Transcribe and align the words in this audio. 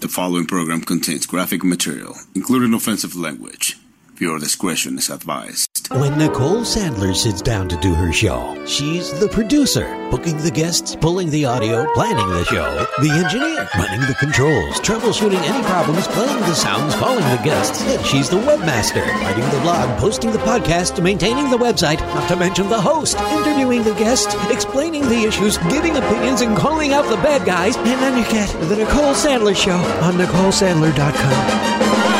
The 0.00 0.08
following 0.08 0.46
program 0.46 0.80
contains 0.80 1.26
graphic 1.26 1.62
material, 1.62 2.16
including 2.34 2.72
offensive 2.72 3.14
language. 3.14 3.76
Viewer 4.16 4.38
discretion 4.38 4.98
is 4.98 5.08
advised. 5.10 5.88
When 5.90 6.16
Nicole 6.18 6.60
Sandler 6.60 7.14
sits 7.16 7.40
down 7.42 7.68
to 7.70 7.76
do 7.78 7.92
her 7.94 8.12
show, 8.12 8.62
she's 8.66 9.10
the 9.18 9.26
producer, 9.26 9.86
booking 10.10 10.36
the 10.36 10.50
guests, 10.50 10.94
pulling 10.94 11.30
the 11.30 11.44
audio, 11.46 11.90
planning 11.94 12.28
the 12.28 12.44
show, 12.44 12.86
the 13.00 13.10
engineer, 13.10 13.66
running 13.74 14.06
the 14.06 14.14
controls, 14.20 14.78
troubleshooting 14.80 15.40
any 15.42 15.64
problems, 15.64 16.06
playing 16.08 16.38
the 16.40 16.54
sounds, 16.54 16.94
calling 16.96 17.24
the 17.36 17.42
guests, 17.42 17.82
and 17.82 18.04
she's 18.06 18.28
the 18.28 18.36
webmaster, 18.36 19.04
writing 19.22 19.44
the 19.50 19.60
blog, 19.62 19.98
posting 19.98 20.30
the 20.30 20.38
podcast, 20.38 21.02
maintaining 21.02 21.50
the 21.50 21.58
website, 21.58 21.98
not 22.14 22.28
to 22.28 22.36
mention 22.36 22.68
the 22.68 22.80
host, 22.80 23.18
interviewing 23.18 23.82
the 23.82 23.94
guests, 23.94 24.34
explaining 24.50 25.02
the 25.08 25.24
issues, 25.24 25.56
giving 25.68 25.96
opinions, 25.96 26.42
and 26.42 26.56
calling 26.56 26.92
out 26.92 27.08
the 27.08 27.16
bad 27.16 27.44
guys. 27.46 27.76
And 27.78 27.86
then 27.86 28.16
you 28.18 28.24
get 28.30 28.48
the 28.68 28.76
Nicole 28.76 29.14
Sandler 29.14 29.56
Show 29.56 29.78
on 30.04 30.14
NicoleSandler.com. 30.14 32.11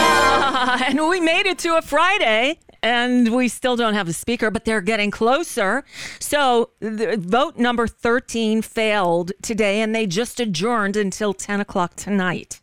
and 0.86 1.08
we 1.08 1.20
made 1.20 1.46
it 1.46 1.58
to 1.58 1.76
a 1.76 1.82
Friday 1.82 2.58
and 2.82 3.34
we 3.34 3.48
still 3.48 3.76
don't 3.76 3.94
have 3.94 4.08
a 4.08 4.12
speaker, 4.12 4.50
but 4.50 4.64
they're 4.64 4.80
getting 4.80 5.10
closer. 5.10 5.84
So 6.18 6.70
vote 6.80 7.56
number 7.56 7.86
13 7.86 8.62
failed 8.62 9.32
today 9.42 9.82
and 9.82 9.94
they 9.94 10.06
just 10.06 10.40
adjourned 10.40 10.96
until 10.96 11.34
10 11.34 11.60
o'clock 11.60 11.94
tonight, 11.96 12.60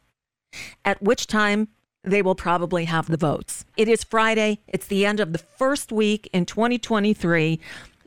at 0.83 1.01
which 1.01 1.27
time 1.27 1.67
they 2.03 2.21
will 2.21 2.35
probably 2.35 2.85
have 2.85 3.07
the 3.07 3.17
votes. 3.17 3.65
It 3.77 3.87
is 3.87 4.03
Friday. 4.03 4.59
It's 4.67 4.87
the 4.87 5.05
end 5.05 5.19
of 5.19 5.31
the 5.31 5.39
first 5.39 5.91
week 5.91 6.29
in 6.33 6.45
2023. 6.45 7.59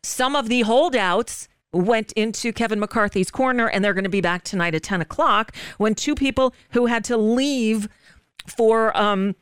Some 0.03 0.35
of 0.35 0.49
the 0.49 0.63
holdouts 0.63 1.49
went 1.73 2.13
into 2.13 2.53
Kevin 2.53 2.81
McCarthy's 2.81 3.31
corner 3.31 3.69
and 3.69 3.85
they're 3.85 3.95
going 3.95 4.05
to 4.05 4.11
be 4.11 4.21
back 4.21 4.43
tonight 4.43 4.75
at 4.75 4.83
10 4.83 5.01
o'clock 5.01 5.55
when 5.79 5.95
two 5.95 6.15
people 6.15 6.55
who 6.71 6.87
had 6.87 7.05
to 7.05 7.17
leave 7.17 7.89
for 8.47 8.97
um, 8.97 9.35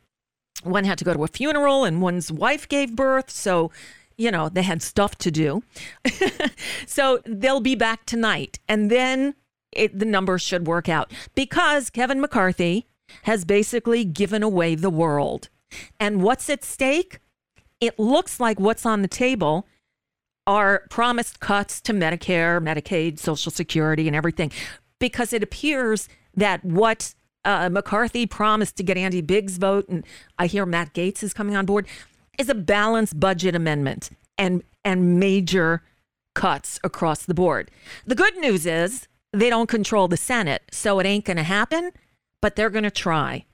one 0.63 0.83
had 0.83 0.97
to 0.99 1.05
go 1.05 1.13
to 1.13 1.23
a 1.23 1.27
funeral 1.27 1.83
and 1.83 2.01
one's 2.01 2.31
wife 2.31 2.67
gave 2.67 2.95
birth. 2.95 3.29
So, 3.29 3.71
you 4.17 4.31
know, 4.31 4.49
they 4.49 4.63
had 4.63 4.81
stuff 4.81 5.17
to 5.19 5.31
do. 5.31 5.63
so 6.85 7.21
they'll 7.25 7.61
be 7.61 7.75
back 7.75 8.05
tonight. 8.05 8.59
And 8.67 8.89
then 8.89 9.35
it, 9.71 9.97
the 9.97 10.05
numbers 10.05 10.41
should 10.41 10.67
work 10.67 10.89
out 10.89 11.11
because 11.35 11.89
Kevin 11.89 12.21
McCarthy 12.21 12.87
has 13.23 13.45
basically 13.45 14.05
given 14.05 14.43
away 14.43 14.75
the 14.75 14.89
world. 14.89 15.49
And 15.99 16.21
what's 16.21 16.49
at 16.49 16.63
stake? 16.63 17.19
It 17.79 17.97
looks 17.97 18.39
like 18.39 18.59
what's 18.59 18.85
on 18.85 19.01
the 19.01 19.07
table 19.07 19.67
are 20.47 20.83
promised 20.89 21.39
cuts 21.39 21.79
to 21.81 21.93
Medicare, 21.93 22.61
Medicaid, 22.61 23.19
Social 23.19 23.51
Security, 23.51 24.07
and 24.07 24.15
everything, 24.15 24.51
because 24.99 25.33
it 25.33 25.43
appears 25.43 26.09
that 26.35 26.63
what 26.65 27.13
uh, 27.45 27.69
McCarthy 27.69 28.25
promised 28.25 28.75
to 28.77 28.83
get 28.83 28.97
Andy 28.97 29.21
Biggs' 29.21 29.57
vote, 29.57 29.87
and 29.89 30.05
I 30.37 30.47
hear 30.47 30.65
Matt 30.65 30.93
Gaetz 30.93 31.23
is 31.23 31.33
coming 31.33 31.55
on 31.55 31.65
board, 31.65 31.87
is 32.37 32.49
a 32.49 32.55
balanced 32.55 33.19
budget 33.19 33.55
amendment 33.55 34.09
and 34.37 34.63
and 34.83 35.19
major 35.19 35.83
cuts 36.33 36.79
across 36.83 37.25
the 37.25 37.33
board. 37.33 37.69
The 38.05 38.15
good 38.15 38.37
news 38.37 38.65
is 38.65 39.07
they 39.33 39.49
don't 39.49 39.67
control 39.69 40.07
the 40.07 40.17
Senate, 40.17 40.63
so 40.71 40.99
it 40.99 41.05
ain't 41.05 41.25
going 41.25 41.37
to 41.37 41.43
happen, 41.43 41.91
but 42.41 42.55
they're 42.55 42.69
going 42.69 42.83
to 42.83 42.91
try. 42.91 43.45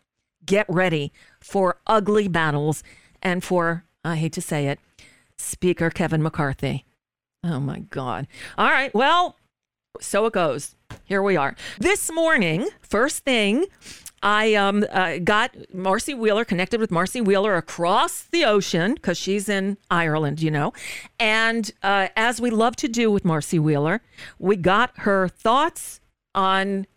Get 0.46 0.66
ready 0.70 1.12
for 1.42 1.78
ugly 1.86 2.28
battles 2.28 2.84
and 3.22 3.44
for, 3.44 3.84
I 4.06 4.16
hate 4.16 4.34
to 4.34 4.42
say 4.42 4.68
it, 4.68 4.80
Speaker 5.38 5.90
Kevin 5.90 6.24
McCarthy. 6.24 6.86
Oh 7.44 7.60
my 7.60 7.80
God. 7.80 8.28
All 8.58 8.70
right. 8.70 8.94
Well, 8.94 9.36
so 10.00 10.26
it 10.26 10.34
goes. 10.34 10.76
Here 11.08 11.24
we 11.24 11.38
are. 11.38 11.56
This 11.80 12.12
morning, 12.12 12.68
first 12.82 13.24
thing, 13.24 13.68
I 14.22 14.56
um, 14.56 14.84
uh, 14.92 15.20
got 15.20 15.56
Marcy 15.74 16.14
Wheeler 16.14 16.44
connected 16.44 16.82
with 16.82 16.92
Marcy 16.92 17.22
Wheeler 17.22 17.56
across 17.56 18.24
the 18.24 18.44
ocean 18.44 18.96
because 18.96 19.18
she's 19.18 19.48
in 19.48 19.78
Ireland, 19.90 20.42
you 20.42 20.52
know. 20.52 20.74
And 21.18 21.72
uh, 21.82 22.10
as 22.18 22.42
we 22.42 22.50
love 22.50 22.76
to 22.76 22.90
do 22.90 23.10
with 23.10 23.24
Marcy 23.24 23.58
Wheeler, 23.58 24.02
we 24.38 24.58
got 24.58 24.92
her 24.98 25.30
thoughts 25.30 26.02
on, 26.36 26.88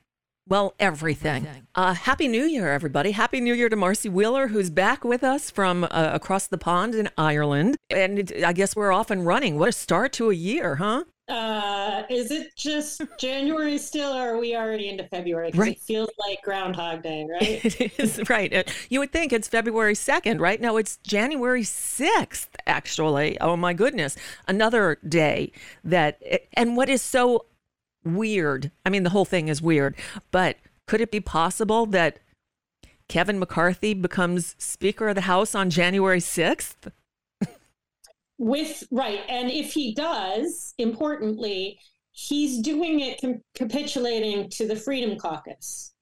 well, 0.49 0.75
everything. 0.81 1.47
Uh, 1.77 1.95
Happy 1.95 2.27
New 2.27 2.47
Year, 2.47 2.69
everybody. 2.69 3.13
Happy 3.13 3.41
New 3.41 3.55
Year 3.55 3.69
to 3.69 3.77
Marcy 3.77 4.09
Wheeler, 4.09 4.49
who's 4.49 4.71
back 4.71 5.05
with 5.05 5.23
us 5.23 5.53
from 5.53 5.85
uh, 5.85 6.11
across 6.13 6.49
the 6.49 6.59
pond 6.59 6.97
in 6.97 7.09
Ireland. 7.17 7.77
And 7.91 8.33
I 8.45 8.55
guess 8.55 8.75
we're 8.75 8.91
off 8.91 9.13
and 9.13 9.25
running. 9.25 9.57
What 9.57 9.69
a 9.69 9.73
start 9.73 10.13
to 10.15 10.31
a 10.31 10.35
year, 10.35 10.75
huh? 10.75 11.05
Uh, 11.31 12.03
is 12.11 12.31
it 12.31 12.55
just 12.57 13.03
January 13.19 13.79
still, 13.79 14.13
or 14.13 14.35
are 14.35 14.39
we 14.39 14.57
already 14.57 14.89
into 14.89 15.05
February? 15.05 15.51
Right. 15.55 15.73
It 15.73 15.81
feels 15.81 16.11
like 16.19 16.43
Groundhog 16.43 17.03
Day, 17.03 17.27
right? 17.31 17.65
It 17.65 17.99
is 17.99 18.21
right. 18.29 18.53
Uh, 18.53 18.63
You 18.89 19.01
would 19.01 19.13
think 19.13 19.33
it's 19.33 19.49
February 19.49 19.95
2nd, 19.95 20.41
right? 20.41 20.61
No, 20.61 20.77
it's 20.77 20.97
January 20.99 21.63
6th, 21.63 22.49
actually. 22.67 23.41
Oh 23.41 23.57
my 23.57 23.73
goodness. 23.73 24.17
Another 24.49 24.99
day 25.09 25.53
that, 25.85 26.21
and 26.55 26.77
what 26.77 26.89
is 26.89 27.01
so 27.03 27.47
weird, 28.05 28.71
I 28.85 28.91
mean, 28.91 29.05
the 29.05 29.11
whole 29.11 29.25
thing 29.25 29.49
is 29.49 29.63
weird, 29.63 29.95
but 30.31 30.57
could 30.87 31.01
it 31.01 31.11
be 31.11 31.21
possible 31.21 31.87
that 31.87 32.19
Kevin 33.09 33.39
McCarthy 33.39 33.95
becomes 33.95 34.55
Speaker 34.59 35.09
of 35.09 35.15
the 35.15 35.23
House 35.23 35.55
on 35.55 35.71
January 35.71 36.21
6th? 36.21 36.91
With 38.43 38.85
right, 38.91 39.21
and 39.29 39.51
if 39.51 39.75
he 39.75 39.93
does, 39.95 40.73
importantly, 40.79 41.79
he's 42.13 42.63
doing 42.63 43.01
it 43.01 43.21
com- 43.21 43.43
capitulating 43.55 44.49
to 44.53 44.67
the 44.67 44.77
Freedom 44.77 45.19
Caucus, 45.19 45.93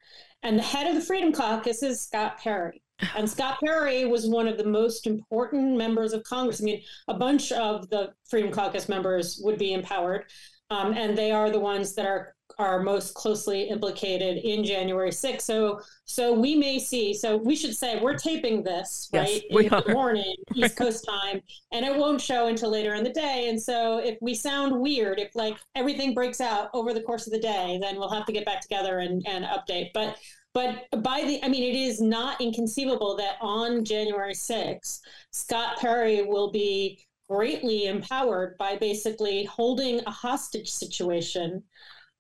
and 0.45 0.57
the 0.57 0.63
head 0.63 0.87
of 0.87 0.95
the 0.95 1.01
Freedom 1.01 1.33
Caucus 1.33 1.83
is 1.83 2.01
Scott 2.01 2.39
Perry. 2.39 2.81
And 3.17 3.29
Scott 3.29 3.59
Perry 3.59 4.05
was 4.05 4.29
one 4.29 4.47
of 4.47 4.57
the 4.57 4.65
most 4.65 5.09
important 5.09 5.77
members 5.77 6.13
of 6.13 6.23
Congress. 6.23 6.61
I 6.63 6.65
mean, 6.65 6.83
a 7.09 7.15
bunch 7.15 7.51
of 7.51 7.91
the 7.91 8.13
Freedom 8.31 8.53
Caucus 8.53 8.89
members 8.89 9.41
would 9.43 9.59
be 9.59 9.73
empowered, 9.73 10.25
um, 10.71 10.93
and 10.93 11.19
they 11.19 11.33
are 11.33 11.51
the 11.51 11.59
ones 11.59 11.97
that 11.97 12.07
are 12.07 12.37
are 12.59 12.83
most 12.83 13.15
closely 13.15 13.69
implicated 13.69 14.39
in 14.39 14.65
January 14.65 15.11
6th. 15.11 15.43
So, 15.43 15.81
so 16.05 16.33
we 16.33 16.57
may 16.57 16.79
see. 16.79 17.15
So 17.15 17.37
we 17.37 17.55
should 17.55 17.75
say 17.75 18.01
we're 18.01 18.17
taping 18.17 18.65
this 18.65 19.09
Yes, 19.13 19.29
right 19.29 19.43
we 19.53 19.65
in 19.65 19.71
the 19.71 19.89
are. 19.91 19.93
morning 19.93 20.35
East 20.55 20.77
Coast 20.77 21.07
time, 21.09 21.41
and 21.73 21.85
it 21.87 21.97
won't 21.97 22.21
show 22.21 22.49
until 22.49 22.71
later 22.71 22.95
in 22.95 23.05
the 23.05 23.13
day. 23.13 23.49
And 23.49 23.61
so, 23.61 23.99
if 23.99 24.19
we 24.21 24.35
sound 24.35 24.81
weird, 24.81 25.21
if 25.21 25.35
like 25.37 25.57
everything 25.77 26.15
breaks 26.15 26.41
out 26.41 26.71
over 26.75 26.93
the 26.93 27.03
course 27.03 27.27
of 27.27 27.33
the 27.33 27.39
day, 27.39 27.79
then 27.81 27.97
we'll 27.97 28.11
have 28.11 28.27
to 28.27 28.33
get 28.33 28.45
back 28.45 28.61
together 28.61 28.99
and 28.99 29.25
and 29.29 29.45
update. 29.45 29.91
But 29.95 30.17
but 30.55 30.87
by 31.03 31.23
the, 31.25 31.45
I 31.45 31.49
mean, 31.49 31.63
it 31.63 31.79
is 31.79 32.01
not 32.01 32.41
inconceivable 32.41 33.17
that 33.19 33.37
on 33.41 33.85
January 33.85 34.33
6th, 34.35 34.99
Scott 35.31 35.79
Perry 35.79 36.23
will 36.23 36.51
be 36.51 36.99
greatly 37.29 37.87
empowered 37.87 38.57
by 38.59 38.77
basically 38.77 39.45
holding 39.45 40.01
a 40.07 40.11
hostage 40.11 40.71
situation 40.71 41.63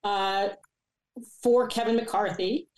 uh, 0.04 0.48
for 1.42 1.66
Kevin 1.68 1.96
McCarthy 1.96 2.68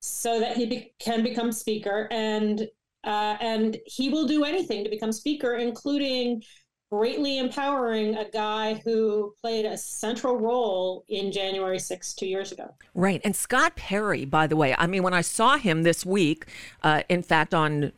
so 0.00 0.40
that 0.40 0.56
he 0.56 0.66
be- 0.66 0.92
can 0.98 1.22
become 1.22 1.52
speaker 1.52 2.08
and 2.10 2.68
uh, 3.04 3.36
and 3.40 3.76
he 3.86 4.08
will 4.08 4.26
do 4.26 4.42
anything 4.42 4.82
to 4.82 4.90
become 4.90 5.12
speaker, 5.12 5.54
including 5.54 6.42
greatly 6.90 7.38
empowering 7.38 8.16
a 8.16 8.28
guy 8.30 8.80
who 8.84 9.32
played 9.40 9.64
a 9.64 9.76
central 9.76 10.36
role 10.38 11.04
in 11.08 11.32
January 11.32 11.78
6 11.78 12.14
two 12.14 12.26
years 12.26 12.52
ago. 12.52 12.74
Right. 12.94 13.20
And 13.24 13.34
Scott 13.34 13.76
Perry, 13.76 14.24
by 14.24 14.46
the 14.46 14.56
way, 14.56 14.74
I 14.76 14.86
mean, 14.86 15.02
when 15.02 15.14
I 15.14 15.20
saw 15.20 15.56
him 15.56 15.82
this 15.82 16.04
week, 16.04 16.46
uh, 16.82 17.02
in 17.08 17.22
fact, 17.22 17.54
on 17.54 17.92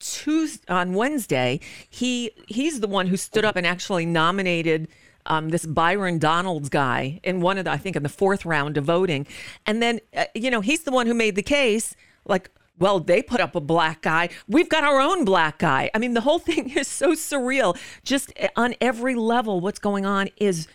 Tuesday, 0.00 0.64
on 0.68 0.94
Wednesday, 0.94 1.60
he 1.88 2.30
he's 2.48 2.80
the 2.80 2.88
one 2.88 3.06
who 3.06 3.16
stood 3.16 3.44
up 3.44 3.56
and 3.56 3.66
actually 3.66 4.04
nominated 4.04 4.88
um, 5.26 5.50
this 5.50 5.66
Byron 5.66 6.18
Donalds 6.18 6.68
guy 6.68 7.20
in 7.22 7.40
one 7.40 7.58
of 7.58 7.64
the, 7.64 7.70
I 7.70 7.76
think 7.76 7.96
in 7.96 8.02
the 8.02 8.08
fourth 8.08 8.44
round 8.44 8.76
of 8.76 8.84
voting. 8.84 9.26
And 9.66 9.82
then, 9.82 10.00
uh, 10.16 10.24
you 10.34 10.50
know, 10.50 10.60
he's 10.60 10.82
the 10.82 10.92
one 10.92 11.06
who 11.06 11.14
made 11.14 11.36
the 11.36 11.42
case 11.42 11.94
like, 12.24 12.50
well, 12.78 12.98
they 13.00 13.22
put 13.22 13.40
up 13.40 13.54
a 13.54 13.60
black 13.60 14.02
guy. 14.02 14.28
We've 14.48 14.68
got 14.68 14.84
our 14.84 15.00
own 15.00 15.24
black 15.24 15.58
guy. 15.58 15.90
I 15.94 15.98
mean, 15.98 16.14
the 16.14 16.22
whole 16.22 16.38
thing 16.50 16.70
is 16.70 16.88
so 16.88 17.12
surreal. 17.12 17.78
Just 18.04 18.32
uh, 18.40 18.48
on 18.56 18.74
every 18.80 19.14
level, 19.14 19.60
what's 19.60 19.78
going 19.78 20.04
on 20.04 20.28
is, 20.36 20.68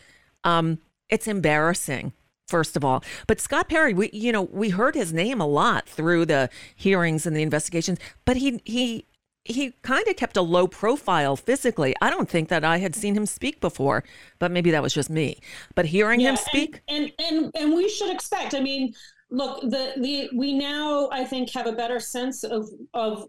um, 0.43 0.79
it's 1.09 1.27
embarrassing. 1.27 2.13
First 2.47 2.75
of 2.75 2.83
all, 2.83 3.03
but 3.27 3.39
Scott 3.39 3.69
Perry, 3.69 3.93
we 3.93 4.09
you 4.11 4.31
know 4.31 4.41
we 4.41 4.69
heard 4.69 4.95
his 4.95 5.13
name 5.13 5.39
a 5.39 5.45
lot 5.45 5.87
through 5.87 6.25
the 6.25 6.49
hearings 6.75 7.27
and 7.27 7.37
the 7.37 7.43
investigations, 7.43 7.99
but 8.25 8.37
he 8.37 8.59
he 8.65 9.05
he 9.49 9.73
kind 9.81 10.07
of 10.07 10.15
kept 10.15 10.37
a 10.37 10.41
low 10.41 10.67
profile 10.67 11.35
physically. 11.35 11.95
I 12.01 12.09
don't 12.09 12.29
think 12.29 12.49
that 12.49 12.63
I 12.63 12.77
had 12.77 12.95
seen 12.95 13.15
him 13.15 13.25
speak 13.25 13.59
before, 13.59 14.03
but 14.39 14.51
maybe 14.51 14.71
that 14.71 14.83
was 14.83 14.93
just 14.93 15.09
me. 15.09 15.39
But 15.75 15.87
hearing 15.87 16.19
Yeah, 16.19 16.31
him 16.31 16.37
speak, 16.37 16.81
and, 16.87 17.11
and 17.11 17.13
and 17.19 17.51
and 17.55 17.73
we 17.73 17.87
should 17.87 18.11
expect. 18.11 18.53
I 18.53 18.59
mean, 18.59 18.93
look, 19.29 19.61
the 19.61 19.93
the 19.97 20.29
we 20.35 20.53
now 20.53 21.09
I 21.11 21.23
think 21.23 21.51
have 21.51 21.67
a 21.67 21.71
better 21.73 21.99
sense 21.99 22.43
of 22.43 22.67
of 22.93 23.27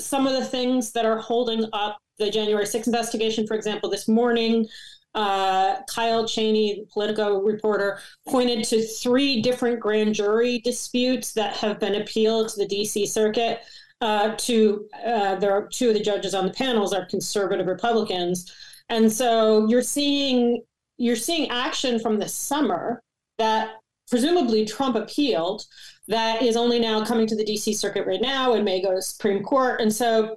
some 0.00 0.26
of 0.26 0.34
the 0.34 0.44
things 0.44 0.92
that 0.92 1.06
are 1.06 1.18
holding 1.18 1.66
up 1.72 1.98
the 2.18 2.30
January 2.30 2.66
6th 2.66 2.86
investigation. 2.86 3.46
For 3.46 3.54
example, 3.56 3.90
this 3.90 4.08
morning, 4.08 4.66
uh, 5.14 5.78
Kyle 5.88 6.26
Cheney, 6.26 6.80
the 6.80 6.86
Politico 6.92 7.40
reporter, 7.42 8.00
pointed 8.28 8.64
to 8.66 8.82
three 8.86 9.42
different 9.42 9.80
grand 9.80 10.14
jury 10.14 10.60
disputes 10.60 11.32
that 11.34 11.56
have 11.56 11.80
been 11.80 11.96
appealed 11.96 12.50
to 12.50 12.56
the 12.58 12.66
D.C. 12.68 13.06
Circuit. 13.06 13.60
Uh, 14.00 14.36
to 14.36 14.88
uh, 15.04 15.34
there 15.36 15.50
are 15.52 15.66
two 15.66 15.88
of 15.88 15.94
the 15.94 16.00
judges 16.00 16.32
on 16.32 16.46
the 16.46 16.52
panels 16.52 16.92
are 16.92 17.04
conservative 17.06 17.66
Republicans, 17.66 18.52
and 18.88 19.10
so 19.10 19.66
you're 19.68 19.82
seeing 19.82 20.62
you're 20.98 21.16
seeing 21.16 21.50
action 21.50 21.98
from 21.98 22.18
the 22.18 22.28
summer 22.28 23.02
that 23.38 23.76
presumably 24.08 24.64
Trump 24.64 24.96
appealed 24.96 25.64
that 26.08 26.42
is 26.42 26.56
only 26.56 26.80
now 26.80 27.04
coming 27.04 27.26
to 27.26 27.36
the 27.36 27.44
DC 27.44 27.74
circuit 27.74 28.06
right 28.06 28.20
now 28.20 28.54
and 28.54 28.64
may 28.64 28.82
go 28.82 28.94
to 28.94 29.02
Supreme 29.02 29.42
Court. 29.42 29.80
And 29.80 29.92
so, 29.92 30.36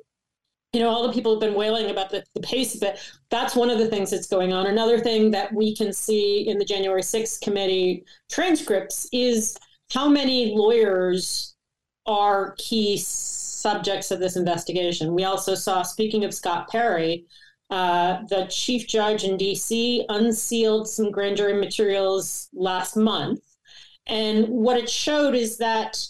you 0.73 0.81
know, 0.81 0.89
all 0.89 1.07
the 1.07 1.13
people 1.13 1.33
have 1.33 1.39
been 1.39 1.55
wailing 1.55 1.89
about 1.89 2.09
the, 2.09 2.23
the 2.35 2.41
pace 2.41 2.75
of 2.75 2.83
it. 2.83 2.99
That's 3.29 3.55
one 3.55 3.69
of 3.69 3.79
the 3.79 3.87
things 3.87 4.11
that's 4.11 4.27
going 4.27 4.53
on. 4.53 4.67
Another 4.67 4.99
thing 4.99 5.31
that 5.31 5.53
we 5.53 5.75
can 5.75 5.93
see 5.93 6.47
in 6.47 6.57
the 6.57 6.65
January 6.65 7.01
6th 7.01 7.41
committee 7.41 8.03
transcripts 8.29 9.07
is 9.11 9.57
how 9.91 10.09
many 10.09 10.53
lawyers 10.55 11.55
are 12.05 12.55
key 12.57 12.97
subjects 13.61 14.11
of 14.11 14.19
this 14.19 14.35
investigation. 14.35 15.13
We 15.13 15.23
also 15.23 15.55
saw, 15.55 15.83
speaking 15.83 16.23
of 16.23 16.33
Scott 16.33 16.69
Perry, 16.69 17.25
uh, 17.69 18.23
the 18.29 18.47
chief 18.49 18.87
judge 18.87 19.23
in 19.23 19.37
DC 19.37 20.03
unsealed 20.09 20.89
some 20.89 21.09
grand 21.11 21.37
jury 21.37 21.53
materials 21.53 22.49
last 22.53 22.97
month. 22.97 23.41
And 24.07 24.47
what 24.49 24.77
it 24.77 24.89
showed 24.89 25.35
is 25.35 25.57
that 25.57 26.05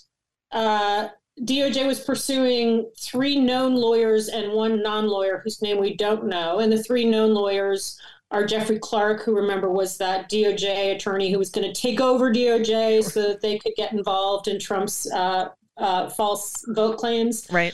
uh, 0.52 1.10
DOJ 1.42 1.86
was 1.86 2.00
pursuing 2.00 2.90
three 3.00 3.40
known 3.40 3.76
lawyers 3.76 4.28
and 4.28 4.54
one 4.54 4.82
non 4.82 5.08
lawyer 5.08 5.42
whose 5.44 5.62
name 5.62 5.80
we 5.80 5.96
don't 5.96 6.26
know. 6.26 6.60
And 6.60 6.72
the 6.72 6.82
three 6.84 7.06
known 7.06 7.34
lawyers 7.34 8.00
are 8.32 8.46
Jeffrey 8.46 8.80
Clark, 8.80 9.24
who 9.24 9.36
remember 9.36 9.70
was 9.70 9.98
that 9.98 10.30
DOJ 10.30 10.96
attorney 10.96 11.32
who 11.32 11.38
was 11.38 11.50
going 11.50 11.72
to 11.72 11.80
take 11.80 12.00
over 12.00 12.34
DOJ 12.34 13.04
so 13.04 13.22
that 13.28 13.42
they 13.42 13.60
could 13.60 13.74
get 13.76 13.92
involved 13.92 14.48
in 14.48 14.60
Trump's 14.60 15.12
uh, 15.12 15.50
uh, 15.78 16.10
false 16.10 16.54
vote 16.70 16.98
claims. 16.98 17.48
right? 17.52 17.74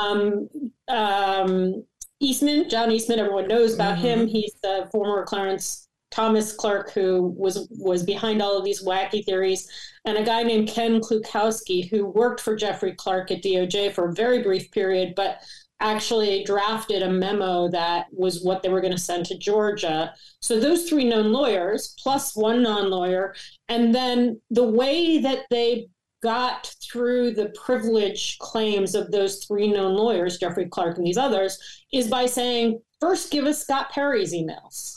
Um, 0.00 0.48
um, 0.88 1.84
Eastman, 2.20 2.68
John 2.70 2.90
Eastman, 2.90 3.18
everyone 3.18 3.48
knows 3.48 3.74
about 3.74 3.98
him. 3.98 4.26
He's 4.26 4.54
the 4.62 4.88
former 4.90 5.24
Clarence 5.24 5.88
Thomas 6.10 6.52
clerk 6.52 6.92
who 6.92 7.34
was 7.36 7.66
was 7.70 8.04
behind 8.04 8.40
all 8.40 8.56
of 8.56 8.64
these 8.64 8.84
wacky 8.84 9.24
theories, 9.24 9.68
and 10.04 10.16
a 10.16 10.22
guy 10.22 10.44
named 10.44 10.68
Ken 10.68 11.00
Klukowski 11.00 11.90
who 11.90 12.06
worked 12.06 12.40
for 12.40 12.54
Jeffrey 12.54 12.94
Clark 12.94 13.32
at 13.32 13.42
DOJ 13.42 13.92
for 13.92 14.08
a 14.08 14.14
very 14.14 14.42
brief 14.42 14.70
period, 14.70 15.14
but 15.16 15.40
actually 15.80 16.44
drafted 16.44 17.02
a 17.02 17.10
memo 17.10 17.68
that 17.68 18.06
was 18.12 18.44
what 18.44 18.62
they 18.62 18.68
were 18.68 18.80
going 18.80 18.92
to 18.92 18.98
send 18.98 19.26
to 19.26 19.36
Georgia. 19.36 20.14
So 20.40 20.60
those 20.60 20.88
three 20.88 21.04
known 21.04 21.32
lawyers 21.32 21.94
plus 21.98 22.36
one 22.36 22.62
non-lawyer, 22.62 23.34
and 23.68 23.92
then 23.92 24.40
the 24.50 24.64
way 24.64 25.18
that 25.18 25.40
they 25.50 25.88
got 26.24 26.74
through 26.82 27.34
the 27.34 27.52
privilege 27.64 28.38
claims 28.38 28.94
of 28.94 29.10
those 29.12 29.44
three 29.44 29.68
known 29.68 29.94
lawyers, 29.94 30.38
Jeffrey 30.38 30.66
Clark 30.66 30.96
and 30.96 31.06
these 31.06 31.18
others, 31.18 31.58
is 31.92 32.08
by 32.08 32.26
saying, 32.26 32.80
first 33.00 33.30
give 33.30 33.44
us 33.44 33.62
Scott 33.62 33.90
Perry's 33.92 34.32
emails. 34.32 34.94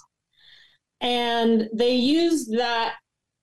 And 1.02 1.70
they 1.74 1.94
used 1.94 2.58
that 2.58 2.96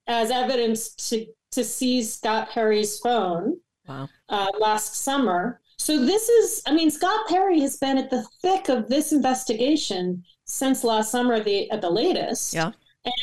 as 0.07 0.31
evidence 0.31 0.93
to, 1.09 1.25
to 1.51 1.63
seize 1.63 2.13
Scott 2.15 2.49
Perry's 2.49 2.99
phone 2.99 3.57
Wow. 3.87 4.09
uh, 4.29 4.51
last 4.59 4.95
summer. 5.03 5.61
So 5.77 6.03
this 6.05 6.27
is, 6.27 6.63
I 6.65 6.73
mean, 6.73 6.89
Scott 6.89 7.27
Perry 7.27 7.59
has 7.61 7.77
been 7.77 7.99
at 7.99 8.09
the 8.09 8.25
thick 8.41 8.67
of 8.69 8.89
this 8.89 9.11
investigation 9.11 10.23
since 10.45 10.83
last 10.83 11.11
summer, 11.11 11.35
at 11.35 11.45
the 11.45 11.69
at 11.69 11.81
the 11.81 11.89
latest. 11.89 12.53
Yeah. 12.53 12.71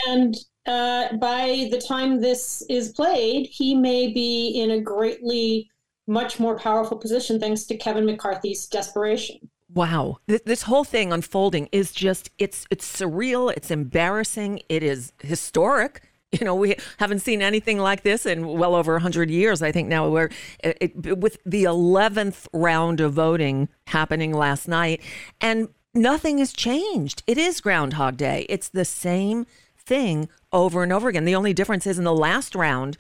And 0.07 0.37
uh, 0.67 1.17
by 1.17 1.69
the 1.71 1.81
time 1.81 2.21
this 2.21 2.63
is 2.69 2.91
played, 2.93 3.47
he 3.47 3.75
may 3.75 4.13
be 4.13 4.61
in 4.61 4.71
a 4.73 4.81
greatly 4.81 5.69
much 6.07 6.39
more 6.41 6.59
powerful 6.59 6.97
position 6.97 7.39
thanks 7.41 7.65
to 7.65 7.77
Kevin 7.77 8.05
McCarthy's 8.07 8.67
desperation. 8.67 9.49
Wow. 9.73 10.19
Th- 10.29 10.43
this 10.45 10.63
whole 10.63 10.85
thing 10.85 11.13
unfolding 11.13 11.69
is 11.73 11.93
just 11.93 12.31
it's 12.39 12.67
it's 12.71 13.01
surreal, 13.01 13.53
it's 13.57 13.71
embarrassing, 13.71 14.61
it 14.69 14.83
is 14.83 15.13
historic. 15.23 16.03
You 16.41 16.47
know, 16.47 16.55
we 16.55 16.77
haven't 16.99 17.19
seen 17.19 17.43
anything 17.43 17.77
like 17.77 18.05
this 18.05 18.25
in 18.25 18.47
well 18.47 18.75
over 18.75 18.95
100 18.95 19.29
years. 19.31 19.61
I 19.61 19.71
think 19.71 19.89
now 19.89 20.09
we're 20.09 20.31
it, 20.65 20.79
it- 20.81 21.19
with 21.19 21.37
the 21.45 21.65
11th 21.65 22.49
round 22.55 23.01
of 23.01 23.13
voting 23.13 23.69
happening 23.89 24.33
last 24.33 24.67
night 24.67 25.03
and 25.43 25.69
nothing 25.93 26.39
has 26.39 26.55
changed. 26.55 27.23
It 27.27 27.37
is 27.37 27.61
Groundhog 27.61 28.17
Day. 28.17 28.47
It's 28.49 28.71
the 28.71 28.87
same 28.87 29.45
thing 29.87 30.29
over 30.53 30.83
and 30.83 30.93
over 30.93 31.09
again. 31.09 31.25
The 31.25 31.35
only 31.35 31.53
difference 31.53 31.87
is 31.87 31.99
in 31.99 32.05
the 32.05 32.15
last 32.15 32.55
round, 32.55 32.97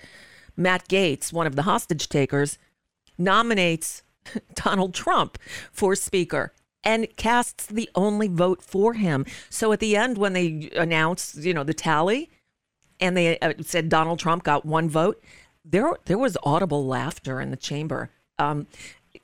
Matt 0.56 0.88
Gaetz, 0.88 1.32
one 1.32 1.46
of 1.46 1.56
the 1.56 1.62
hostage 1.62 2.08
takers, 2.08 2.58
nominates 3.18 4.02
Donald 4.54 4.94
Trump 4.94 5.38
for 5.72 5.94
speaker 5.94 6.52
and 6.84 7.06
casts 7.16 7.66
the 7.66 7.88
only 7.94 8.28
vote 8.28 8.62
for 8.62 8.94
him. 8.94 9.24
So 9.50 9.72
at 9.72 9.80
the 9.80 9.96
end, 9.96 10.18
when 10.18 10.32
they 10.32 10.70
announced, 10.76 11.36
you 11.36 11.54
know, 11.54 11.64
the 11.64 11.74
tally, 11.74 12.30
and 13.00 13.16
they 13.16 13.38
uh, 13.38 13.54
said 13.60 13.88
Donald 13.88 14.18
Trump 14.18 14.42
got 14.42 14.64
one 14.64 14.88
vote, 14.88 15.22
there 15.64 15.96
there 16.06 16.18
was 16.18 16.36
audible 16.42 16.84
laughter 16.84 17.40
in 17.40 17.50
the 17.50 17.56
chamber. 17.56 18.10
Um, 18.38 18.66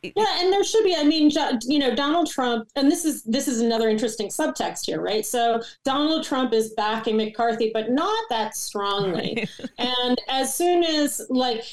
Yeah, 0.03 0.41
and 0.41 0.53
there 0.53 0.65
should 0.65 0.85
be. 0.85 0.95
I 0.95 1.05
mean, 1.05 1.31
you 1.63 1.79
know, 1.79 1.95
Donald 1.95 2.31
Trump, 2.31 2.69
and 2.77 2.91
this 2.91 3.05
is 3.05 3.23
this 3.25 3.49
is 3.49 3.61
another 3.61 3.89
interesting 3.89 4.29
subtext 4.29 4.87
here, 4.87 5.01
right? 5.01 5.25
So 5.25 5.63
Donald 5.85 6.25
Trump 6.25 6.53
is 6.53 6.75
backing 6.75 7.17
McCarthy, 7.17 7.71
but 7.73 7.91
not 7.91 8.25
that 8.29 8.55
strongly. 8.55 9.49
and 9.79 10.21
as 10.29 10.55
soon 10.55 10.85
as, 10.85 11.27
like, 11.31 11.65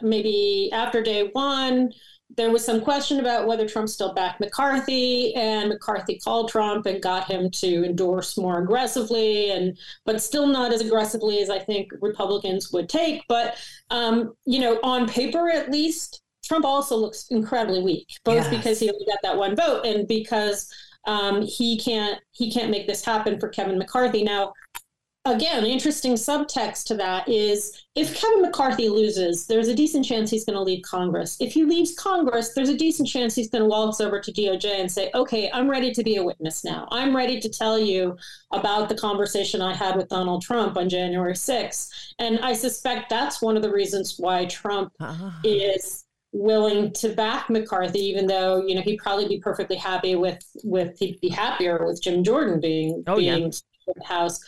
maybe 0.00 0.70
after 0.72 1.02
day 1.02 1.28
one, 1.32 1.92
there 2.36 2.50
was 2.50 2.64
some 2.64 2.80
question 2.80 3.20
about 3.20 3.46
whether 3.46 3.68
Trump 3.68 3.88
still 3.88 4.14
backed 4.14 4.40
McCarthy, 4.40 5.34
and 5.34 5.68
McCarthy 5.68 6.18
called 6.18 6.50
Trump 6.50 6.86
and 6.86 7.02
got 7.02 7.30
him 7.30 7.50
to 7.50 7.84
endorse 7.84 8.38
more 8.38 8.62
aggressively, 8.62 9.50
and 9.50 9.78
but 10.06 10.22
still 10.22 10.46
not 10.46 10.72
as 10.72 10.80
aggressively 10.80 11.40
as 11.40 11.50
I 11.50 11.58
think 11.58 11.90
Republicans 12.00 12.72
would 12.72 12.88
take. 12.88 13.22
But 13.28 13.56
um, 13.90 14.34
you 14.46 14.58
know, 14.58 14.78
on 14.82 15.08
paper 15.08 15.50
at 15.50 15.70
least, 15.70 16.22
Trump 16.48 16.64
also 16.64 16.96
looks 16.96 17.26
incredibly 17.30 17.82
weak, 17.82 18.08
both 18.24 18.36
Yes. 18.36 18.48
because 18.48 18.80
he 18.80 18.90
only 18.90 19.04
got 19.06 19.18
that 19.22 19.36
one 19.36 19.54
vote 19.54 19.84
and 19.84 20.08
because 20.08 20.72
um, 21.04 21.42
he 21.42 21.78
can't 21.78 22.20
he 22.32 22.50
can't 22.50 22.70
make 22.70 22.86
this 22.86 23.04
happen 23.04 23.38
for 23.38 23.48
Kevin 23.48 23.78
McCarthy. 23.78 24.24
Now, 24.24 24.52
again, 25.24 25.64
interesting 25.64 26.14
subtext 26.14 26.84
to 26.86 26.94
that 26.96 27.28
is 27.28 27.84
if 27.94 28.18
Kevin 28.18 28.42
McCarthy 28.42 28.88
loses, 28.88 29.46
there's 29.46 29.68
a 29.68 29.74
decent 29.74 30.04
chance 30.04 30.30
he's 30.30 30.44
going 30.44 30.56
to 30.56 30.62
leave 30.62 30.82
Congress. 30.82 31.36
If 31.40 31.52
he 31.52 31.64
leaves 31.64 31.94
Congress, 31.96 32.54
there's 32.54 32.68
a 32.68 32.76
decent 32.76 33.08
chance 33.08 33.34
he's 33.34 33.50
going 33.50 33.62
to 33.62 33.68
waltz 33.68 34.00
over 34.00 34.20
to 34.20 34.32
DOJ 34.32 34.80
and 34.80 34.90
say, 34.90 35.10
okay, 35.14 35.50
I'm 35.52 35.68
ready 35.68 35.92
to 35.92 36.02
be 36.02 36.16
a 36.16 36.24
witness 36.24 36.64
now. 36.64 36.88
I'm 36.90 37.14
ready 37.14 37.40
to 37.40 37.48
tell 37.48 37.78
you 37.78 38.16
about 38.52 38.88
the 38.88 38.96
conversation 38.96 39.60
I 39.60 39.74
had 39.74 39.96
with 39.96 40.08
Donald 40.08 40.42
Trump 40.42 40.76
on 40.76 40.88
January 40.88 41.34
6th. 41.34 41.88
And 42.18 42.38
I 42.40 42.52
suspect 42.52 43.10
that's 43.10 43.42
one 43.42 43.56
of 43.56 43.62
the 43.62 43.72
reasons 43.72 44.16
why 44.18 44.46
Trump 44.46 44.92
uh-huh. 45.00 45.30
is 45.44 46.04
willing 46.32 46.92
to 46.92 47.10
back 47.10 47.48
McCarthy, 47.48 48.00
even 48.00 48.26
though 48.26 48.66
you 48.66 48.74
know 48.74 48.82
he'd 48.82 48.98
probably 48.98 49.28
be 49.28 49.38
perfectly 49.38 49.76
happy 49.76 50.14
with 50.14 50.42
with 50.64 50.98
he'd 50.98 51.20
be 51.20 51.28
happier 51.28 51.84
with 51.86 52.02
Jim 52.02 52.22
Jordan 52.22 52.60
being 52.60 53.02
oh, 53.06 53.16
being 53.16 53.40
yeah. 53.40 53.46
in 53.46 53.52
the 53.96 54.04
House 54.04 54.40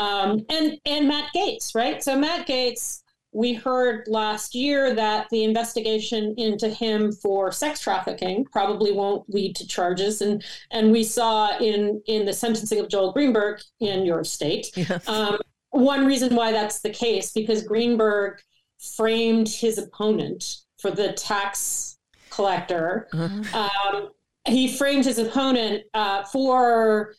um, 0.00 0.44
and 0.48 0.78
and 0.86 1.08
Matt 1.08 1.30
Gaetz, 1.36 1.74
right? 1.74 2.02
So 2.02 2.18
Matt 2.18 2.46
Gaetz, 2.46 3.02
we 3.32 3.52
heard 3.52 4.08
last 4.08 4.54
year 4.54 4.94
that 4.94 5.28
the 5.30 5.44
investigation 5.44 6.34
into 6.38 6.68
him 6.68 7.12
for 7.12 7.52
sex 7.52 7.80
trafficking 7.80 8.46
probably 8.46 8.92
won't 8.92 9.28
lead 9.28 9.54
to 9.56 9.66
charges, 9.66 10.22
and 10.22 10.42
and 10.70 10.90
we 10.90 11.04
saw 11.04 11.56
in 11.58 12.02
in 12.06 12.24
the 12.24 12.32
sentencing 12.32 12.80
of 12.80 12.88
Joel 12.88 13.12
Greenberg 13.12 13.60
in 13.80 14.04
your 14.04 14.24
state. 14.24 14.68
Yes. 14.80 15.06
Um, 15.06 15.38
one 15.72 16.06
reason 16.06 16.34
why 16.34 16.50
that's 16.52 16.80
the 16.80 16.90
case 16.90 17.32
because 17.32 17.62
Greenberg 17.62 18.40
framed 18.78 19.48
his 19.48 19.76
opponent 19.76 20.56
for 20.80 20.90
the 20.90 21.12
tax 21.12 21.98
collector. 22.30 23.08
Uh-huh. 23.12 23.68
Um, 23.94 24.08
he 24.46 24.74
framed 24.76 25.04
his 25.04 25.18
opponent 25.18 25.84
uh, 25.94 26.24
for 26.24 27.14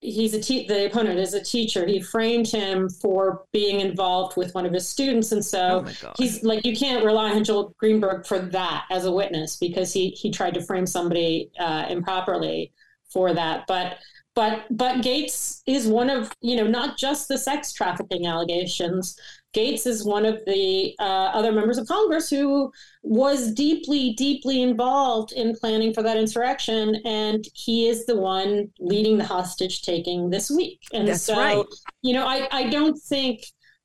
he's 0.00 0.34
a 0.34 0.40
te- 0.40 0.66
the 0.66 0.86
opponent 0.86 1.18
is 1.18 1.32
a 1.32 1.42
teacher 1.42 1.86
he 1.86 2.00
framed 2.00 2.48
him 2.48 2.88
for 2.88 3.44
being 3.52 3.78
involved 3.80 4.36
with 4.36 4.52
one 4.52 4.66
of 4.66 4.72
his 4.72 4.86
students 4.86 5.30
and 5.30 5.44
so 5.44 5.84
oh 5.86 6.12
he's 6.18 6.42
like 6.42 6.66
you 6.66 6.76
can't 6.76 7.04
rely 7.04 7.30
on 7.30 7.44
joel 7.44 7.72
greenberg 7.78 8.26
for 8.26 8.40
that 8.40 8.84
as 8.90 9.04
a 9.04 9.12
witness 9.12 9.56
because 9.56 9.92
he 9.92 10.10
he 10.10 10.28
tried 10.28 10.52
to 10.52 10.60
frame 10.60 10.86
somebody 10.86 11.50
uh, 11.60 11.86
improperly 11.88 12.72
for 13.08 13.32
that 13.32 13.64
but 13.68 13.98
but 14.34 14.64
but 14.70 15.02
Gaetz 15.02 15.62
is 15.66 15.86
one 15.86 16.10
of 16.10 16.32
you 16.40 16.56
know 16.56 16.66
not 16.66 16.98
just 16.98 17.28
the 17.28 17.38
sex 17.38 17.72
trafficking 17.72 18.26
allegations 18.26 19.16
Gaetz 19.54 19.86
is 19.86 20.04
one 20.04 20.24
of 20.24 20.40
the 20.46 20.94
uh, 20.98 21.30
other 21.34 21.52
members 21.52 21.78
of 21.78 21.86
Congress 21.86 22.30
who 22.30 22.72
was 23.02 23.52
deeply, 23.52 24.14
deeply 24.14 24.62
involved 24.62 25.32
in 25.32 25.54
planning 25.54 25.92
for 25.92 26.02
that 26.02 26.16
insurrection, 26.16 26.96
and 27.04 27.44
he 27.54 27.88
is 27.88 28.06
the 28.06 28.16
one 28.16 28.70
leading 28.78 29.18
the 29.18 29.24
hostage 29.24 29.82
taking 29.82 30.30
this 30.30 30.50
week. 30.50 30.80
And 30.92 31.08
That's 31.08 31.22
so, 31.22 31.36
right. 31.36 31.64
you 32.02 32.14
know, 32.14 32.26
I, 32.26 32.48
I 32.50 32.68
don't 32.68 32.98
think. 32.98 33.44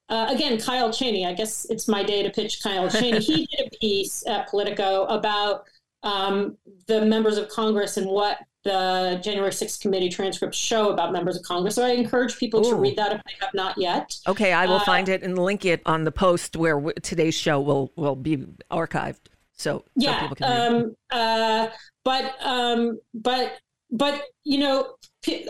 Uh, 0.10 0.28
again, 0.30 0.58
Kyle 0.58 0.90
Cheney. 0.90 1.26
I 1.26 1.34
guess 1.34 1.66
it's 1.70 1.90
my 1.90 2.02
day 2.02 2.24
to 2.24 2.30
pitch 2.30 2.64
Kyle 2.64 2.90
Cheney. 2.90 3.20
he 3.20 3.46
did 3.58 3.68
a 3.68 3.78
piece 3.82 4.26
at 4.26 4.48
Politico 4.48 5.04
about 5.08 5.66
um, 6.04 6.58
the 6.88 7.06
members 7.06 7.38
of 7.38 7.50
Congress 7.50 7.98
and 7.98 8.08
what 8.08 8.38
the 8.64 9.20
January 9.24 9.52
6th 9.52 9.80
committee 9.80 10.10
transcripts 10.10 10.58
show 10.58 10.90
about 10.90 11.14
members 11.14 11.38
of 11.38 11.44
Congress. 11.44 11.76
So 11.76 11.86
I 11.86 11.92
encourage 11.92 12.38
people 12.38 12.66
Ooh. 12.66 12.72
to 12.72 12.76
read 12.76 12.98
that 12.98 13.14
if 13.14 13.22
they 13.24 13.34
have 13.40 13.54
not 13.54 13.78
yet. 13.78 14.16
Okay, 14.28 14.54
I 14.54 14.66
will 14.66 14.76
uh, 14.76 14.86
find 14.86 15.10
it 15.10 15.24
and 15.24 15.38
link 15.38 15.66
it 15.66 15.82
on 15.86 16.04
the 16.04 16.12
post 16.12 16.56
where 16.56 16.76
w- 16.76 16.94
today's 17.02 17.36
show 17.36 17.62
will 17.62 17.92
will 17.96 18.16
be 18.16 18.38
archived. 18.72 19.20
So, 19.54 19.86
yeah, 19.96 20.30
so 20.38 20.46
um, 20.46 20.96
uh, 21.10 21.70
but 22.04 22.36
um, 22.42 23.00
but 23.14 23.58
but 23.90 24.22
you 24.44 24.60
know, 24.60 24.96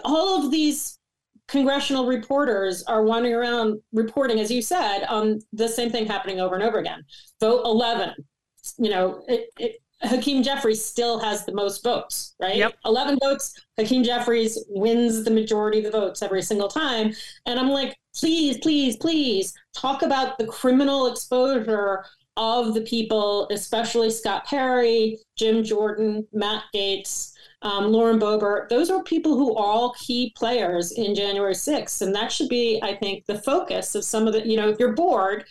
all 0.03 0.45
of 0.45 0.51
these 0.51 0.97
congressional 1.47 2.05
reporters 2.05 2.83
are 2.83 3.03
wandering 3.03 3.33
around 3.33 3.81
reporting, 3.93 4.39
as 4.39 4.51
you 4.51 4.61
said, 4.61 5.05
on 5.05 5.39
the 5.53 5.67
same 5.67 5.89
thing 5.89 6.05
happening 6.05 6.39
over 6.39 6.55
and 6.55 6.63
over 6.63 6.77
again. 6.77 7.03
Vote 7.39 7.63
11. 7.65 8.13
You 8.77 8.89
know, 8.89 9.23
it, 9.27 9.49
it, 9.57 9.81
Hakeem 10.01 10.43
Jeffries 10.43 10.83
still 10.83 11.19
has 11.19 11.45
the 11.45 11.53
most 11.53 11.83
votes, 11.83 12.35
right? 12.39 12.55
Yep. 12.55 12.75
11 12.85 13.17
votes. 13.21 13.53
Hakeem 13.77 14.03
Jeffries 14.03 14.63
wins 14.69 15.23
the 15.23 15.31
majority 15.31 15.79
of 15.79 15.85
the 15.85 15.99
votes 15.99 16.21
every 16.21 16.41
single 16.41 16.67
time. 16.67 17.13
And 17.45 17.59
I'm 17.59 17.69
like, 17.69 17.97
please, 18.15 18.57
please, 18.59 18.95
please 18.97 19.53
talk 19.75 20.03
about 20.03 20.37
the 20.37 20.45
criminal 20.45 21.07
exposure 21.07 22.05
of 22.35 22.75
the 22.75 22.81
people, 22.81 23.47
especially 23.49 24.11
Scott 24.11 24.45
Perry, 24.45 25.17
Jim 25.35 25.63
Jordan, 25.63 26.27
Matt 26.31 26.65
Gaetz, 26.73 27.33
um, 27.63 27.91
Lauren 27.91 28.19
Boebert. 28.19 28.69
Those 28.69 28.91
are 28.91 29.01
people 29.01 29.35
who 29.35 29.55
are 29.55 29.65
all 29.65 29.93
key 29.93 30.31
players 30.37 30.91
in 30.91 31.15
January 31.15 31.55
6th. 31.55 32.01
And 32.03 32.13
that 32.13 32.31
should 32.31 32.49
be, 32.49 32.79
I 32.83 32.95
think, 32.95 33.25
the 33.25 33.39
focus 33.39 33.95
of 33.95 34.03
some 34.03 34.27
of 34.27 34.33
the, 34.33 34.47
you 34.47 34.57
know, 34.57 34.69
if 34.69 34.79
you're 34.79 34.93
bored, 34.93 35.45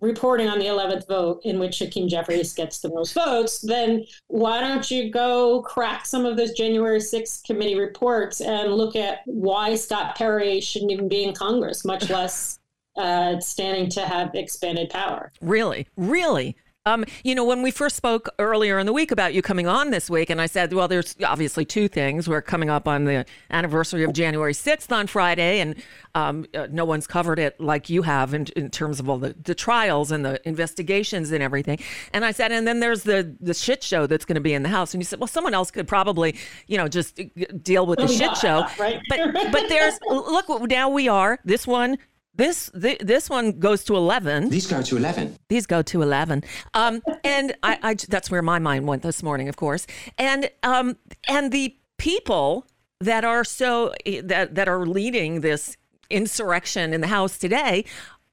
reporting 0.00 0.48
on 0.48 0.58
the 0.58 0.66
11th 0.66 1.06
vote 1.06 1.40
in 1.44 1.58
which 1.58 1.78
Hakeem 1.78 2.08
Jeffries 2.08 2.52
gets 2.52 2.80
the 2.80 2.88
most 2.88 3.14
votes, 3.14 3.60
then 3.60 4.04
why 4.28 4.60
don't 4.60 4.90
you 4.90 5.10
go 5.10 5.62
crack 5.62 6.06
some 6.06 6.26
of 6.26 6.36
those 6.36 6.52
January 6.52 6.98
6th 6.98 7.44
committee 7.44 7.78
reports 7.78 8.40
and 8.40 8.72
look 8.72 8.96
at 8.96 9.20
why 9.24 9.74
Scott 9.76 10.16
Perry 10.16 10.60
shouldn't 10.60 10.90
even 10.90 11.08
be 11.08 11.24
in 11.24 11.34
Congress, 11.34 11.84
much 11.84 12.10
less 12.10 12.58
uh, 12.96 13.38
standing 13.40 13.88
to 13.90 14.00
have 14.00 14.34
expanded 14.34 14.90
power? 14.90 15.32
Really? 15.40 15.86
Really? 15.96 16.56
Um, 16.86 17.06
you 17.22 17.34
know, 17.34 17.46
when 17.46 17.62
we 17.62 17.70
first 17.70 17.96
spoke 17.96 18.28
earlier 18.38 18.78
in 18.78 18.84
the 18.84 18.92
week 18.92 19.10
about 19.10 19.32
you 19.32 19.40
coming 19.40 19.66
on 19.66 19.90
this 19.90 20.10
week, 20.10 20.28
and 20.28 20.38
I 20.38 20.44
said, 20.44 20.70
well, 20.74 20.86
there's 20.86 21.16
obviously 21.24 21.64
two 21.64 21.88
things. 21.88 22.28
We're 22.28 22.42
coming 22.42 22.68
up 22.68 22.86
on 22.86 23.06
the 23.06 23.24
anniversary 23.48 24.04
of 24.04 24.12
January 24.12 24.52
6th 24.52 24.92
on 24.92 25.06
Friday, 25.06 25.60
and 25.60 25.76
um, 26.14 26.44
uh, 26.52 26.66
no 26.70 26.84
one's 26.84 27.06
covered 27.06 27.38
it 27.38 27.58
like 27.58 27.88
you 27.88 28.02
have 28.02 28.34
in, 28.34 28.48
in 28.54 28.68
terms 28.68 29.00
of 29.00 29.08
all 29.08 29.16
the, 29.16 29.34
the 29.44 29.54
trials 29.54 30.12
and 30.12 30.26
the 30.26 30.46
investigations 30.46 31.32
and 31.32 31.42
everything. 31.42 31.78
And 32.12 32.22
I 32.22 32.32
said, 32.32 32.52
and 32.52 32.68
then 32.68 32.80
there's 32.80 33.04
the, 33.04 33.34
the 33.40 33.54
shit 33.54 33.82
show 33.82 34.06
that's 34.06 34.26
going 34.26 34.34
to 34.34 34.42
be 34.42 34.52
in 34.52 34.62
the 34.62 34.68
House. 34.68 34.92
And 34.92 35.00
you 35.00 35.06
said, 35.06 35.20
well, 35.20 35.26
someone 35.26 35.54
else 35.54 35.70
could 35.70 35.88
probably, 35.88 36.36
you 36.66 36.76
know, 36.76 36.86
just 36.86 37.18
uh, 37.18 37.24
deal 37.62 37.86
with 37.86 37.98
the 37.98 38.04
oh, 38.04 38.08
shit 38.08 38.20
yeah, 38.20 38.34
show. 38.34 38.66
Right. 38.78 39.00
But, 39.08 39.32
but 39.32 39.70
there's, 39.70 39.98
look, 40.06 40.50
now 40.68 40.90
we 40.90 41.08
are, 41.08 41.38
this 41.46 41.66
one 41.66 41.96
this 42.36 42.70
th- 42.80 42.98
this 42.98 43.30
one 43.30 43.52
goes 43.58 43.84
to 43.84 43.96
eleven. 43.96 44.48
These 44.50 44.66
go 44.66 44.82
to 44.82 44.96
eleven. 44.96 45.36
These 45.48 45.66
go 45.66 45.82
to 45.82 46.02
eleven. 46.02 46.42
Um, 46.74 47.02
and 47.22 47.54
I, 47.62 47.78
I, 47.82 47.94
that's 47.94 48.30
where 48.30 48.42
my 48.42 48.58
mind 48.58 48.86
went 48.86 49.02
this 49.02 49.22
morning, 49.22 49.48
of 49.48 49.56
course. 49.56 49.86
And 50.18 50.50
um, 50.62 50.96
and 51.28 51.52
the 51.52 51.76
people 51.96 52.66
that 53.00 53.24
are 53.24 53.44
so 53.44 53.94
that 54.22 54.54
that 54.54 54.68
are 54.68 54.86
leading 54.86 55.40
this 55.40 55.76
insurrection 56.10 56.92
in 56.92 57.00
the 57.00 57.06
House 57.08 57.38
today 57.38 57.84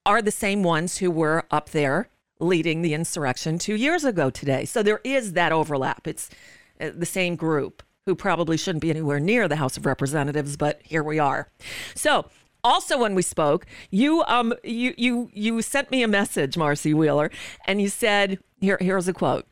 are 0.06 0.22
the 0.22 0.32
same 0.32 0.64
ones 0.64 0.98
who 0.98 1.12
were 1.12 1.44
up 1.52 1.70
there 1.70 2.10
leading 2.40 2.82
the 2.82 2.94
insurrection 2.94 3.60
two 3.60 3.76
years 3.76 4.04
ago 4.04 4.30
today. 4.30 4.66
So 4.66 4.82
there 4.82 5.00
is 5.04 5.34
that 5.34 5.52
overlap. 5.52 6.08
It's 6.08 6.30
uh, 6.80 6.90
the 6.96 7.06
same 7.06 7.36
group 7.36 7.84
who 8.06 8.16
probably 8.16 8.58
shouldn't 8.58 8.82
be 8.82 8.90
anywhere 8.90 9.20
near 9.20 9.48
the 9.48 9.58
House 9.58 9.78
of 9.78 9.86
Representatives, 9.86 10.58
but 10.58 10.82
here 10.84 11.04
we 11.04 11.20
are. 11.20 11.50
So 11.94 12.26
also 12.64 12.98
when 12.98 13.16
we 13.16 13.22
spoke 13.22 13.66
you 13.90 14.24
um 14.28 14.54
you 14.64 14.94
you 14.98 15.30
you 15.34 15.62
sent 15.62 15.90
me 15.92 16.04
a 16.04 16.08
message 16.08 16.58
marcy 16.58 16.94
wheeler 16.94 17.30
and 17.66 17.82
you 17.82 17.90
said 17.90 18.40
here 18.60 18.78
here's 18.80 19.08
a 19.08 19.14
quote 19.14 19.46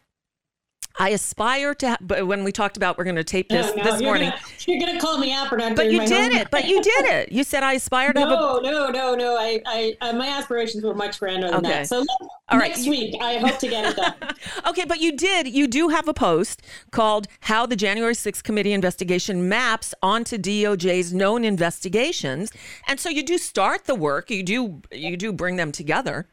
I 1.00 1.10
aspire 1.10 1.74
to, 1.76 1.98
but 2.02 2.28
when 2.28 2.44
we 2.44 2.52
talked 2.52 2.76
about 2.76 2.98
we're 2.98 3.06
going 3.06 3.16
to 3.16 3.24
tape 3.24 3.48
this 3.48 3.68
no, 3.68 3.76
no, 3.76 3.84
this 3.84 4.02
you're 4.02 4.10
morning, 4.10 4.30
gonna, 4.32 4.42
you're 4.68 4.80
going 4.80 4.94
to 4.94 5.00
call 5.00 5.18
me 5.18 5.32
out 5.32 5.48
for 5.48 5.58
not. 5.58 5.76
But 5.76 5.92
you 5.92 6.06
did 6.06 6.34
it. 6.34 6.52
But 6.52 6.68
you 6.68 6.82
did 6.82 7.06
it. 7.06 7.32
You 7.32 7.46
said 7.46 7.64
I 7.64 7.74
aspire 7.74 8.12
to. 8.12 8.20
No, 8.20 8.30
have 8.30 8.40
a... 8.40 8.70
no, 8.70 8.90
no, 8.90 9.16
no. 9.16 9.38
I, 9.38 9.62
I, 9.66 9.98
uh, 10.02 10.14
my 10.14 10.28
aspirations 10.28 10.84
were 10.84 10.94
much 10.94 11.20
grander 11.20 11.48
than 11.48 11.60
okay. 11.60 11.70
that. 11.70 11.88
So 11.88 12.06
All 12.50 12.60
next 12.60 12.80
right. 12.80 12.90
week, 12.90 13.16
I 13.22 13.38
hope 13.38 13.58
to 13.60 13.68
get 13.70 13.86
it 13.86 13.96
done. 13.96 14.14
okay, 14.68 14.84
but 14.84 15.00
you 15.00 15.16
did. 15.16 15.48
You 15.48 15.68
do 15.68 15.88
have 15.88 16.10
a 16.10 16.14
post 16.14 16.62
called 16.92 17.28
"How 17.42 17.66
the 17.66 17.78
January 17.78 18.14
6th 18.14 18.44
Committee 18.44 18.74
Investigation 18.74 19.48
Maps 19.48 19.96
onto 20.04 20.38
DOJ's 20.38 21.14
Known 21.14 21.46
Investigations," 21.46 22.52
and 22.88 23.00
so 23.00 23.10
you 23.10 23.24
do 23.24 23.38
start 23.38 23.86
the 23.86 23.96
work. 23.96 24.30
You 24.30 24.44
do. 24.44 24.82
You 24.92 25.16
do 25.16 25.32
bring 25.32 25.56
them 25.56 25.72
together. 25.72 26.28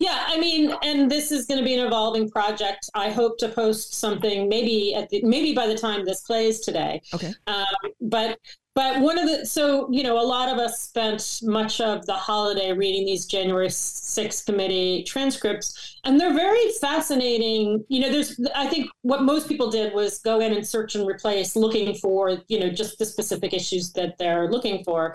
Yeah, 0.00 0.24
I 0.26 0.40
mean, 0.40 0.74
and 0.82 1.10
this 1.10 1.30
is 1.30 1.44
going 1.44 1.58
to 1.58 1.64
be 1.64 1.74
an 1.74 1.86
evolving 1.86 2.30
project. 2.30 2.88
I 2.94 3.10
hope 3.10 3.36
to 3.38 3.50
post 3.50 3.94
something 3.94 4.48
maybe 4.48 4.94
at 4.94 5.10
the, 5.10 5.22
maybe 5.22 5.54
by 5.54 5.66
the 5.66 5.76
time 5.76 6.06
this 6.06 6.22
plays 6.22 6.60
today. 6.60 7.02
Okay. 7.14 7.34
Um, 7.46 7.66
but 8.00 8.38
but 8.74 9.00
one 9.00 9.18
of 9.18 9.26
the 9.26 9.44
so 9.44 9.90
you 9.92 10.02
know 10.02 10.18
a 10.18 10.24
lot 10.24 10.48
of 10.48 10.56
us 10.56 10.80
spent 10.80 11.40
much 11.42 11.82
of 11.82 12.06
the 12.06 12.14
holiday 12.14 12.72
reading 12.72 13.04
these 13.04 13.26
January 13.26 13.68
6th 13.68 14.46
committee 14.46 15.02
transcripts, 15.02 15.98
and 16.04 16.18
they're 16.18 16.32
very 16.32 16.70
fascinating. 16.80 17.84
You 17.88 18.00
know, 18.00 18.10
there's 18.10 18.40
I 18.54 18.68
think 18.68 18.88
what 19.02 19.22
most 19.22 19.48
people 19.48 19.70
did 19.70 19.92
was 19.92 20.20
go 20.20 20.40
in 20.40 20.54
and 20.54 20.66
search 20.66 20.94
and 20.94 21.06
replace, 21.06 21.56
looking 21.56 21.94
for 21.96 22.38
you 22.48 22.58
know 22.58 22.70
just 22.70 22.98
the 22.98 23.04
specific 23.04 23.52
issues 23.52 23.92
that 23.92 24.16
they're 24.16 24.50
looking 24.50 24.82
for, 24.82 25.14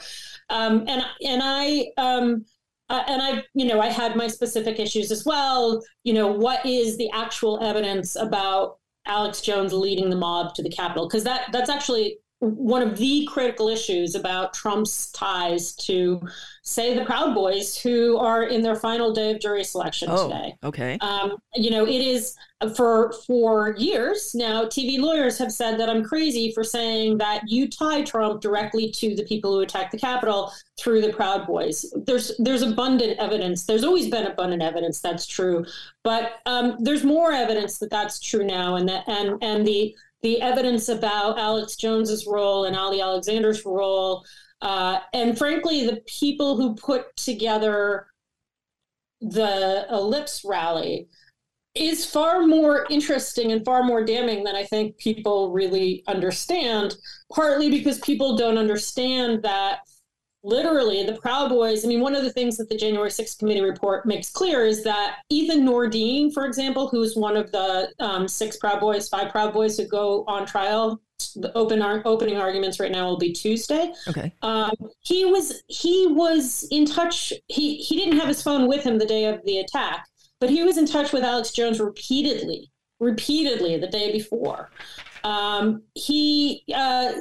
um, 0.51 0.85
and 0.87 1.03
and 1.25 1.41
I. 1.43 1.87
Um, 1.97 2.45
uh, 2.89 3.03
and 3.07 3.21
I, 3.21 3.43
you 3.53 3.65
know, 3.65 3.81
I 3.81 3.87
had 3.87 4.15
my 4.15 4.27
specific 4.27 4.79
issues 4.79 5.11
as 5.11 5.25
well. 5.25 5.83
You 6.03 6.13
know, 6.13 6.27
what 6.27 6.65
is 6.65 6.97
the 6.97 7.09
actual 7.11 7.59
evidence 7.63 8.15
about 8.15 8.77
Alex 9.07 9.41
Jones 9.41 9.73
leading 9.73 10.09
the 10.09 10.15
mob 10.15 10.53
to 10.55 10.63
the 10.63 10.69
Capitol? 10.69 11.07
Because 11.07 11.23
that 11.23 11.51
that's 11.51 11.69
actually 11.69 12.19
one 12.45 12.81
of 12.81 12.97
the 12.97 13.27
critical 13.31 13.67
issues 13.69 14.15
about 14.15 14.53
Trump's 14.53 15.11
ties 15.11 15.73
to, 15.87 16.21
say, 16.63 16.93
the 16.97 17.05
Proud 17.05 17.33
Boys, 17.35 17.77
who 17.77 18.17
are 18.17 18.43
in 18.43 18.61
their 18.61 18.75
final 18.75 19.13
day 19.13 19.31
of 19.31 19.39
jury 19.39 19.63
selection 19.63 20.09
Oh, 20.11 20.27
today. 20.29 20.55
okay. 20.63 20.97
Um, 21.01 21.37
you 21.55 21.69
know, 21.71 21.85
it 21.85 22.01
is 22.01 22.35
for 22.75 23.11
for 23.27 23.75
years 23.77 24.33
now. 24.33 24.63
TV 24.65 24.97
lawyers 24.97 25.37
have 25.37 25.51
said 25.51 25.77
that 25.79 25.89
I'm 25.89 26.03
crazy 26.03 26.51
for 26.53 26.63
saying 26.63 27.17
that 27.17 27.41
you 27.47 27.69
tie 27.69 28.01
Trump 28.01 28.41
directly 28.41 28.89
to 28.91 29.13
the 29.13 29.23
people 29.25 29.51
who 29.53 29.59
attacked 29.61 29.91
the 29.91 29.97
Capitol 29.99 30.51
through 30.79 31.01
the 31.01 31.11
Proud 31.13 31.45
Boys. 31.45 31.85
There's 32.05 32.31
there's 32.39 32.61
abundant 32.61 33.19
evidence. 33.19 33.65
There's 33.65 33.83
always 33.83 34.09
been 34.09 34.25
abundant 34.25 34.63
evidence 34.63 35.01
that's 35.01 35.27
true, 35.27 35.65
but 36.03 36.35
um, 36.45 36.77
there's 36.79 37.03
more 37.03 37.31
evidence 37.33 37.77
that 37.79 37.89
that's 37.91 38.19
true 38.19 38.45
now, 38.45 38.75
and 38.75 38.87
that 38.89 39.03
and 39.07 39.37
and 39.43 39.67
the 39.67 39.93
the 40.25 40.41
evidence 40.41 40.89
about 40.89 41.37
Alex 41.37 41.75
Jones's 41.75 42.25
role 42.25 42.65
and 42.65 42.75
Ali 42.75 42.99
Alexander's 42.99 43.63
role, 43.63 44.25
uh, 44.59 44.97
and 45.13 45.37
frankly, 45.37 45.85
the 45.85 46.01
people 46.07 46.57
who 46.57 46.73
put 46.73 47.15
together 47.15 48.07
the 49.21 49.85
Ellipse 49.91 50.41
rally 50.43 51.07
is 51.75 52.07
far 52.07 52.47
more 52.47 52.87
interesting 52.89 53.51
and 53.51 53.63
far 53.63 53.83
more 53.83 54.03
damning 54.03 54.43
than 54.43 54.55
I 54.55 54.63
think 54.63 54.97
people 54.97 55.51
really 55.51 56.03
understand, 56.07 56.95
partly 57.31 57.69
because 57.69 57.99
people 57.99 58.35
don't 58.35 58.57
understand 58.57 59.43
that 59.43 59.81
literally 60.45 61.03
the 61.03 61.13
Proud 61.13 61.49
Boys. 61.49 61.83
I 61.83 61.87
mean, 61.87 62.01
one 62.01 62.15
of 62.15 62.23
the 62.23 62.31
things 62.31 62.55
that 62.57 62.69
the 62.69 62.77
January 62.77 63.09
6th 63.09 63.39
committee 63.39 63.61
report 63.61 64.05
makes 64.05 64.29
clear 64.29 64.63
is 64.63 64.83
that 64.83 65.17
Ethan 65.29 65.65
Nordean, 65.65 66.31
for 66.31 66.45
example, 66.45 66.87
who's 66.87 67.15
one 67.15 67.35
of 67.35 67.51
the 67.51 67.91
um, 67.99 68.27
six 68.27 68.57
Proud 68.57 68.79
Boys, 68.79 69.09
five 69.09 69.31
Proud 69.31 69.53
Boys 69.53 69.77
who 69.77 69.87
go 69.87 70.23
on 70.27 70.45
trial, 70.45 71.01
the 71.35 71.51
open 71.57 71.81
ar- 71.81 72.03
opening 72.05 72.37
arguments 72.37 72.79
right 72.79 72.91
now 72.91 73.05
will 73.05 73.17
be 73.17 73.33
Tuesday. 73.33 73.91
Okay. 74.07 74.31
Um, 74.41 74.71
he 74.99 75.25
was 75.25 75.63
he 75.67 76.07
was 76.07 76.67
in 76.71 76.85
touch. 76.85 77.33
He 77.47 77.77
he 77.77 77.95
didn't 77.95 78.19
have 78.19 78.27
his 78.27 78.43
phone 78.43 78.67
with 78.67 78.83
him 78.83 78.99
the 78.99 79.05
day 79.05 79.25
of 79.25 79.43
the 79.45 79.59
attack, 79.59 80.07
but 80.39 80.49
he 80.49 80.63
was 80.63 80.77
in 80.77 80.85
touch 80.85 81.11
with 81.13 81.23
Alex 81.23 81.51
Jones 81.51 81.79
repeatedly, 81.79 82.69
repeatedly 82.99 83.77
the 83.77 83.87
day 83.87 84.11
before. 84.11 84.69
Um, 85.23 85.81
he 85.95 86.63
uh, 86.73 87.13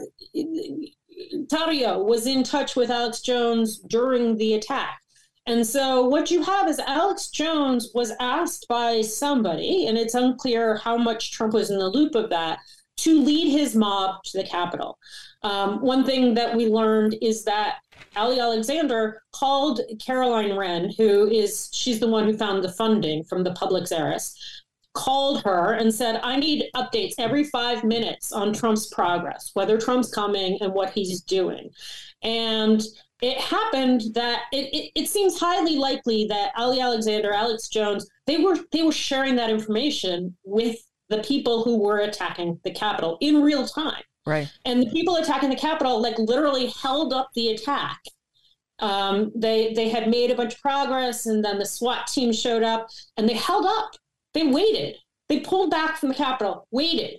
Tarrio 1.47 2.05
was 2.05 2.27
in 2.27 2.43
touch 2.43 2.77
with 2.77 2.91
Alex 2.91 3.21
Jones 3.21 3.79
during 3.79 4.37
the 4.37 4.55
attack. 4.55 5.01
And 5.47 5.67
so 5.67 6.07
what 6.07 6.31
you 6.31 6.43
have 6.43 6.69
is 6.69 6.79
Alex 6.79 7.29
Jones 7.29 7.91
was 7.95 8.13
asked 8.19 8.67
by 8.69 9.03
somebody, 9.03 9.87
and 9.87 9.99
it's 9.99 10.15
unclear 10.15 10.77
how 10.77 10.97
much 10.97 11.33
Trump 11.33 11.53
was 11.53 11.71
in 11.71 11.79
the 11.79 11.89
loop 11.89 12.15
of 12.15 12.31
that, 12.31 12.61
to 12.97 13.21
lead 13.21 13.51
his 13.51 13.75
mob 13.75 14.23
to 14.25 14.39
the 14.39 14.45
Capitol. 14.45 14.99
Um, 15.43 15.83
one 15.83 16.05
thing 16.05 16.33
that 16.35 16.57
we 16.57 16.69
learned 16.69 17.17
is 17.21 17.45
that 17.45 17.81
Ali 18.17 18.41
Alexander 18.41 19.23
called 19.33 19.81
Caroline 20.01 20.57
Wren, 20.57 20.91
who 20.97 21.29
is 21.29 21.69
she's 21.73 22.01
the 22.01 22.09
one 22.09 22.25
who 22.25 22.37
found 22.37 22.63
the 22.63 22.73
funding 22.73 23.25
from 23.25 23.45
the 23.45 23.53
Publix 23.53 23.93
heiress, 23.93 24.64
called 24.95 25.43
her 25.43 25.75
and 25.75 25.93
said, 25.93 26.21
I 26.23 26.37
need 26.37 26.71
updates 26.75 27.15
every 27.19 27.45
five 27.45 27.85
minutes 27.85 28.33
on 28.33 28.53
Trump's 28.53 28.87
progress, 28.87 29.51
whether 29.55 29.79
Trump's 29.79 30.13
coming 30.13 30.59
and 30.61 30.73
what 30.73 30.91
he's 30.91 31.21
doing. 31.21 31.71
And 32.23 32.83
it 33.21 33.39
happened 33.39 34.03
that 34.15 34.43
it, 34.53 34.73
it, 34.73 34.91
it, 34.95 35.09
seems 35.09 35.39
highly 35.39 35.77
likely 35.77 36.27
that 36.27 36.53
Ali 36.57 36.81
Alexander, 36.81 37.33
Alex 37.33 37.69
Jones, 37.69 38.09
they 38.27 38.39
were 38.39 38.57
they 38.73 38.83
were 38.83 38.93
sharing 38.93 39.37
that 39.37 39.51
information 39.51 40.37
with 40.45 40.77
the 41.09 41.19
people 41.19 41.63
who 41.63 41.79
were 41.79 41.99
attacking 41.99 42.59
the 42.65 42.71
Capitol 42.71 43.19
in 43.21 43.43
real 43.43 43.67
time. 43.67 44.03
Right. 44.27 44.51
And 44.65 44.83
the 44.83 44.91
people 44.91 45.17
attacking 45.17 45.51
the 45.51 45.57
Capitol 45.57 46.01
like 46.01 46.19
literally 46.19 46.73
held 46.83 47.13
up 47.13 47.31
the 47.35 47.49
attack. 47.51 48.01
Um, 48.81 49.31
they 49.35 49.73
they 49.75 49.89
had 49.89 50.09
made 50.09 50.31
a 50.31 50.35
bunch 50.35 50.55
of 50.55 50.61
progress, 50.61 51.27
and 51.27 51.45
then 51.45 51.59
the 51.59 51.67
SWAT 51.67 52.07
team 52.07 52.33
showed 52.33 52.63
up, 52.63 52.89
and 53.17 53.29
they 53.29 53.35
held 53.35 53.67
up. 53.67 53.93
They 54.35 54.47
waited. 54.47 54.97
They 55.29 55.41
pulled 55.41 55.71
back 55.71 55.97
from 55.97 56.11
the 56.11 56.15
Capitol, 56.15 56.67
waited, 56.71 57.19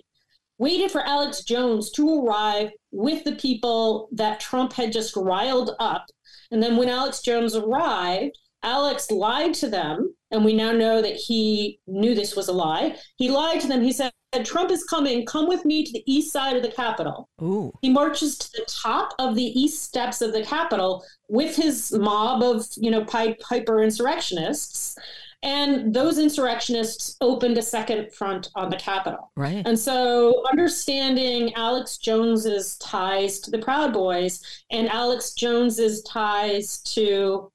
waited 0.58 0.90
for 0.92 1.00
Alex 1.00 1.42
Jones 1.42 1.90
to 1.92 2.24
arrive 2.24 2.70
with 2.92 3.24
the 3.24 3.34
people 3.34 4.08
that 4.12 4.38
Trump 4.38 4.72
had 4.72 4.92
just 4.92 5.16
riled 5.16 5.72
up. 5.80 6.06
And 6.50 6.62
then 6.62 6.76
when 6.76 6.88
Alex 6.88 7.20
Jones 7.22 7.56
arrived, 7.56 8.38
Alex 8.62 9.10
lied 9.10 9.54
to 9.54 9.68
them, 9.68 10.14
and 10.30 10.44
we 10.44 10.54
now 10.54 10.72
know 10.72 11.00
that 11.02 11.14
he 11.14 11.78
knew 11.86 12.14
this 12.14 12.36
was 12.36 12.48
a 12.48 12.52
lie. 12.52 12.96
He 13.16 13.28
lied 13.30 13.60
to 13.60 13.68
them. 13.68 13.82
He 13.82 13.92
said, 13.92 14.12
Trump 14.44 14.70
is 14.70 14.84
coming. 14.84 15.24
Come 15.24 15.48
with 15.48 15.64
me 15.64 15.84
to 15.84 15.92
the 15.92 16.02
east 16.06 16.32
side 16.32 16.56
of 16.56 16.62
the 16.62 16.70
Capitol. 16.70 17.28
Ooh. 17.42 17.72
He 17.80 17.88
marches 17.88 18.36
to 18.38 18.50
the 18.52 18.66
top 18.68 19.14
of 19.18 19.34
the 19.34 19.60
east 19.60 19.84
steps 19.84 20.20
of 20.20 20.32
the 20.32 20.42
Capitol 20.42 21.04
with 21.28 21.56
his 21.56 21.92
mob 21.92 22.42
of, 22.42 22.66
you 22.76 22.90
know, 22.90 23.04
Pied 23.04 23.38
Piper 23.38 23.82
insurrectionists. 23.82 24.96
And 25.42 25.94
those 25.94 26.18
insurrectionists 26.18 27.16
opened 27.20 27.58
a 27.58 27.62
second 27.62 28.12
front 28.12 28.48
on 28.54 28.70
the 28.70 28.76
Capitol. 28.76 29.30
Right. 29.36 29.62
And 29.66 29.78
so 29.78 30.42
understanding 30.50 31.54
Alex 31.54 31.98
Jones's 31.98 32.76
ties 32.78 33.40
to 33.40 33.50
the 33.50 33.58
Proud 33.58 33.92
Boys 33.92 34.42
and 34.70 34.88
Alex 34.88 35.34
Jones's 35.34 36.02
ties 36.02 36.78
to 36.94 37.52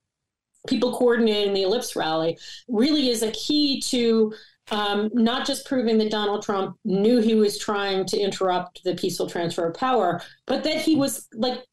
people 0.68 0.96
coordinating 0.96 1.54
the 1.54 1.64
Ellipse 1.64 1.96
rally 1.96 2.38
really 2.68 3.10
is 3.10 3.24
a 3.24 3.32
key 3.32 3.82
to 3.82 4.34
um, 4.70 5.10
not 5.14 5.46
just 5.46 5.66
proving 5.66 5.98
that 5.98 6.12
Donald 6.12 6.44
Trump 6.44 6.78
knew 6.86 7.20
he 7.20 7.36
was 7.36 7.58
trying 7.58 8.06
to 8.06 8.18
interrupt 8.18 8.84
the 8.84 8.96
peaceful 8.96 9.28
transfer 9.28 9.68
of 9.68 9.76
power, 9.76 10.22
but 10.46 10.64
that 10.64 10.78
he 10.78 10.96
was 10.96 11.28
like, 11.34 11.66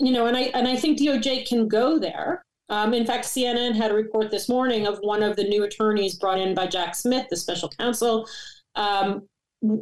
you 0.00 0.12
know, 0.12 0.26
and 0.26 0.36
I 0.36 0.42
and 0.54 0.66
I 0.66 0.76
think 0.76 0.98
DOJ 0.98 1.46
can 1.46 1.68
go 1.68 1.98
there. 1.98 2.44
Um, 2.70 2.94
in 2.94 3.04
fact, 3.04 3.26
CNN 3.26 3.74
had 3.74 3.90
a 3.90 3.94
report 3.94 4.30
this 4.30 4.48
morning 4.48 4.86
of 4.86 4.98
one 5.00 5.22
of 5.22 5.36
the 5.36 5.44
new 5.44 5.64
attorneys 5.64 6.14
brought 6.14 6.38
in 6.38 6.54
by 6.54 6.66
Jack 6.68 6.94
Smith, 6.94 7.26
the 7.28 7.36
special 7.36 7.68
counsel, 7.68 8.28
um, 8.76 9.26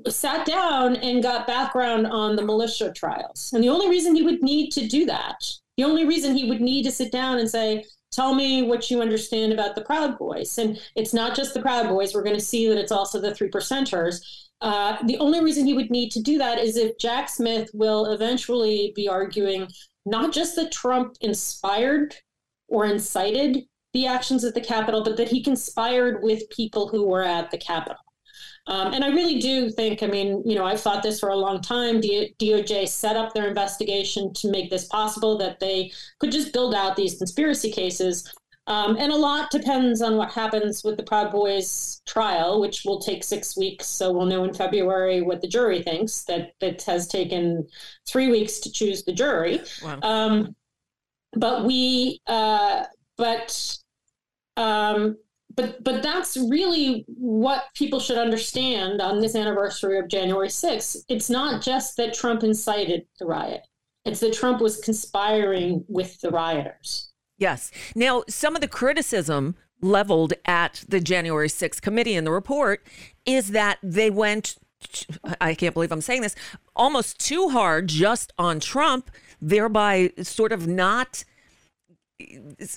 sat 0.09 0.45
down 0.45 0.97
and 0.97 1.23
got 1.23 1.47
background 1.47 2.07
on 2.07 2.35
the 2.35 2.43
militia 2.43 2.93
trials. 2.93 3.51
And 3.53 3.63
the 3.63 3.69
only 3.69 3.89
reason 3.89 4.17
he 4.17 4.23
would 4.23 4.43
need 4.43 4.71
to 4.73 4.89
do 4.89 5.05
that, 5.05 5.45
the 5.77 5.85
only 5.85 6.07
reason 6.07 6.35
he 6.35 6.49
would 6.49 6.63
need 6.63 6.83
to 6.85 6.91
sit 6.91 7.13
down 7.13 7.39
and 7.39 7.49
say, 7.49 7.85
tell 8.11 8.35
me 8.35 8.63
what 8.63 8.91
you 8.91 9.03
understand 9.03 9.53
about 9.53 9.75
the 9.75 9.83
Proud 9.83 10.19
Boys. 10.19 10.57
And 10.59 10.81
it's 10.97 11.15
not 11.15 11.37
just 11.37 11.55
the 11.55 11.63
Proud 11.63 11.89
Boys. 11.89 12.15
We're 12.15 12.25
going 12.25 12.37
to 12.37 12.43
see 12.43 12.69
that 12.69 12.79
it's 12.79 12.91
also 12.91 13.21
the 13.21 13.35
three 13.35 13.51
percenters. 13.51 14.21
Uh, 14.61 14.97
the 15.05 15.19
only 15.19 15.45
reason 15.45 15.67
he 15.67 15.75
would 15.75 15.91
need 15.91 16.11
to 16.13 16.23
do 16.23 16.39
that 16.39 16.59
is 16.59 16.77
if 16.77 16.99
Jack 16.99 17.29
Smith 17.29 17.71
will 17.75 18.07
eventually 18.07 18.93
be 18.97 19.09
arguing 19.09 19.69
not 20.07 20.33
just 20.33 20.57
that 20.57 20.73
Trump 20.73 21.17
inspired 21.21 22.17
or 22.69 22.87
incited 22.87 23.65
the 23.93 24.07
actions 24.07 24.45
at 24.45 24.55
the 24.55 24.61
Capitol, 24.61 25.03
but 25.03 25.17
that 25.17 25.29
he 25.29 25.43
conspired 25.43 26.23
with 26.23 26.49
people 26.51 26.89
who 26.89 27.07
were 27.07 27.25
at 27.25 27.51
the 27.51 27.59
Capitol. 27.59 27.97
Um, 28.67 28.93
and 28.93 29.03
I 29.03 29.09
really 29.09 29.39
do 29.39 29.71
think, 29.71 30.03
I 30.03 30.07
mean, 30.07 30.43
you 30.45 30.55
know, 30.55 30.67
I've 30.67 30.81
thought 30.81 31.03
this 31.03 31.19
for 31.19 31.31
a 31.31 31.37
long 31.37 31.63
time. 31.63 32.01
D- 32.01 32.35
DOJ 32.39 32.87
set 32.87 33.17
up 33.17 33.33
their 33.33 33.49
investigation 33.49 34.33
to 34.35 34.51
make 34.51 34.69
this 34.69 34.85
possible, 34.85 35.39
that 35.39 35.59
they 35.59 35.91
could 36.19 36.31
just 36.31 36.53
build 36.53 36.75
out 36.75 36.95
these 36.95 37.17
conspiracy 37.17 37.73
cases. 37.73 38.31
Um, 38.67 38.99
and 38.99 39.11
a 39.11 39.17
lot 39.17 39.51
depends 39.51 40.03
on 40.03 40.19
what 40.19 40.31
happens 40.31 40.85
with 40.85 40.99
the 40.99 41.03
Proud 41.03 41.33
Boys 41.33 42.03
trial, 42.07 42.61
which 42.61 42.83
will 42.85 43.01
take 43.01 43.25
six 43.25 43.57
weeks. 43.57 43.87
So 43.87 44.13
we'll 44.13 44.27
know 44.27 44.45
in 44.45 44.53
February 44.53 45.23
what 45.23 45.41
the 45.41 45.49
jury 45.49 45.83
thinks. 45.83 46.25
That 46.25 46.53
that 46.61 46.83
has 46.83 47.09
taken 47.09 47.67
three 48.07 48.29
weeks 48.29 48.59
to 48.61 48.71
choose 48.71 49.05
the 49.05 49.15
jury. 49.15 49.63
Wow. 49.83 50.01
Um, 50.03 50.57
but 51.33 51.65
we, 51.65 52.21
uh, 52.27 52.85
but 53.17 53.79
um, 54.57 55.17
but 55.55 55.83
but 55.83 56.03
that's 56.03 56.37
really 56.37 57.05
what 57.09 57.65
people 57.75 58.01
should 58.01 58.19
understand 58.19 59.01
on 59.01 59.21
this 59.21 59.35
anniversary 59.35 59.99
of 59.99 60.09
January 60.09 60.49
6th. 60.49 60.99
It's 61.09 61.29
not 61.29 61.63
just 61.63 61.97
that 61.97 62.15
Trump 62.15 62.43
incited 62.43 63.07
the 63.19 63.27
riot. 63.27 63.63
It's 64.05 64.21
that 64.21 64.33
Trump 64.33 64.61
was 64.61 64.79
conspiring 64.79 65.85
with 65.89 66.21
the 66.21 66.31
rioters. 66.31 67.11
Yes. 67.39 67.71
Now, 67.95 68.25
some 68.29 68.55
of 68.55 68.61
the 68.61 68.69
criticism 68.69 69.57
leveled 69.81 70.33
at 70.45 70.85
the 70.89 71.01
January 71.01 71.49
6th 71.49 71.81
committee 71.83 72.15
in 72.15 72.25
the 72.25 72.33
report 72.33 72.85
is 73.27 73.51
that 73.51 73.79
they 73.83 74.11
went 74.11 74.57
I 75.41 75.55
can't 75.55 75.75
believe 75.75 75.91
I'm 75.91 76.01
saying 76.01 76.23
this, 76.23 76.37
almost 76.77 77.19
too 77.19 77.49
hard 77.49 77.89
just 77.89 78.33
on 78.39 78.61
Trump, 78.61 79.11
thereby 79.41 80.13
sort 80.23 80.53
of 80.53 80.67
not 80.67 81.25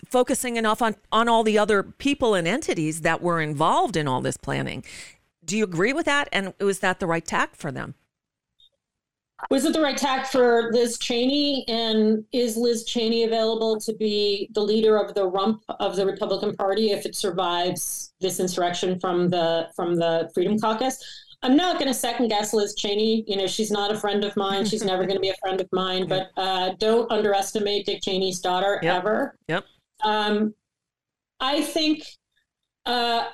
focusing 0.07 0.55
enough 0.57 0.81
on, 0.81 0.95
on 1.11 1.27
all 1.27 1.43
the 1.43 1.57
other 1.57 1.83
people 1.83 2.35
and 2.35 2.47
entities 2.47 3.01
that 3.01 3.21
were 3.21 3.41
involved 3.41 3.97
in 3.97 4.07
all 4.07 4.21
this 4.21 4.37
planning. 4.37 4.83
Do 5.43 5.57
you 5.57 5.63
agree 5.63 5.93
with 5.93 6.05
that? 6.05 6.29
And 6.31 6.53
was 6.59 6.79
that 6.79 6.99
the 6.99 7.07
right 7.07 7.25
tack 7.25 7.55
for 7.55 7.71
them? 7.71 7.95
Was 9.49 9.65
it 9.65 9.73
the 9.73 9.81
right 9.81 9.97
tack 9.97 10.27
for 10.27 10.71
Liz 10.71 10.99
Cheney? 10.99 11.65
And 11.67 12.23
is 12.31 12.55
Liz 12.55 12.85
Cheney 12.85 13.23
available 13.23 13.79
to 13.81 13.93
be 13.93 14.49
the 14.53 14.61
leader 14.61 14.97
of 14.97 15.15
the 15.15 15.25
rump 15.25 15.63
of 15.79 15.95
the 15.95 16.05
Republican 16.05 16.55
Party 16.55 16.91
if 16.91 17.07
it 17.07 17.15
survives 17.15 18.13
this 18.21 18.39
insurrection 18.39 18.99
from 18.99 19.29
the 19.29 19.69
from 19.75 19.95
the 19.95 20.29
Freedom 20.35 20.59
Caucus? 20.59 21.03
I'm 21.43 21.55
not 21.55 21.79
going 21.79 21.87
to 21.87 21.93
second 21.93 22.27
guess 22.27 22.53
Liz 22.53 22.75
Cheney. 22.75 23.23
You 23.27 23.35
know, 23.37 23.47
she's 23.47 23.71
not 23.71 23.91
a 23.91 23.97
friend 23.97 24.23
of 24.23 24.35
mine. 24.37 24.63
She's 24.65 24.83
never 24.83 25.03
going 25.03 25.15
to 25.15 25.21
be 25.21 25.29
a 25.29 25.35
friend 25.41 25.59
of 25.59 25.67
mine. 25.71 26.07
But 26.07 26.29
uh, 26.37 26.73
don't 26.77 27.11
underestimate 27.11 27.85
Dick 27.87 28.01
Cheney's 28.03 28.39
daughter 28.39 28.79
Yep. 28.83 28.95
ever. 28.95 29.37
Yep. 29.47 29.65
Um, 30.03 30.53
I 31.39 31.61
think, 31.61 32.03
uh, 32.85 33.25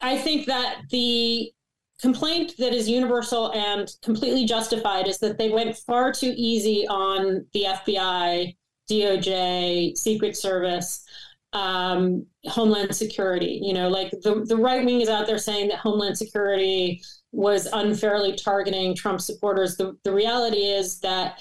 I 0.00 0.18
think 0.18 0.46
that 0.46 0.82
the 0.90 1.52
complaint 2.00 2.54
that 2.58 2.74
is 2.74 2.88
universal 2.88 3.52
and 3.52 3.94
completely 4.02 4.44
justified 4.44 5.06
is 5.06 5.18
that 5.18 5.38
they 5.38 5.50
went 5.50 5.76
far 5.76 6.12
too 6.12 6.34
easy 6.36 6.88
on 6.88 7.46
the 7.52 7.64
FBI, 7.64 8.56
DOJ, 8.90 9.96
Secret 9.96 10.36
Service, 10.36 11.01
um, 11.52 12.26
Homeland 12.46 12.94
Security. 12.94 13.60
You 13.62 13.74
know, 13.74 13.88
like 13.88 14.10
the 14.10 14.44
the 14.46 14.56
right 14.56 14.84
wing 14.84 15.00
is 15.00 15.08
out 15.08 15.26
there 15.26 15.38
saying 15.38 15.68
that 15.68 15.78
Homeland 15.78 16.16
Security 16.18 17.02
was 17.32 17.66
unfairly 17.72 18.34
targeting 18.34 18.94
Trump 18.94 19.20
supporters. 19.20 19.76
The 19.76 19.96
the 20.04 20.12
reality 20.12 20.64
is 20.64 21.00
that 21.00 21.40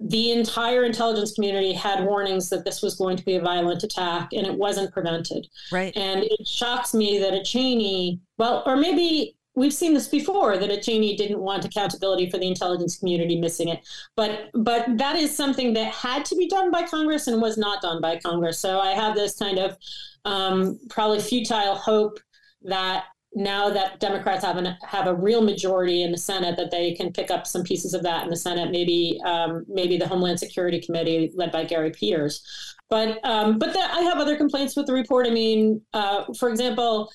the 0.00 0.30
entire 0.30 0.84
intelligence 0.84 1.32
community 1.32 1.72
had 1.72 2.04
warnings 2.04 2.48
that 2.50 2.64
this 2.64 2.82
was 2.82 2.94
going 2.94 3.16
to 3.16 3.24
be 3.24 3.34
a 3.34 3.40
violent 3.40 3.82
attack 3.82 4.28
and 4.32 4.46
it 4.46 4.54
wasn't 4.54 4.92
prevented. 4.92 5.46
Right. 5.72 5.92
And 5.96 6.22
it 6.22 6.46
shocks 6.46 6.94
me 6.94 7.18
that 7.18 7.34
a 7.34 7.42
Cheney, 7.42 8.20
well, 8.36 8.62
or 8.64 8.76
maybe 8.76 9.36
we've 9.58 9.72
seen 9.72 9.94
this 9.94 10.08
before 10.08 10.56
that 10.58 10.70
a 10.70 10.80
Cheney 10.80 11.16
didn't 11.16 11.40
want 11.40 11.64
accountability 11.64 12.30
for 12.30 12.38
the 12.38 12.46
intelligence 12.46 12.98
community 12.98 13.38
missing 13.40 13.68
it. 13.68 13.86
But 14.16 14.50
but 14.54 14.86
that 14.98 15.16
is 15.16 15.36
something 15.36 15.74
that 15.74 15.92
had 15.92 16.24
to 16.26 16.36
be 16.36 16.48
done 16.48 16.70
by 16.70 16.84
Congress 16.84 17.26
and 17.26 17.42
was 17.42 17.58
not 17.58 17.82
done 17.82 18.00
by 18.00 18.18
Congress. 18.18 18.58
So 18.58 18.80
I 18.80 18.92
have 18.92 19.14
this 19.14 19.36
kind 19.36 19.58
of 19.58 19.76
um, 20.24 20.78
probably 20.88 21.20
futile 21.20 21.74
hope 21.74 22.18
that 22.62 23.04
now 23.34 23.68
that 23.70 24.00
Democrats 24.00 24.44
have 24.44 24.56
an, 24.56 24.76
have 24.82 25.06
a 25.06 25.14
real 25.14 25.42
majority 25.42 26.02
in 26.02 26.10
the 26.10 26.18
Senate, 26.18 26.56
that 26.56 26.70
they 26.70 26.94
can 26.94 27.12
pick 27.12 27.30
up 27.30 27.46
some 27.46 27.62
pieces 27.62 27.94
of 27.94 28.02
that 28.02 28.24
in 28.24 28.30
the 28.30 28.36
Senate. 28.36 28.70
Maybe 28.70 29.20
um, 29.24 29.64
maybe 29.68 29.96
the 29.96 30.08
Homeland 30.08 30.40
Security 30.40 30.80
Committee 30.80 31.30
led 31.34 31.52
by 31.52 31.64
Gary 31.64 31.90
Peters. 31.90 32.42
But 32.90 33.24
um, 33.24 33.58
but 33.58 33.72
the, 33.74 33.80
I 33.80 34.00
have 34.02 34.18
other 34.18 34.36
complaints 34.36 34.76
with 34.76 34.86
the 34.86 34.94
report. 34.94 35.26
I 35.26 35.30
mean, 35.30 35.82
uh, 35.92 36.24
for 36.38 36.48
example, 36.48 37.10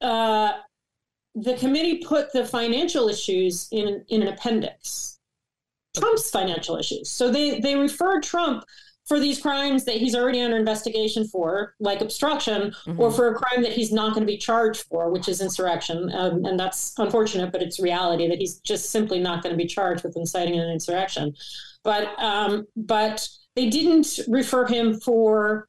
uh, 0.00 0.52
the 1.34 1.54
committee 1.54 1.98
put 1.98 2.32
the 2.32 2.44
financial 2.44 3.08
issues 3.08 3.68
in 3.70 4.04
in 4.08 4.22
an 4.22 4.28
appendix. 4.28 5.18
Trump's 5.96 6.30
financial 6.30 6.76
issues. 6.76 7.10
So 7.10 7.30
they 7.30 7.60
they 7.60 7.76
referred 7.76 8.22
Trump 8.22 8.64
for 9.06 9.18
these 9.18 9.40
crimes 9.40 9.84
that 9.86 9.96
he's 9.96 10.14
already 10.14 10.40
under 10.40 10.56
investigation 10.56 11.26
for, 11.26 11.74
like 11.80 12.00
obstruction, 12.00 12.72
or 12.96 13.10
for 13.10 13.28
a 13.28 13.34
crime 13.34 13.60
that 13.60 13.72
he's 13.72 13.90
not 13.90 14.14
going 14.14 14.24
to 14.24 14.32
be 14.32 14.36
charged 14.36 14.84
for, 14.88 15.10
which 15.10 15.28
is 15.28 15.40
insurrection. 15.40 16.08
Um, 16.14 16.44
and 16.44 16.58
that's 16.58 16.94
unfortunate, 16.96 17.50
but 17.50 17.60
it's 17.60 17.80
reality 17.80 18.28
that 18.28 18.38
he's 18.38 18.60
just 18.60 18.90
simply 18.90 19.18
not 19.18 19.42
going 19.42 19.52
to 19.52 19.56
be 19.56 19.66
charged 19.66 20.04
with 20.04 20.16
inciting 20.16 20.60
an 20.60 20.70
insurrection. 20.70 21.34
But 21.82 22.16
um, 22.22 22.68
but 22.76 23.28
they 23.56 23.68
didn't 23.68 24.20
refer 24.28 24.66
him 24.66 25.00
for 25.00 25.66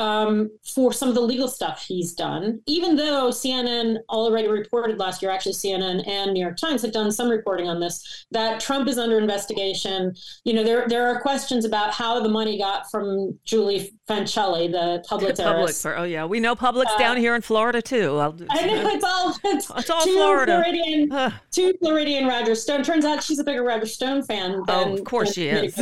um, 0.00 0.50
for 0.74 0.92
some 0.92 1.10
of 1.10 1.14
the 1.14 1.20
legal 1.20 1.46
stuff 1.46 1.84
he's 1.86 2.14
done, 2.14 2.60
even 2.66 2.96
though 2.96 3.28
CNN 3.28 3.98
already 4.08 4.48
reported 4.48 4.98
last 4.98 5.20
year, 5.20 5.30
actually 5.30 5.52
CNN 5.52 6.06
and 6.08 6.32
New 6.32 6.40
York 6.40 6.56
Times 6.56 6.80
had 6.80 6.92
done 6.92 7.12
some 7.12 7.28
reporting 7.28 7.68
on 7.68 7.80
this, 7.80 8.26
that 8.30 8.60
Trump 8.60 8.88
is 8.88 8.96
under 8.96 9.18
investigation. 9.18 10.14
You 10.44 10.54
know, 10.54 10.64
there 10.64 10.88
there 10.88 11.06
are 11.06 11.20
questions 11.20 11.66
about 11.66 11.92
how 11.92 12.20
the 12.22 12.30
money 12.30 12.58
got 12.58 12.90
from 12.90 13.38
Julie 13.44 13.92
Fancelli, 14.08 14.72
the 14.72 15.04
Publix 15.08 15.36
Publix. 15.36 15.82
For, 15.82 15.96
oh 15.98 16.04
yeah, 16.04 16.24
we 16.24 16.40
know 16.40 16.56
Publix 16.56 16.98
down 16.98 17.18
here 17.18 17.34
in 17.34 17.42
Florida 17.42 17.82
too. 17.82 18.16
I'll, 18.16 18.30
Uh, 18.30 18.46
I 18.48 18.66
know 18.66 18.88
it's 18.94 19.04
all 19.04 19.36
it's, 19.44 19.70
It's 19.76 19.90
all 19.90 20.02
Florida. 20.02 20.62
Floridian, 20.62 21.32
two 21.50 21.74
Floridian 21.78 22.26
Roger 22.26 22.54
Stone. 22.54 22.84
Turns 22.84 23.04
out 23.04 23.22
she's 23.22 23.38
a 23.38 23.44
bigger 23.44 23.62
Roger 23.62 23.86
Stone 23.86 24.22
fan. 24.22 24.62
Oh, 24.66 24.84
Than, 24.84 24.94
of 24.94 25.04
course 25.04 25.34
she 25.34 25.48
is. 25.48 25.78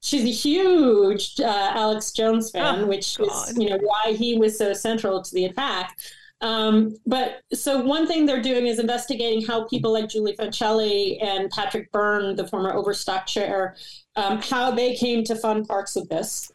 She's 0.00 0.24
a 0.24 0.30
huge 0.30 1.40
uh, 1.40 1.72
Alex 1.74 2.12
Jones 2.12 2.50
fan, 2.50 2.80
Oh, 2.80 2.86
which 2.86 3.18
God. 3.18 3.26
is 3.50 3.58
you 3.58 3.68
know 3.70 3.78
why 3.78 4.12
he 4.12 4.38
was 4.38 4.56
so 4.56 4.72
central 4.72 5.22
to 5.22 5.34
the 5.34 5.46
attack. 5.46 5.98
Um, 6.40 6.94
but 7.04 7.40
so 7.52 7.80
one 7.80 8.06
thing 8.06 8.24
they're 8.24 8.40
doing 8.40 8.68
is 8.68 8.78
investigating 8.78 9.44
how 9.44 9.64
people 9.64 9.92
like 9.92 10.08
Julie 10.08 10.36
Fancelli 10.36 11.20
and 11.20 11.50
Patrick 11.50 11.90
Byrne, 11.90 12.36
the 12.36 12.46
former 12.46 12.72
Overstock 12.74 13.26
chair, 13.26 13.74
um, 14.14 14.40
how 14.40 14.70
they 14.70 14.94
came 14.94 15.24
to 15.24 15.34
fund 15.34 15.66
parts 15.66 15.96
of 15.96 16.08
this. 16.08 16.52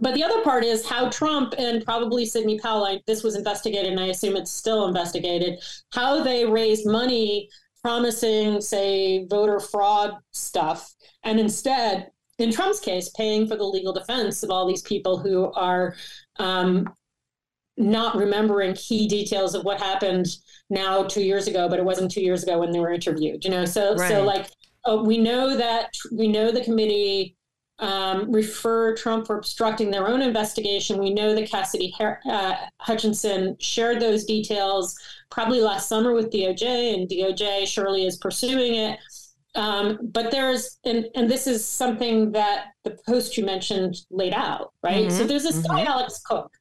But 0.00 0.14
the 0.14 0.24
other 0.24 0.42
part 0.42 0.64
is 0.64 0.84
how 0.84 1.08
Trump 1.10 1.54
and 1.56 1.84
probably 1.84 2.26
Sidney 2.26 2.58
Powell, 2.58 2.80
like, 2.80 3.04
this 3.06 3.22
was 3.22 3.36
investigated, 3.36 3.92
and 3.92 4.00
I 4.00 4.06
assume 4.06 4.34
it's 4.34 4.50
still 4.50 4.88
investigated, 4.88 5.60
how 5.92 6.22
they 6.24 6.44
raised 6.46 6.84
money 6.86 7.48
promising, 7.82 8.60
say, 8.60 9.24
voter 9.26 9.60
fraud 9.60 10.16
stuff, 10.32 10.94
and 11.22 11.38
instead, 11.38 12.10
in 12.40 12.52
Trump's 12.52 12.80
case, 12.80 13.10
paying 13.10 13.46
for 13.46 13.56
the 13.56 13.64
legal 13.64 13.92
defense 13.92 14.42
of 14.42 14.50
all 14.50 14.66
these 14.66 14.82
people 14.82 15.18
who 15.18 15.52
are 15.52 15.94
um, 16.38 16.88
not 17.76 18.16
remembering 18.16 18.74
key 18.74 19.08
details 19.08 19.54
of 19.54 19.64
what 19.64 19.80
happened 19.80 20.26
now 20.68 21.02
two 21.04 21.22
years 21.22 21.46
ago, 21.46 21.68
but 21.68 21.78
it 21.78 21.84
wasn't 21.84 22.10
two 22.10 22.20
years 22.20 22.42
ago 22.42 22.58
when 22.58 22.70
they 22.70 22.80
were 22.80 22.92
interviewed. 22.92 23.44
You 23.44 23.50
know, 23.50 23.64
so 23.64 23.94
Right. 23.96 24.08
so 24.08 24.22
like 24.22 24.46
uh, 24.84 25.02
we 25.04 25.18
know 25.18 25.56
that 25.56 25.94
we 26.12 26.28
know 26.28 26.50
the 26.50 26.64
committee 26.64 27.36
um, 27.78 28.30
refer 28.30 28.94
Trump 28.94 29.26
for 29.26 29.38
obstructing 29.38 29.90
their 29.90 30.06
own 30.06 30.20
investigation. 30.20 30.98
We 30.98 31.14
know 31.14 31.34
that 31.34 31.50
Cassidy 31.50 31.94
uh, 31.98 32.54
Hutchinson 32.78 33.56
shared 33.58 34.00
those 34.00 34.24
details 34.24 34.94
probably 35.30 35.60
last 35.62 35.88
summer 35.88 36.12
with 36.12 36.30
DOJ, 36.30 36.94
and 36.94 37.08
DOJ 37.08 37.66
surely 37.66 38.04
is 38.04 38.18
pursuing 38.18 38.74
it. 38.74 38.98
Um, 39.54 39.98
but 40.02 40.30
there's, 40.30 40.78
and, 40.84 41.06
and 41.14 41.30
this 41.30 41.46
is 41.46 41.66
something 41.66 42.32
that 42.32 42.66
the 42.84 42.96
post 43.06 43.36
you 43.36 43.44
mentioned 43.44 43.96
laid 44.10 44.32
out, 44.32 44.72
right? 44.82 45.10
So 45.10 45.24
there's 45.24 45.42
this 45.42 45.58
guy, 45.58 45.84
Alex 45.84 46.20
Cook, 46.24 46.52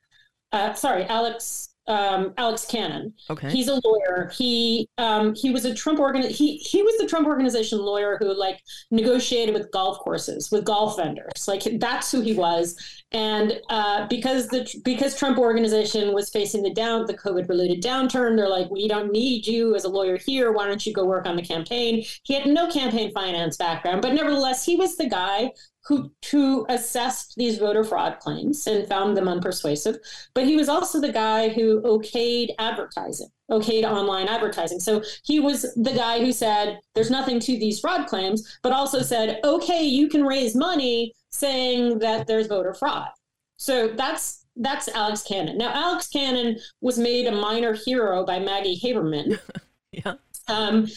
uh, 0.51 0.73
sorry, 0.73 1.05
Alex 1.05 1.69
um, 1.89 2.33
Alex 2.37 2.65
Cannon. 2.65 3.13
Okay. 3.29 3.49
He's 3.49 3.67
a 3.67 3.81
lawyer. 3.83 4.31
He 4.33 4.87
um, 4.99 5.33
he 5.33 5.49
was 5.49 5.65
a 5.65 5.73
Trump 5.73 5.99
organ. 5.99 6.21
He 6.21 6.57
he 6.57 6.83
was 6.83 6.95
the 6.99 7.07
Trump 7.07 7.27
organization 7.27 7.79
lawyer 7.79 8.17
who 8.19 8.33
like 8.33 8.61
negotiated 8.91 9.55
with 9.55 9.71
golf 9.71 9.97
courses 9.99 10.51
with 10.51 10.63
golf 10.63 10.97
vendors. 10.97 11.47
Like 11.47 11.63
that's 11.79 12.11
who 12.11 12.21
he 12.21 12.33
was. 12.33 12.77
And 13.11 13.59
uh, 13.69 14.07
because 14.07 14.49
the 14.49 14.69
because 14.83 15.17
Trump 15.17 15.39
organization 15.39 16.13
was 16.13 16.29
facing 16.29 16.61
the 16.61 16.71
down 16.71 17.07
the 17.07 17.17
COVID 17.17 17.49
related 17.49 17.81
downturn, 17.81 18.35
they're 18.35 18.47
like, 18.47 18.69
we 18.69 18.87
don't 18.87 19.11
need 19.11 19.47
you 19.47 19.75
as 19.75 19.83
a 19.83 19.89
lawyer 19.89 20.15
here. 20.17 20.51
Why 20.51 20.67
don't 20.67 20.85
you 20.85 20.93
go 20.93 21.05
work 21.05 21.25
on 21.25 21.35
the 21.35 21.41
campaign? 21.41 22.05
He 22.23 22.35
had 22.35 22.45
no 22.45 22.69
campaign 22.69 23.11
finance 23.11 23.57
background, 23.57 24.03
but 24.03 24.13
nevertheless, 24.13 24.63
he 24.63 24.75
was 24.75 24.95
the 24.95 25.09
guy 25.09 25.51
who 25.89 26.11
who 26.31 26.67
assessed 26.69 27.33
these 27.35 27.57
voter 27.57 27.83
fraud 27.83 28.19
claims 28.19 28.65
and 28.67 28.87
found 28.87 29.17
them 29.17 29.25
unpersuasive. 29.25 29.97
But 30.35 30.45
he 30.45 30.55
was 30.55 30.69
also 30.69 31.01
the 31.01 31.11
guy 31.11 31.49
who 31.49 31.81
okayed 31.81 32.49
advertising, 32.59 33.29
okayed 33.51 33.83
online 33.83 34.27
advertising. 34.27 34.79
So 34.79 35.01
he 35.23 35.39
was 35.39 35.63
the 35.75 35.93
guy 35.93 36.19
who 36.19 36.31
said 36.31 36.79
there's 36.93 37.09
nothing 37.09 37.39
to 37.39 37.57
these 37.57 37.79
fraud 37.79 38.05
claims, 38.07 38.59
but 38.61 38.71
also 38.71 39.01
said, 39.01 39.39
okay, 39.43 39.83
you 39.83 40.07
can 40.07 40.23
raise 40.23 40.55
money 40.55 41.13
saying 41.31 41.97
that 41.99 42.27
there's 42.27 42.45
voter 42.45 42.75
fraud. 42.75 43.09
So 43.57 43.87
that's 43.87 44.45
that's 44.57 44.89
Alex 44.89 45.23
Cannon. 45.23 45.57
Now 45.57 45.71
Alex 45.73 46.07
Cannon 46.07 46.59
was 46.81 46.99
made 46.99 47.25
a 47.25 47.31
minor 47.31 47.73
hero 47.73 48.23
by 48.25 48.37
Maggie 48.39 48.79
Haberman 48.79 49.39
Yeah. 49.91 50.13
um, 50.47 50.87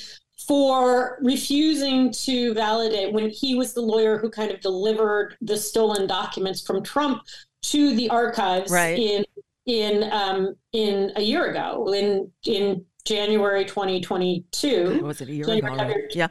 for 0.53 1.17
refusing 1.23 2.13
to 2.13 2.53
validate 2.53 3.11
when 3.11 3.31
he 3.31 3.55
was 3.55 3.73
the 3.73 3.81
lawyer 3.81 4.19
who 4.19 4.29
kind 4.29 4.51
of 4.51 4.61
delivered 4.61 5.35
the 5.41 5.57
stolen 5.57 6.07
documents 6.07 6.61
from 6.61 6.83
Trump 6.83 7.23
to 7.63 7.97
the 7.97 8.11
archives 8.11 8.71
Right. 8.71 8.99
in 8.99 9.25
in 9.65 10.13
um, 10.13 10.55
in 10.75 11.11
a 11.17 11.23
year 11.23 11.47
ago 11.51 11.91
in 11.95 12.31
in 12.45 12.85
January 13.07 13.65
2022. 13.65 15.01
Was 15.03 15.23
it 15.23 15.31
a 15.31 15.33
year 15.33 15.45
So 15.45 15.53
ago? 15.53 15.67
you're 15.69 15.71
already? 15.75 15.93
covered. 15.95 16.11
Yeah. 16.15 16.29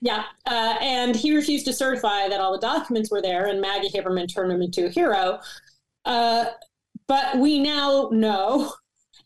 Yeah, 0.00 0.24
uh, 0.46 0.76
and 0.80 1.14
he 1.14 1.36
refused 1.36 1.66
to 1.66 1.74
certify 1.74 2.28
that 2.30 2.40
all 2.40 2.52
the 2.52 2.66
documents 2.66 3.10
were 3.10 3.20
there, 3.20 3.44
and 3.48 3.60
Maggie 3.60 3.90
Haberman 3.90 4.32
turned 4.34 4.50
him 4.50 4.62
into 4.62 4.86
a 4.86 4.88
hero. 4.88 5.38
Uh, 6.06 6.46
but 7.08 7.36
we 7.38 7.58
now 7.58 8.08
know, 8.10 8.72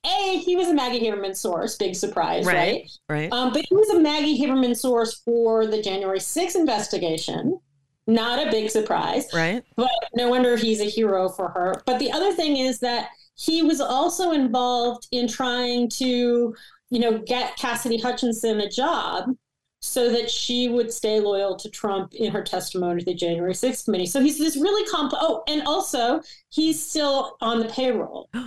a 0.04 0.38
he 0.38 0.56
was 0.56 0.68
a 0.68 0.74
Maggie 0.74 1.00
Haberman 1.00 1.36
source, 1.36 1.76
big 1.76 1.94
surprise, 1.94 2.44
Right. 2.46 2.54
right? 2.56 2.90
Right. 3.08 3.32
Um, 3.32 3.52
but 3.52 3.64
he 3.68 3.74
was 3.74 3.88
a 3.90 4.00
Maggie 4.00 4.38
Haberman 4.40 4.76
source 4.76 5.20
for 5.24 5.66
the 5.66 5.80
January 5.82 6.18
6th 6.20 6.56
investigation. 6.56 7.58
Not 8.06 8.46
a 8.46 8.50
big 8.50 8.68
surprise, 8.70 9.26
right. 9.32 9.64
but 9.76 9.88
no 10.14 10.28
wonder 10.28 10.56
he's 10.58 10.80
a 10.80 10.84
hero 10.84 11.28
for 11.30 11.48
her. 11.48 11.82
But 11.86 11.98
the 11.98 12.12
other 12.12 12.32
thing 12.34 12.58
is 12.58 12.78
that 12.80 13.08
he 13.34 13.62
was 13.62 13.80
also 13.80 14.32
involved 14.32 15.08
in 15.10 15.26
trying 15.26 15.88
to, 15.90 16.54
you 16.90 16.98
know, 17.00 17.18
get 17.18 17.56
Cassidy 17.56 17.98
Hutchinson 17.98 18.60
a 18.60 18.68
job 18.68 19.34
so 19.80 20.10
that 20.10 20.30
she 20.30 20.68
would 20.68 20.92
stay 20.92 21.18
loyal 21.18 21.56
to 21.56 21.70
Trump 21.70 22.14
in 22.14 22.30
her 22.30 22.42
testimony 22.42 23.00
to 23.00 23.04
the 23.06 23.14
January 23.14 23.54
6th 23.54 23.84
committee. 23.86 24.06
So 24.06 24.20
he's 24.20 24.38
this 24.38 24.56
really 24.56 24.86
complex. 24.90 25.24
Oh, 25.26 25.42
and 25.48 25.62
also 25.66 26.20
he's 26.50 26.82
still 26.82 27.36
on 27.40 27.58
the 27.58 27.66
payroll. 27.68 28.28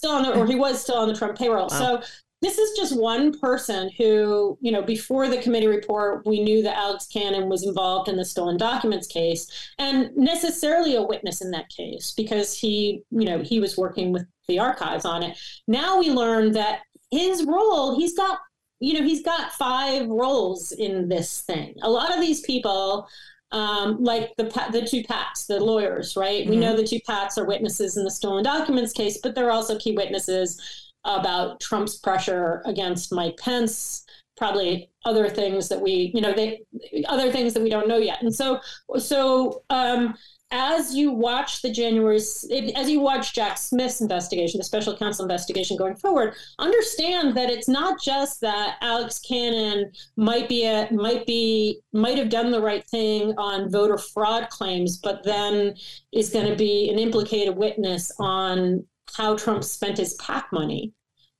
Still 0.00 0.12
on 0.12 0.22
the, 0.22 0.32
or 0.34 0.46
he 0.46 0.54
was 0.54 0.80
still 0.80 0.96
on 0.96 1.08
the 1.08 1.14
Trump 1.14 1.36
payroll. 1.36 1.68
So 1.68 2.00
this 2.40 2.56
is 2.56 2.74
just 2.74 2.98
one 2.98 3.38
person 3.38 3.90
who, 3.98 4.56
you 4.62 4.72
know, 4.72 4.80
before 4.80 5.28
the 5.28 5.36
committee 5.42 5.66
report, 5.66 6.24
we 6.24 6.42
knew 6.42 6.62
that 6.62 6.78
Alex 6.78 7.06
Cannon 7.06 7.50
was 7.50 7.64
involved 7.64 8.08
in 8.08 8.16
the 8.16 8.24
stolen 8.24 8.56
documents 8.56 9.06
case 9.06 9.46
and 9.78 10.10
necessarily 10.16 10.96
a 10.96 11.02
witness 11.02 11.42
in 11.42 11.50
that 11.50 11.68
case 11.68 12.14
because 12.16 12.56
he, 12.56 13.02
you 13.10 13.26
know, 13.26 13.40
he 13.40 13.60
was 13.60 13.76
working 13.76 14.10
with 14.10 14.24
the 14.48 14.58
archives 14.58 15.04
on 15.04 15.22
it. 15.22 15.36
Now 15.68 15.98
we 15.98 16.08
learn 16.08 16.52
that 16.52 16.80
his 17.10 17.44
role, 17.44 17.98
he's 17.98 18.16
got, 18.16 18.38
you 18.78 18.94
know, 18.94 19.04
he's 19.04 19.22
got 19.22 19.52
five 19.52 20.08
roles 20.08 20.72
in 20.72 21.10
this 21.10 21.42
thing. 21.42 21.74
A 21.82 21.90
lot 21.90 22.10
of 22.10 22.22
these 22.22 22.40
people 22.40 23.06
um, 23.52 24.02
like 24.02 24.34
the 24.36 24.44
the 24.72 24.86
two 24.86 25.02
Pats, 25.04 25.46
the 25.46 25.62
lawyers, 25.62 26.16
right? 26.16 26.42
Mm-hmm. 26.42 26.50
We 26.50 26.56
know 26.56 26.76
the 26.76 26.86
two 26.86 27.00
Pats 27.06 27.38
are 27.38 27.46
witnesses 27.46 27.96
in 27.96 28.04
the 28.04 28.10
stolen 28.10 28.44
documents 28.44 28.92
case, 28.92 29.18
but 29.22 29.34
they're 29.34 29.50
also 29.50 29.78
key 29.78 29.92
witnesses 29.92 30.60
about 31.04 31.60
Trump's 31.60 31.96
pressure 31.96 32.62
against 32.66 33.12
Mike 33.12 33.36
Pence, 33.38 34.04
probably 34.36 34.90
other 35.04 35.28
things 35.28 35.68
that 35.68 35.80
we, 35.80 36.10
you 36.14 36.20
know, 36.20 36.32
they 36.32 36.60
other 37.08 37.32
things 37.32 37.54
that 37.54 37.62
we 37.62 37.70
don't 37.70 37.88
know 37.88 37.98
yet. 37.98 38.22
And 38.22 38.34
so, 38.34 38.60
so 38.98 39.62
um, 39.70 40.14
as 40.50 40.94
you 40.94 41.12
watch 41.12 41.62
the 41.62 41.70
January, 41.70 42.16
as 42.16 42.90
you 42.90 43.00
watch 43.00 43.34
Jack 43.34 43.56
Smith's 43.56 44.00
investigation, 44.00 44.58
the 44.58 44.64
special 44.64 44.96
counsel 44.96 45.24
investigation 45.24 45.76
going 45.76 45.96
forward, 45.96 46.34
understand 46.58 47.36
that 47.36 47.50
it's 47.50 47.68
not 47.68 48.00
just 48.00 48.40
that 48.40 48.76
Alex 48.80 49.20
Cannon 49.20 49.92
might 50.16 50.48
be 50.48 50.64
a, 50.64 50.88
might 50.90 51.24
be 51.26 51.80
might 51.92 52.18
have 52.18 52.30
done 52.30 52.50
the 52.50 52.60
right 52.60 52.84
thing 52.86 53.32
on 53.38 53.70
voter 53.70 53.98
fraud 53.98 54.48
claims, 54.50 54.98
but 54.98 55.22
then 55.22 55.74
is 56.12 56.30
going 56.30 56.46
to 56.46 56.56
be 56.56 56.90
an 56.90 56.98
implicated 56.98 57.56
witness 57.56 58.10
on 58.18 58.84
how 59.14 59.36
Trump 59.36 59.62
spent 59.62 59.98
his 59.98 60.14
PAC 60.14 60.52
money. 60.52 60.92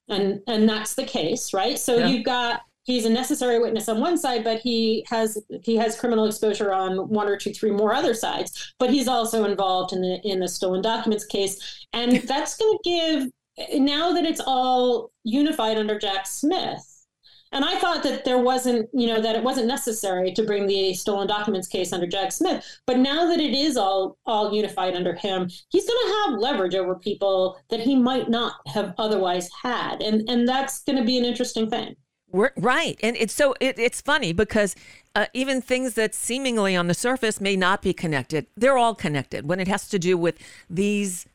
And 0.09 0.41
and 0.47 0.69
that's 0.69 0.95
the 0.95 1.05
case, 1.05 1.53
right? 1.53 1.79
So 1.79 1.99
yeah. 1.99 2.07
you've 2.09 2.25
got 2.25 2.63
he's 2.91 3.07
a 3.07 3.11
necessary 3.11 3.59
witness 3.59 3.89
on 3.89 4.01
one 4.01 4.19
side, 4.19 4.45
but 4.45 4.61
he 4.61 5.05
has 5.09 5.39
he 5.63 5.77
has 5.77 5.99
criminal 5.99 6.27
exposure 6.27 6.73
on 6.73 7.09
one 7.09 7.29
or 7.29 7.37
two, 7.37 7.53
three 7.53 7.71
more 7.71 7.95
other 7.95 8.15
sides. 8.15 8.75
But 8.79 8.91
he's 8.91 9.09
also 9.09 9.45
involved 9.45 9.93
in 9.93 10.01
the 10.03 10.21
in 10.25 10.41
the 10.41 10.49
stolen 10.49 10.83
documents 10.83 11.25
case, 11.25 11.87
and 11.93 12.17
that's 12.29 12.57
going 12.57 12.79
to 12.85 12.91
give 12.91 13.81
now 13.81 14.13
that 14.13 14.25
it's 14.25 14.41
all 14.45 15.13
unified 15.25 15.77
under 15.77 15.99
Jack 15.99 16.27
Smith. 16.27 16.87
And 17.53 17.65
I 17.65 17.77
thought 17.81 18.05
that 18.05 18.25
there 18.25 18.39
wasn't, 18.39 18.89
you 18.93 19.09
know, 19.09 19.21
that 19.21 19.35
it 19.35 19.43
wasn't 19.43 19.67
necessary 19.67 20.33
to 20.35 20.45
bring 20.45 20.69
the 20.69 20.95
stolen 20.95 21.27
documents 21.27 21.67
case 21.67 21.93
under 21.93 22.07
Jack 22.07 22.31
Smith. 22.31 22.65
But 22.87 22.99
now 22.99 23.27
that 23.27 23.41
it 23.41 23.53
is 23.55 23.77
all 23.77 24.19
all 24.27 24.53
unified 24.55 24.95
under 24.95 25.15
him, 25.15 25.49
he's 25.69 25.87
going 25.87 26.07
to 26.07 26.15
have 26.15 26.39
leverage 26.39 26.75
over 26.75 26.95
people 26.97 27.61
that 27.69 27.81
he 27.81 27.97
might 27.97 28.29
not 28.29 28.55
have 28.67 28.95
otherwise 28.99 29.49
had, 29.63 30.01
and 30.01 30.29
and 30.29 30.49
that's 30.49 30.83
going 30.83 30.99
to 30.99 31.05
be 31.05 31.19
an 31.19 31.25
interesting 31.25 31.69
thing. 31.69 31.97
We're, 32.33 32.53
right, 32.57 32.99
and 33.03 33.17
it's 33.17 33.35
so 33.35 33.55
it, 33.61 33.79
it's 33.79 34.01
funny 34.01 34.33
because 34.33 34.77
uh, 35.15 35.27
even 35.35 35.61
things 35.61 35.95
that 35.95 36.15
seemingly 36.15 36.77
on 36.77 36.87
the 36.87 36.95
surface 36.95 37.41
may 37.41 37.57
not 37.57 37.83
be 37.83 37.93
connected, 37.93 38.47
they're 38.57 38.79
all 38.79 38.95
connected 38.95 39.49
when 39.49 39.59
it 39.59 39.67
has 39.67 39.89
to 39.89 39.99
do 39.99 40.17
with 40.17 40.39
these 40.69 41.27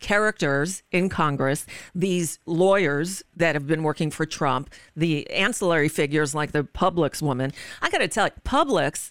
characters 0.00 0.82
in 0.90 1.08
Congress, 1.08 1.66
these 1.94 2.38
lawyers 2.46 3.22
that 3.36 3.54
have 3.54 3.66
been 3.66 3.82
working 3.82 4.10
for 4.10 4.26
Trump, 4.26 4.70
the 4.96 5.28
ancillary 5.30 5.88
figures 5.88 6.34
like 6.34 6.52
the 6.52 6.64
Publix 6.64 7.22
woman. 7.22 7.52
I 7.82 7.90
got 7.90 7.98
to 7.98 8.08
tell 8.08 8.26
you, 8.26 8.32
Publix 8.44 9.10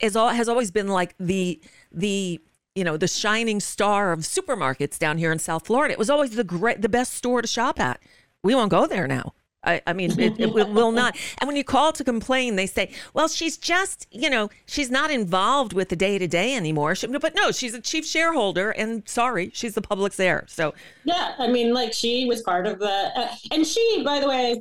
is 0.00 0.16
all, 0.16 0.30
has 0.30 0.48
always 0.48 0.70
been 0.70 0.88
like 0.88 1.14
the 1.18 1.60
the 1.92 2.40
you 2.74 2.84
know 2.84 2.96
the 2.96 3.08
shining 3.08 3.60
star 3.60 4.12
of 4.12 4.20
supermarkets 4.20 4.98
down 4.98 5.18
here 5.18 5.32
in 5.32 5.38
South 5.38 5.66
Florida. 5.66 5.92
It 5.92 5.98
was 5.98 6.10
always 6.10 6.36
the 6.36 6.44
great, 6.44 6.82
the 6.82 6.88
best 6.88 7.14
store 7.14 7.42
to 7.42 7.48
shop 7.48 7.80
at. 7.80 8.00
We 8.42 8.54
won't 8.54 8.70
go 8.70 8.86
there 8.86 9.08
now. 9.08 9.34
I, 9.64 9.82
I 9.86 9.92
mean, 9.92 10.18
it, 10.18 10.38
it 10.38 10.52
will, 10.52 10.92
not. 10.92 11.16
And 11.38 11.48
when 11.48 11.56
you 11.56 11.64
call 11.64 11.92
to 11.92 12.04
complain, 12.04 12.56
they 12.56 12.66
say, 12.66 12.92
well, 13.12 13.26
she's 13.26 13.56
just, 13.56 14.06
you 14.10 14.30
know, 14.30 14.50
she's 14.66 14.90
not 14.90 15.10
involved 15.10 15.72
with 15.72 15.88
the 15.88 15.96
day 15.96 16.16
to 16.18 16.28
day 16.28 16.54
anymore. 16.54 16.94
She, 16.94 17.06
but 17.08 17.34
no, 17.34 17.50
she's 17.50 17.74
a 17.74 17.80
chief 17.80 18.06
shareholder, 18.06 18.70
and 18.70 19.06
sorry, 19.08 19.50
she's 19.52 19.74
the 19.74 19.82
Publix 19.82 20.20
heir. 20.20 20.44
So, 20.46 20.74
yeah, 21.04 21.34
I 21.38 21.48
mean, 21.48 21.74
like 21.74 21.92
she 21.92 22.26
was 22.26 22.42
part 22.42 22.66
of 22.66 22.78
the, 22.78 23.10
uh, 23.16 23.34
and 23.50 23.66
she, 23.66 24.02
by 24.04 24.20
the 24.20 24.28
way, 24.28 24.60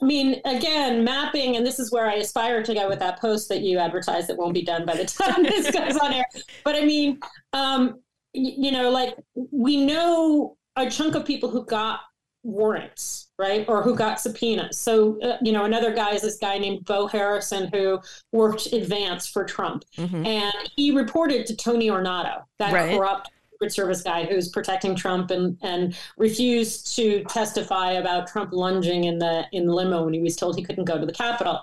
I 0.00 0.04
mean, 0.04 0.40
again, 0.44 1.02
mapping, 1.02 1.56
and 1.56 1.66
this 1.66 1.78
is 1.78 1.90
where 1.90 2.06
I 2.06 2.14
aspire 2.14 2.62
to 2.62 2.74
go 2.74 2.88
with 2.88 2.98
that 3.00 3.20
post 3.20 3.48
that 3.48 3.62
you 3.62 3.78
advertised 3.78 4.28
that 4.28 4.36
won't 4.36 4.54
be 4.54 4.62
done 4.62 4.84
by 4.84 4.94
the 4.94 5.04
time 5.06 5.42
this 5.42 5.70
goes 5.70 5.96
on 5.96 6.12
air. 6.12 6.24
But 6.64 6.76
I 6.76 6.84
mean, 6.84 7.18
um, 7.52 8.00
you 8.32 8.70
know, 8.70 8.90
like 8.90 9.14
we 9.34 9.84
know 9.84 10.56
a 10.76 10.90
chunk 10.90 11.14
of 11.14 11.24
people 11.24 11.48
who 11.48 11.64
got 11.64 12.00
warrants, 12.46 13.28
right? 13.38 13.64
Or 13.68 13.82
who 13.82 13.94
got 13.94 14.20
subpoenas. 14.20 14.78
So, 14.78 15.20
uh, 15.20 15.36
you 15.42 15.52
know, 15.52 15.64
another 15.64 15.92
guy 15.92 16.12
is 16.12 16.22
this 16.22 16.38
guy 16.38 16.58
named 16.58 16.84
Beau 16.84 17.06
Harrison 17.06 17.68
who 17.72 17.98
worked 18.32 18.72
advance 18.72 19.26
for 19.26 19.44
Trump. 19.44 19.84
Mm-hmm. 19.98 20.24
And 20.24 20.70
he 20.76 20.92
reported 20.92 21.46
to 21.46 21.56
Tony 21.56 21.88
Ornato, 21.88 22.42
that 22.58 22.72
right. 22.72 22.96
corrupt 22.96 23.30
Secret 23.52 23.72
Service 23.72 24.02
guy 24.02 24.24
who's 24.24 24.50
protecting 24.50 24.94
Trump 24.94 25.30
and, 25.30 25.58
and 25.62 25.96
refused 26.18 26.94
to 26.96 27.24
testify 27.24 27.92
about 27.92 28.28
Trump 28.28 28.52
lunging 28.52 29.04
in 29.04 29.18
the 29.18 29.44
in 29.52 29.66
the 29.66 29.72
limo 29.72 30.04
when 30.04 30.14
he 30.14 30.20
was 30.20 30.36
told 30.36 30.56
he 30.56 30.62
couldn't 30.62 30.84
go 30.84 30.98
to 30.98 31.06
the 31.06 31.12
Capitol. 31.12 31.60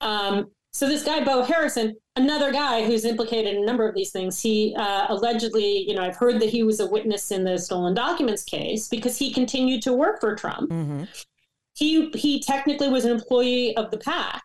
Um, 0.00 0.50
so 0.74 0.88
this 0.88 1.04
guy, 1.04 1.22
Beau 1.22 1.42
Harrison, 1.42 1.94
another 2.16 2.50
guy 2.50 2.84
who's 2.84 3.04
implicated 3.04 3.54
in 3.54 3.62
a 3.62 3.66
number 3.66 3.88
of 3.88 3.94
these 3.94 4.10
things, 4.10 4.40
he 4.40 4.74
uh, 4.76 5.06
allegedly, 5.08 5.88
you 5.88 5.94
know, 5.94 6.02
I've 6.02 6.16
heard 6.16 6.40
that 6.40 6.50
he 6.50 6.64
was 6.64 6.80
a 6.80 6.86
witness 6.86 7.30
in 7.30 7.44
the 7.44 7.56
stolen 7.58 7.94
documents 7.94 8.42
case 8.42 8.88
because 8.88 9.16
he 9.16 9.32
continued 9.32 9.82
to 9.82 9.92
work 9.92 10.20
for 10.20 10.34
Trump. 10.34 10.70
Mm-hmm. 10.70 11.04
He 11.74 12.10
he 12.10 12.40
technically 12.40 12.88
was 12.88 13.04
an 13.04 13.12
employee 13.12 13.76
of 13.76 13.92
the 13.92 13.98
PAC 13.98 14.42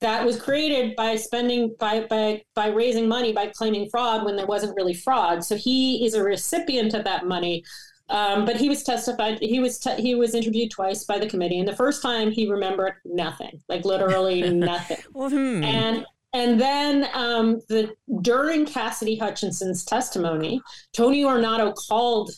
that 0.00 0.24
was 0.24 0.40
created 0.40 0.94
by 0.94 1.16
spending 1.16 1.74
by 1.78 2.06
by 2.08 2.42
by 2.54 2.68
raising 2.68 3.08
money 3.08 3.32
by 3.32 3.48
claiming 3.48 3.88
fraud 3.90 4.24
when 4.24 4.36
there 4.36 4.46
wasn't 4.46 4.76
really 4.76 4.94
fraud. 4.94 5.44
So 5.44 5.56
he 5.56 6.06
is 6.06 6.14
a 6.14 6.22
recipient 6.22 6.94
of 6.94 7.02
that 7.02 7.26
money 7.26 7.64
um, 8.08 8.44
but 8.44 8.56
he 8.56 8.68
was 8.68 8.82
testified. 8.82 9.38
He 9.40 9.60
was 9.60 9.78
te- 9.78 10.00
he 10.00 10.14
was 10.14 10.34
interviewed 10.34 10.70
twice 10.70 11.04
by 11.04 11.18
the 11.18 11.28
committee, 11.28 11.58
and 11.58 11.68
the 11.68 11.76
first 11.76 12.02
time 12.02 12.30
he 12.30 12.50
remembered 12.50 12.94
nothing, 13.04 13.60
like 13.68 13.84
literally 13.84 14.42
nothing. 14.52 14.98
well, 15.12 15.30
hmm. 15.30 15.64
And 15.64 16.06
and 16.34 16.60
then 16.60 17.08
um, 17.14 17.60
the 17.68 17.94
during 18.20 18.66
Cassidy 18.66 19.16
Hutchinson's 19.16 19.84
testimony, 19.84 20.60
Tony 20.92 21.22
Ornato 21.22 21.74
called 21.88 22.30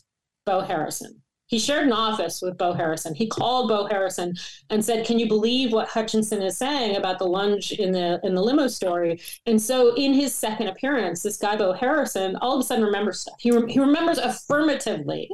Beau 0.47 0.61
Harrison. 0.61 1.21
He 1.55 1.61
shared 1.61 1.87
an 1.87 1.93
office 1.93 2.43
with 2.43 2.59
Beau 2.59 2.73
Harrison. 2.73 3.15
He 3.15 3.29
called 3.29 3.69
Beau 3.69 3.87
Harrison 3.87 4.35
and 4.71 4.85
said, 4.85 5.07
"Can 5.07 5.21
you 5.21 5.29
believe 5.29 5.73
what 5.73 5.87
Hutchinson 5.87 6.43
is 6.43 6.59
saying 6.59 6.97
about 6.97 7.21
the 7.21 7.27
lunge 7.27 7.71
in 7.71 7.93
the 7.93 8.19
in 8.25 8.35
the 8.35 8.43
limo 8.43 8.67
story?" 8.67 9.21
And 9.47 9.63
so, 9.63 9.95
in 9.95 10.13
his 10.15 10.35
second 10.35 10.67
appearance, 10.67 11.23
this 11.23 11.37
guy 11.37 11.55
Beau 11.55 11.73
Harrison 11.73 12.35
all 12.43 12.57
of 12.57 12.61
a 12.61 12.65
sudden 12.65 12.85
remembers 12.85 13.21
stuff. 13.21 13.37
He 13.39 13.53
re- 13.53 13.73
he 13.73 13.79
remembers 13.79 14.19
affirmatively 14.19 15.31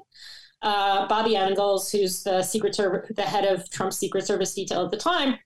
uh, 0.60 1.08
Bobby 1.08 1.36
Engels, 1.36 1.90
who's 1.90 2.22
the 2.22 2.42
Secret 2.42 2.76
the 2.76 3.22
head 3.22 3.46
of 3.46 3.70
Trump's 3.70 3.96
Secret 3.96 4.26
Service 4.26 4.52
detail 4.52 4.84
at 4.84 4.90
the 4.90 4.98
time, 4.98 5.38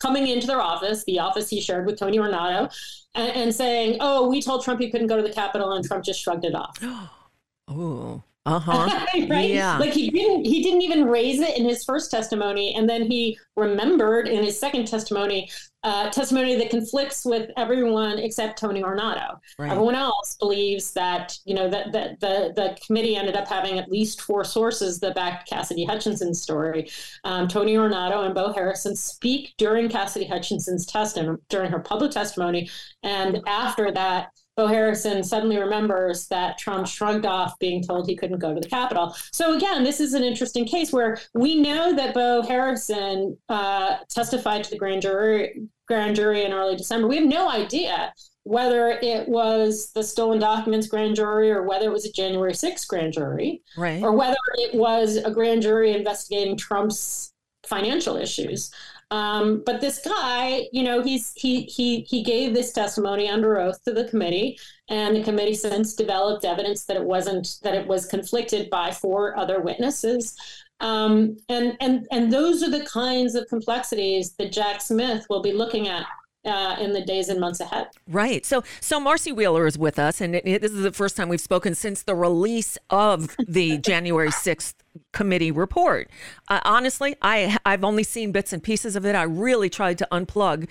coming 0.00 0.26
into 0.26 0.46
their 0.46 0.60
office, 0.60 1.02
the 1.04 1.18
office 1.18 1.48
he 1.48 1.62
shared 1.62 1.86
with 1.86 1.98
Tony 1.98 2.18
Ornato, 2.18 2.70
and, 3.14 3.32
and 3.34 3.54
saying, 3.54 3.96
"Oh, 4.00 4.28
we 4.28 4.42
told 4.42 4.64
Trump 4.64 4.82
he 4.82 4.90
couldn't 4.90 5.06
go 5.06 5.16
to 5.16 5.22
the 5.22 5.32
Capitol, 5.32 5.72
and 5.72 5.82
Trump 5.82 6.04
just 6.04 6.20
shrugged 6.20 6.44
it 6.44 6.54
off." 6.54 6.78
oh. 7.68 8.22
Uh-huh. 8.46 9.06
right? 9.28 9.50
Yeah. 9.50 9.78
Like 9.78 9.92
he 9.92 10.10
didn't 10.10 10.46
he 10.46 10.62
didn't 10.62 10.80
even 10.82 11.04
raise 11.04 11.40
it 11.40 11.58
in 11.58 11.68
his 11.68 11.84
first 11.84 12.10
testimony 12.10 12.74
and 12.74 12.88
then 12.88 13.02
he 13.02 13.38
remembered 13.54 14.28
in 14.28 14.42
his 14.42 14.58
second 14.58 14.86
testimony 14.86 15.50
uh, 15.82 16.10
testimony 16.10 16.56
that 16.56 16.68
conflicts 16.68 17.24
with 17.24 17.50
everyone 17.56 18.18
except 18.18 18.58
Tony 18.58 18.82
Ornato. 18.82 19.38
Right. 19.58 19.70
Everyone 19.70 19.94
else 19.94 20.36
believes 20.38 20.92
that 20.92 21.38
you 21.44 21.54
know 21.54 21.70
that 21.70 21.92
the, 21.92 22.16
the 22.20 22.52
the 22.54 22.78
committee 22.86 23.16
ended 23.16 23.34
up 23.34 23.48
having 23.48 23.78
at 23.78 23.90
least 23.90 24.20
four 24.20 24.44
sources 24.44 25.00
that 25.00 25.14
backed 25.14 25.48
Cassidy 25.48 25.84
Hutchinson's 25.84 26.42
story. 26.42 26.90
Um, 27.24 27.48
Tony 27.48 27.76
Ornato 27.76 28.26
and 28.26 28.34
Beau 28.34 28.52
Harrison 28.52 28.94
speak 28.94 29.54
during 29.56 29.88
Cassidy 29.88 30.26
Hutchinson's 30.26 30.84
testimony 30.84 31.38
during 31.48 31.70
her 31.70 31.80
public 31.80 32.10
testimony, 32.10 32.68
and 33.02 33.40
after 33.46 33.90
that, 33.92 34.32
Beau 34.60 34.66
Harrison 34.66 35.24
suddenly 35.24 35.56
remembers 35.56 36.26
that 36.26 36.58
Trump 36.58 36.86
shrugged 36.86 37.24
off 37.24 37.58
being 37.58 37.82
told 37.82 38.06
he 38.06 38.14
couldn't 38.14 38.40
go 38.40 38.52
to 38.52 38.60
the 38.60 38.68
Capitol. 38.68 39.16
So 39.32 39.56
again, 39.56 39.84
this 39.84 40.00
is 40.00 40.12
an 40.12 40.22
interesting 40.22 40.66
case 40.66 40.92
where 40.92 41.18
we 41.32 41.58
know 41.58 41.94
that 41.94 42.12
Beau 42.12 42.42
Harrison 42.42 43.38
uh, 43.48 43.96
testified 44.10 44.64
to 44.64 44.70
the 44.70 44.76
grand 44.76 45.00
jury 45.00 45.62
grand 45.88 46.14
jury 46.14 46.44
in 46.44 46.52
early 46.52 46.76
December. 46.76 47.08
We 47.08 47.16
have 47.16 47.26
no 47.26 47.48
idea 47.48 48.12
whether 48.42 48.90
it 48.90 49.26
was 49.28 49.92
the 49.94 50.04
stolen 50.04 50.38
documents 50.38 50.88
grand 50.88 51.16
jury 51.16 51.50
or 51.50 51.62
whether 51.62 51.86
it 51.86 51.92
was 51.92 52.04
a 52.04 52.12
January 52.12 52.52
6th 52.52 52.86
grand 52.86 53.14
jury, 53.14 53.62
right. 53.78 54.02
or 54.02 54.12
whether 54.12 54.36
it 54.56 54.74
was 54.74 55.16
a 55.16 55.30
grand 55.30 55.62
jury 55.62 55.92
investigating 55.92 56.54
Trump's 56.58 57.32
financial 57.64 58.16
issues. 58.16 58.70
Um, 59.10 59.62
but 59.66 59.80
this 59.80 60.00
guy, 60.04 60.68
you 60.72 60.84
know, 60.84 61.02
he's 61.02 61.32
he 61.34 61.62
he 61.62 62.02
he 62.02 62.22
gave 62.22 62.54
this 62.54 62.72
testimony 62.72 63.28
under 63.28 63.58
oath 63.58 63.82
to 63.84 63.92
the 63.92 64.04
committee, 64.04 64.58
and 64.88 65.16
the 65.16 65.24
committee 65.24 65.54
since 65.54 65.94
developed 65.94 66.44
evidence 66.44 66.84
that 66.84 66.96
it 66.96 67.04
wasn't 67.04 67.56
that 67.62 67.74
it 67.74 67.86
was 67.86 68.06
conflicted 68.06 68.70
by 68.70 68.92
four 68.92 69.36
other 69.36 69.60
witnesses. 69.60 70.36
Um, 70.78 71.36
and 71.48 71.76
and 71.80 72.06
and 72.12 72.32
those 72.32 72.62
are 72.62 72.70
the 72.70 72.86
kinds 72.86 73.34
of 73.34 73.48
complexities 73.48 74.32
that 74.34 74.52
Jack 74.52 74.80
Smith 74.80 75.26
will 75.28 75.42
be 75.42 75.52
looking 75.52 75.88
at 75.88 76.06
uh, 76.44 76.76
in 76.80 76.92
the 76.92 77.02
days 77.02 77.28
and 77.28 77.40
months 77.40 77.60
ahead. 77.60 77.88
Right. 78.08 78.44
So, 78.46 78.64
so 78.80 78.98
Marcy 78.98 79.32
Wheeler 79.32 79.66
is 79.66 79.76
with 79.76 79.98
us, 79.98 80.20
and 80.20 80.34
it, 80.34 80.46
it, 80.46 80.62
this 80.62 80.72
is 80.72 80.82
the 80.82 80.92
first 80.92 81.16
time 81.16 81.28
we've 81.28 81.40
spoken 81.40 81.74
since 81.74 82.02
the 82.02 82.14
release 82.14 82.78
of 82.88 83.36
the 83.46 83.78
January 83.90 84.30
sixth 84.30 84.82
committee 85.12 85.50
report. 85.50 86.08
Uh, 86.48 86.60
honestly, 86.64 87.16
I 87.22 87.58
I've 87.66 87.84
only 87.84 88.02
seen 88.02 88.32
bits 88.32 88.52
and 88.52 88.62
pieces 88.62 88.96
of 88.96 89.04
it. 89.04 89.14
I 89.14 89.22
really 89.22 89.68
tried 89.68 89.98
to 89.98 90.08
unplug. 90.10 90.68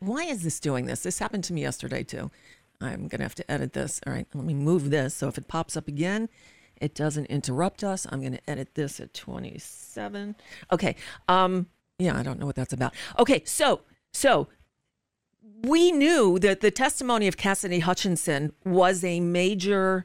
Why 0.00 0.24
is 0.24 0.42
this 0.42 0.60
doing 0.60 0.86
this? 0.86 1.02
This 1.02 1.18
happened 1.18 1.44
to 1.44 1.52
me 1.52 1.62
yesterday 1.62 2.02
too. 2.02 2.30
I'm 2.80 3.08
gonna 3.08 3.22
have 3.24 3.34
to 3.36 3.50
edit 3.50 3.72
this. 3.72 4.00
All 4.06 4.12
right, 4.12 4.26
let 4.34 4.44
me 4.44 4.54
move 4.54 4.90
this 4.90 5.14
so 5.14 5.28
if 5.28 5.38
it 5.38 5.48
pops 5.48 5.76
up 5.76 5.88
again, 5.88 6.28
it 6.78 6.94
doesn't 6.94 7.26
interrupt 7.26 7.82
us. 7.82 8.06
I'm 8.10 8.22
gonna 8.22 8.40
edit 8.46 8.74
this 8.74 9.00
at 9.00 9.14
27. 9.14 10.36
Okay. 10.72 10.96
Um. 11.28 11.68
Yeah, 11.98 12.18
I 12.18 12.22
don't 12.22 12.38
know 12.38 12.44
what 12.44 12.56
that's 12.56 12.74
about. 12.74 12.92
Okay. 13.18 13.42
So 13.46 13.80
so 14.12 14.48
we 15.62 15.92
knew 15.92 16.38
that 16.38 16.60
the 16.60 16.70
testimony 16.70 17.26
of 17.26 17.36
Cassidy 17.36 17.80
Hutchinson 17.80 18.52
was 18.64 19.02
a 19.04 19.20
major 19.20 20.04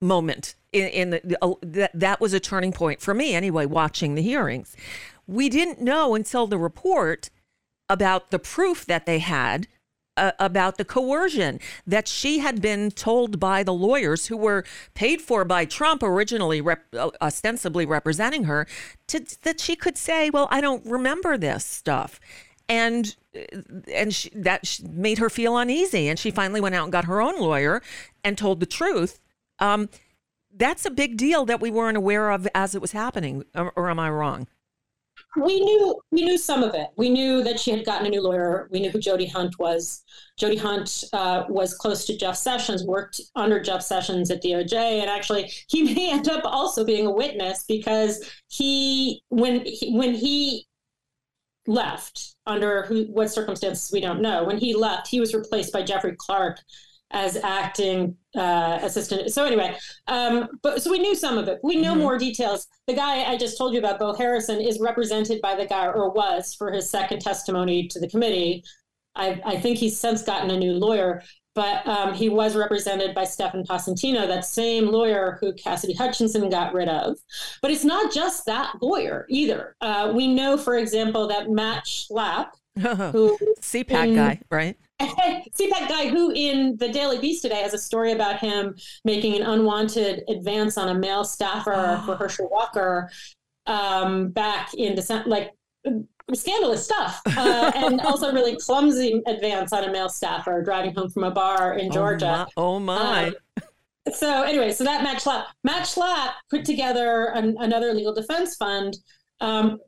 moment 0.00 0.54
in, 0.72 0.88
in 0.88 1.10
the, 1.10 1.38
uh, 1.42 1.54
that 1.62 1.90
that 1.94 2.20
was 2.20 2.32
a 2.32 2.40
turning 2.40 2.72
point 2.72 3.00
for 3.00 3.14
me 3.14 3.34
anyway 3.34 3.66
watching 3.66 4.14
the 4.14 4.22
hearings. 4.22 4.76
We 5.26 5.48
didn't 5.48 5.80
know 5.80 6.14
until 6.14 6.46
the 6.46 6.58
report 6.58 7.30
about 7.88 8.30
the 8.30 8.38
proof 8.38 8.86
that 8.86 9.06
they 9.06 9.18
had 9.18 9.68
uh, 10.16 10.32
about 10.38 10.76
the 10.76 10.84
coercion 10.84 11.58
that 11.86 12.06
she 12.06 12.38
had 12.38 12.60
been 12.60 12.90
told 12.90 13.40
by 13.40 13.62
the 13.62 13.72
lawyers 13.72 14.26
who 14.26 14.36
were 14.36 14.64
paid 14.94 15.22
for 15.22 15.44
by 15.44 15.64
Trump 15.64 16.02
originally 16.02 16.60
rep- 16.60 16.94
uh, 16.94 17.10
ostensibly 17.20 17.86
representing 17.86 18.44
her 18.44 18.66
to 19.06 19.24
that 19.42 19.60
she 19.60 19.74
could 19.74 19.96
say 19.96 20.28
well 20.28 20.48
I 20.50 20.60
don't 20.60 20.84
remember 20.84 21.38
this 21.38 21.64
stuff 21.64 22.20
and 22.72 23.16
and 23.92 24.14
she, 24.14 24.30
that 24.30 24.80
made 24.90 25.18
her 25.18 25.28
feel 25.28 25.58
uneasy 25.58 26.08
and 26.08 26.18
she 26.18 26.30
finally 26.30 26.60
went 26.60 26.74
out 26.74 26.84
and 26.84 26.92
got 26.92 27.04
her 27.04 27.20
own 27.20 27.38
lawyer 27.38 27.82
and 28.24 28.38
told 28.38 28.60
the 28.60 28.66
truth 28.66 29.20
um, 29.58 29.90
that's 30.54 30.86
a 30.86 30.90
big 30.90 31.18
deal 31.18 31.44
that 31.44 31.60
we 31.60 31.70
weren't 31.70 31.98
aware 31.98 32.30
of 32.30 32.48
as 32.54 32.74
it 32.74 32.80
was 32.80 32.92
happening 32.92 33.44
or, 33.54 33.72
or 33.76 33.90
am 33.90 34.00
i 34.00 34.08
wrong 34.08 34.46
we 35.36 35.60
knew 35.60 35.98
we 36.10 36.24
knew 36.24 36.36
some 36.36 36.62
of 36.62 36.74
it. 36.74 36.88
We 36.96 37.08
knew 37.08 37.42
that 37.42 37.58
she 37.58 37.70
had 37.70 37.86
gotten 37.86 38.06
a 38.06 38.10
new 38.10 38.20
lawyer. 38.20 38.68
We 38.70 38.80
knew 38.80 38.90
who 38.90 38.98
Jody 38.98 39.26
Hunt 39.26 39.58
was. 39.58 40.04
Jody 40.38 40.56
Hunt 40.56 41.04
uh, 41.14 41.44
was 41.48 41.74
close 41.74 42.04
to 42.06 42.16
Jeff 42.16 42.36
Sessions, 42.36 42.84
worked 42.84 43.18
under 43.34 43.58
Jeff 43.58 43.82
Sessions 43.82 44.30
at 44.30 44.42
DOJ, 44.42 44.74
and 44.74 45.08
actually 45.08 45.50
he 45.68 45.82
may 45.94 46.12
end 46.12 46.28
up 46.28 46.44
also 46.44 46.84
being 46.84 47.06
a 47.06 47.10
witness 47.10 47.64
because 47.66 48.22
he 48.48 49.22
when 49.28 49.64
he, 49.64 49.96
when 49.96 50.14
he 50.14 50.66
left 51.66 52.34
under 52.46 52.82
who, 52.82 53.04
what 53.04 53.30
circumstances 53.30 53.90
we 53.92 54.00
don't 54.00 54.20
know. 54.20 54.44
When 54.44 54.58
he 54.58 54.74
left, 54.74 55.08
he 55.08 55.20
was 55.20 55.34
replaced 55.34 55.72
by 55.72 55.82
Jeffrey 55.82 56.14
Clark 56.18 56.58
as 57.12 57.36
acting 57.36 58.16
uh, 58.34 58.78
assistant. 58.82 59.30
So 59.32 59.44
anyway, 59.44 59.76
um, 60.08 60.48
but 60.62 60.82
so 60.82 60.90
we 60.90 60.98
knew 60.98 61.14
some 61.14 61.38
of 61.38 61.46
it. 61.46 61.60
We 61.62 61.76
know 61.76 61.92
mm-hmm. 61.92 62.00
more 62.00 62.18
details. 62.18 62.66
The 62.86 62.94
guy 62.94 63.24
I 63.24 63.36
just 63.36 63.58
told 63.58 63.74
you 63.74 63.78
about, 63.78 63.98
Beau 63.98 64.14
Harrison, 64.14 64.60
is 64.60 64.80
represented 64.80 65.40
by 65.42 65.54
the 65.54 65.66
guy, 65.66 65.86
or 65.86 66.10
was 66.10 66.54
for 66.54 66.72
his 66.72 66.90
second 66.90 67.20
testimony 67.20 67.86
to 67.88 68.00
the 68.00 68.08
committee. 68.08 68.64
I, 69.14 69.40
I 69.44 69.60
think 69.60 69.76
he's 69.76 70.00
since 70.00 70.22
gotten 70.22 70.50
a 70.50 70.58
new 70.58 70.72
lawyer, 70.72 71.22
but 71.54 71.86
um, 71.86 72.14
he 72.14 72.28
was 72.28 72.56
represented 72.56 73.14
by 73.14 73.24
Stefan 73.24 73.64
Passantino, 73.64 74.26
that 74.26 74.44
same 74.44 74.86
lawyer 74.86 75.38
who 75.40 75.52
Cassidy 75.52 75.92
Hutchinson 75.92 76.48
got 76.48 76.72
rid 76.72 76.88
of. 76.88 77.18
But 77.60 77.70
it's 77.70 77.84
not 77.84 78.12
just 78.12 78.46
that 78.46 78.74
lawyer 78.80 79.26
either. 79.28 79.76
Uh, 79.80 80.12
we 80.14 80.28
know, 80.28 80.56
for 80.56 80.76
example, 80.76 81.26
that 81.28 81.50
Matt 81.50 81.84
Schlapp, 81.84 82.52
who 82.78 83.36
CPAC 83.60 84.08
in, 84.08 84.14
guy, 84.14 84.40
right? 84.50 84.76
CPAC 85.00 85.88
guy 85.88 86.08
who 86.08 86.32
in 86.32 86.76
the 86.78 86.88
Daily 86.88 87.18
Beast 87.18 87.42
today 87.42 87.62
has 87.62 87.74
a 87.74 87.78
story 87.78 88.12
about 88.12 88.38
him 88.38 88.74
making 89.04 89.34
an 89.34 89.42
unwanted 89.42 90.24
advance 90.28 90.78
on 90.78 90.88
a 90.88 90.94
male 90.94 91.24
staffer 91.24 92.00
for 92.06 92.16
Herschel 92.18 92.48
Walker 92.48 93.10
um, 93.66 94.30
back 94.30 94.72
in 94.74 94.94
December, 94.94 95.28
like 95.28 95.52
scandalous 96.34 96.84
stuff, 96.84 97.20
uh, 97.26 97.72
and 97.74 98.00
also 98.02 98.32
really 98.32 98.56
clumsy 98.56 99.22
advance 99.26 99.72
on 99.72 99.84
a 99.84 99.92
male 99.92 100.08
staffer 100.08 100.62
driving 100.62 100.94
home 100.94 101.10
from 101.10 101.24
a 101.24 101.30
bar 101.30 101.74
in 101.74 101.90
Georgia. 101.90 102.46
Oh 102.56 102.78
my! 102.78 102.96
Oh 102.96 103.00
my. 103.00 103.26
Um, 103.28 103.34
so 104.12 104.42
anyway, 104.42 104.72
so 104.72 104.84
that 104.84 105.02
Matt 105.02 105.22
Schlapp, 105.22 105.44
Matt 105.62 105.84
Schlapp 105.84 106.32
put 106.50 106.64
together 106.64 107.30
an, 107.34 107.56
another 107.60 107.94
legal 107.94 108.12
defense 108.12 108.56
fund 108.56 108.96
um, 109.40 109.78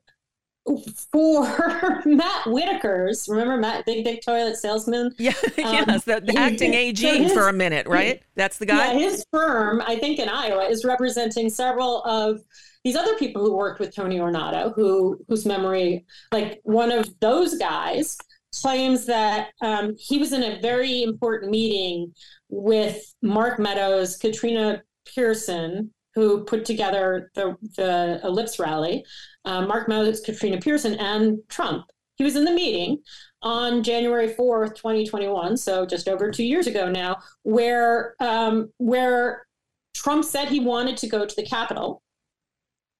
for 1.10 2.02
Matt 2.04 2.46
Whitaker's. 2.46 3.28
Remember 3.28 3.56
Matt, 3.56 3.84
Big 3.86 4.04
Big 4.04 4.20
Toilet 4.24 4.56
Salesman? 4.56 5.12
Yeah, 5.18 5.32
um, 5.44 5.52
yes, 5.56 6.04
the, 6.04 6.20
the 6.20 6.36
acting 6.36 6.74
AG 6.74 6.96
so 6.96 7.22
his, 7.22 7.32
for 7.32 7.48
a 7.48 7.52
minute, 7.52 7.86
right? 7.86 8.22
That's 8.34 8.58
the 8.58 8.66
guy. 8.66 8.92
Yeah, 8.92 8.98
his 8.98 9.24
firm, 9.30 9.82
I 9.84 9.98
think 9.98 10.18
in 10.18 10.28
Iowa, 10.28 10.64
is 10.64 10.84
representing 10.84 11.50
several 11.50 12.02
of 12.04 12.40
these 12.84 12.96
other 12.96 13.16
people 13.16 13.42
who 13.42 13.56
worked 13.56 13.80
with 13.80 13.94
Tony 13.94 14.18
Ornato, 14.18 14.74
who 14.74 15.18
whose 15.26 15.46
memory, 15.46 16.04
like 16.32 16.60
one 16.64 16.92
of 16.92 17.08
those 17.20 17.56
guys, 17.56 18.16
claims 18.60 19.06
that 19.06 19.48
um, 19.62 19.94
he 19.98 20.18
was 20.18 20.32
in 20.32 20.42
a 20.42 20.60
very 20.60 21.02
important 21.02 21.50
meeting 21.50 22.12
with 22.50 23.14
Mark 23.22 23.58
Meadows, 23.58 24.16
Katrina 24.16 24.82
Pearson, 25.12 25.92
who 26.14 26.44
put 26.44 26.64
together 26.64 27.30
the 27.34 27.56
the 27.76 28.20
Ellipse 28.22 28.58
rally, 28.58 29.04
uh, 29.46 29.62
Mark 29.62 29.88
Meadows, 29.88 30.20
Katrina 30.20 30.58
Pearson, 30.58 30.94
and 30.94 31.38
Trump. 31.48 31.86
He 32.16 32.22
was 32.22 32.36
in 32.36 32.44
the 32.44 32.52
meeting 32.52 32.98
on 33.42 33.82
January 33.82 34.28
4th, 34.28 34.76
2021, 34.76 35.56
so 35.56 35.84
just 35.84 36.08
over 36.08 36.30
two 36.30 36.44
years 36.44 36.66
ago 36.66 36.88
now, 36.88 37.16
where 37.42 38.14
um, 38.20 38.70
where 38.76 39.46
Trump 39.94 40.24
said 40.24 40.48
he 40.48 40.60
wanted 40.60 40.96
to 40.98 41.08
go 41.08 41.24
to 41.24 41.34
the 41.34 41.44
Capitol 41.46 42.02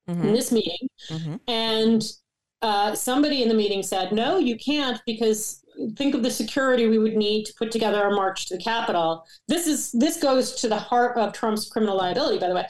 mm-hmm. 0.08 0.28
in 0.28 0.34
this 0.34 0.52
meeting. 0.52 0.88
Mm-hmm. 1.10 1.36
And 1.48 2.02
uh, 2.62 2.94
somebody 2.94 3.42
in 3.42 3.48
the 3.48 3.54
meeting 3.54 3.82
said, 3.82 4.12
no, 4.12 4.38
you 4.38 4.56
can't 4.56 5.00
because 5.06 5.64
think 5.96 6.14
of 6.14 6.22
the 6.22 6.30
security 6.30 6.88
we 6.88 6.98
would 6.98 7.16
need 7.16 7.44
to 7.44 7.52
put 7.58 7.70
together 7.70 8.04
a 8.04 8.14
march 8.14 8.46
to 8.46 8.56
the 8.56 8.62
Capitol. 8.62 9.26
This 9.48 9.66
is 9.66 9.92
this 9.92 10.22
goes 10.22 10.54
to 10.56 10.68
the 10.68 10.78
heart 10.78 11.16
of 11.16 11.32
Trump's 11.32 11.68
criminal 11.68 11.96
liability, 11.96 12.38
by 12.38 12.48
the 12.48 12.54
way. 12.54 12.66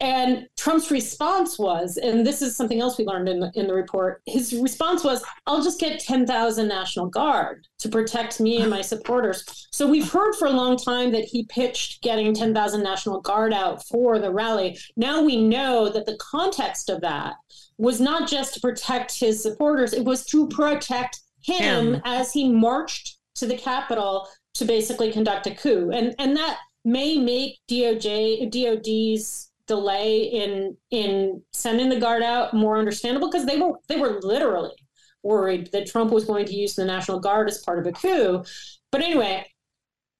And 0.00 0.46
Trump's 0.56 0.90
response 0.90 1.58
was, 1.58 1.96
and 1.96 2.24
this 2.24 2.40
is 2.40 2.56
something 2.56 2.80
else 2.80 2.98
we 2.98 3.04
learned 3.04 3.28
in 3.28 3.40
the, 3.40 3.50
in 3.54 3.66
the 3.66 3.74
report, 3.74 4.22
his 4.26 4.52
response 4.54 5.02
was, 5.02 5.24
I'll 5.46 5.62
just 5.62 5.80
get 5.80 5.98
10,000 5.98 6.68
National 6.68 7.06
Guard 7.06 7.66
to 7.80 7.88
protect 7.88 8.40
me 8.40 8.60
and 8.60 8.70
my 8.70 8.80
supporters. 8.80 9.68
So 9.72 9.88
we've 9.88 10.10
heard 10.10 10.34
for 10.34 10.46
a 10.46 10.52
long 10.52 10.76
time 10.76 11.10
that 11.12 11.24
he 11.24 11.44
pitched 11.44 12.02
getting 12.02 12.32
10,000 12.32 12.82
National 12.82 13.20
Guard 13.20 13.52
out 13.52 13.84
for 13.86 14.20
the 14.20 14.32
rally. 14.32 14.78
Now 14.96 15.22
we 15.22 15.36
know 15.36 15.88
that 15.88 16.06
the 16.06 16.18
context 16.20 16.90
of 16.90 17.00
that 17.00 17.34
was 17.76 18.00
not 18.00 18.28
just 18.28 18.54
to 18.54 18.60
protect 18.60 19.18
his 19.18 19.42
supporters, 19.42 19.92
it 19.92 20.04
was 20.04 20.24
to 20.26 20.48
protect 20.48 21.20
him, 21.42 21.94
him. 21.94 22.02
as 22.04 22.32
he 22.32 22.52
marched 22.52 23.18
to 23.36 23.46
the 23.46 23.56
Capitol 23.56 24.28
to 24.54 24.64
basically 24.64 25.12
conduct 25.12 25.46
a 25.46 25.54
coup. 25.54 25.90
And, 25.92 26.14
and 26.18 26.36
that 26.36 26.58
may 26.84 27.18
make 27.18 27.58
DOJ, 27.70 28.50
DOD's 28.50 29.47
delay 29.68 30.22
in 30.24 30.76
in 30.90 31.42
sending 31.52 31.88
the 31.88 32.00
guard 32.00 32.22
out 32.22 32.54
more 32.54 32.78
understandable 32.78 33.30
because 33.30 33.46
they 33.46 33.58
were 33.58 33.74
they 33.88 33.96
were 33.96 34.18
literally 34.22 34.74
worried 35.22 35.70
that 35.72 35.86
Trump 35.86 36.10
was 36.10 36.24
going 36.24 36.46
to 36.46 36.54
use 36.54 36.74
the 36.74 36.84
National 36.84 37.20
Guard 37.20 37.48
as 37.48 37.58
part 37.58 37.78
of 37.78 37.86
a 37.86 37.92
coup. 37.92 38.44
But 38.90 39.02
anyway, 39.02 39.46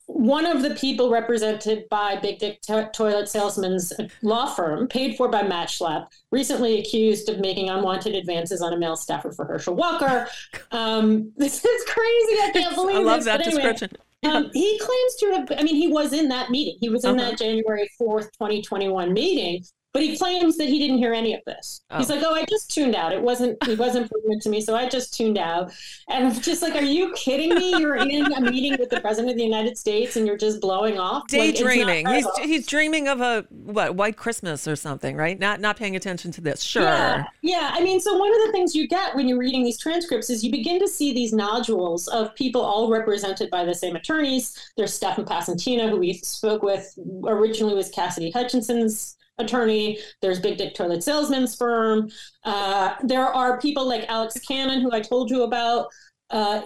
one 0.06 0.46
of 0.46 0.62
the 0.62 0.74
people 0.74 1.10
represented 1.10 1.84
by 1.90 2.16
Big 2.16 2.38
Dick 2.38 2.60
to- 2.62 2.90
Toilet 2.94 3.28
Salesman's 3.28 3.92
law 4.22 4.46
firm, 4.46 4.88
paid 4.88 5.16
for 5.16 5.28
by 5.28 5.42
Matt 5.42 5.68
Schlapp, 5.68 6.06
recently 6.32 6.80
accused 6.80 7.28
of 7.28 7.40
making 7.40 7.68
unwanted 7.68 8.14
advances 8.14 8.62
on 8.62 8.72
a 8.72 8.78
male 8.78 8.96
staffer 8.96 9.32
for 9.32 9.44
Herschel 9.44 9.74
Walker. 9.74 10.28
Um, 10.70 11.32
this 11.36 11.64
is 11.64 11.84
crazy. 11.84 12.42
I 12.42 12.50
can't 12.52 12.74
believe 12.74 12.96
I 12.96 13.00
love 13.00 13.18
this. 13.18 13.24
that 13.26 13.46
anyway, 13.46 13.72
description. 13.72 13.96
Um, 14.24 14.50
he 14.52 14.78
claims 14.78 15.14
to 15.20 15.26
have, 15.34 15.52
I 15.58 15.62
mean, 15.62 15.76
he 15.76 15.88
was 15.88 16.12
in 16.12 16.28
that 16.28 16.50
meeting. 16.50 16.76
He 16.80 16.88
was 16.88 17.04
in 17.04 17.18
uh-huh. 17.18 17.30
that 17.30 17.38
January 17.38 17.88
4th, 18.00 18.30
2021 18.38 19.12
meeting. 19.12 19.64
But 19.94 20.02
he 20.02 20.16
claims 20.18 20.58
that 20.58 20.68
he 20.68 20.78
didn't 20.78 20.98
hear 20.98 21.14
any 21.14 21.34
of 21.34 21.40
this. 21.46 21.80
Oh. 21.90 21.96
He's 21.96 22.10
like, 22.10 22.22
"Oh, 22.22 22.34
I 22.34 22.44
just 22.44 22.70
tuned 22.70 22.94
out. 22.94 23.12
It 23.12 23.22
wasn't. 23.22 23.56
It 23.66 23.78
wasn't 23.78 24.10
pertinent 24.10 24.42
to 24.42 24.50
me, 24.50 24.60
so 24.60 24.76
I 24.76 24.86
just 24.86 25.14
tuned 25.14 25.38
out." 25.38 25.72
And 26.08 26.26
I'm 26.26 26.40
just 26.40 26.60
like, 26.62 26.74
"Are 26.74 26.84
you 26.84 27.12
kidding 27.14 27.54
me? 27.54 27.70
You're 27.78 27.96
in 27.96 28.32
a 28.32 28.40
meeting 28.40 28.76
with 28.78 28.90
the 28.90 29.00
president 29.00 29.30
of 29.30 29.38
the 29.38 29.44
United 29.44 29.78
States, 29.78 30.16
and 30.16 30.26
you're 30.26 30.36
just 30.36 30.60
blowing 30.60 30.98
off, 30.98 31.26
daydreaming. 31.28 32.04
Like, 32.04 32.24
he's 32.36 32.46
he's 32.46 32.66
dreaming 32.66 33.08
of 33.08 33.20
a 33.20 33.46
what 33.50 33.94
white 33.94 34.16
Christmas 34.16 34.68
or 34.68 34.76
something, 34.76 35.16
right? 35.16 35.38
Not 35.38 35.60
not 35.60 35.76
paying 35.76 35.96
attention 35.96 36.32
to 36.32 36.40
this. 36.42 36.62
Sure. 36.62 36.82
Yeah, 36.82 37.24
yeah. 37.42 37.70
I 37.72 37.82
mean, 37.82 37.98
so 37.98 38.16
one 38.16 38.30
of 38.30 38.46
the 38.46 38.52
things 38.52 38.74
you 38.74 38.86
get 38.86 39.16
when 39.16 39.26
you're 39.26 39.38
reading 39.38 39.64
these 39.64 39.78
transcripts 39.78 40.28
is 40.28 40.44
you 40.44 40.50
begin 40.50 40.78
to 40.80 40.88
see 40.88 41.14
these 41.14 41.32
nodules 41.32 42.08
of 42.08 42.34
people 42.34 42.60
all 42.60 42.90
represented 42.90 43.50
by 43.50 43.64
the 43.64 43.74
same 43.74 43.96
attorneys. 43.96 44.54
There's 44.76 44.92
Stefan 44.92 45.24
Passantino, 45.24 45.88
who 45.88 45.96
we 45.96 46.12
spoke 46.14 46.62
with 46.62 46.98
originally 47.24 47.74
was 47.74 47.88
Cassidy 47.88 48.30
Hutchinson's 48.30 49.16
attorney. 49.38 49.98
There's 50.20 50.40
Big 50.40 50.58
Dick 50.58 50.74
Toilet 50.74 51.02
Salesman's 51.02 51.56
firm. 51.56 52.10
Uh, 52.44 52.94
there 53.02 53.26
are 53.26 53.60
people 53.60 53.86
like 53.86 54.04
Alex 54.08 54.38
Cannon, 54.40 54.80
who 54.80 54.92
I 54.92 55.00
told 55.00 55.30
you 55.30 55.42
about, 55.42 55.88
uh, 56.30 56.62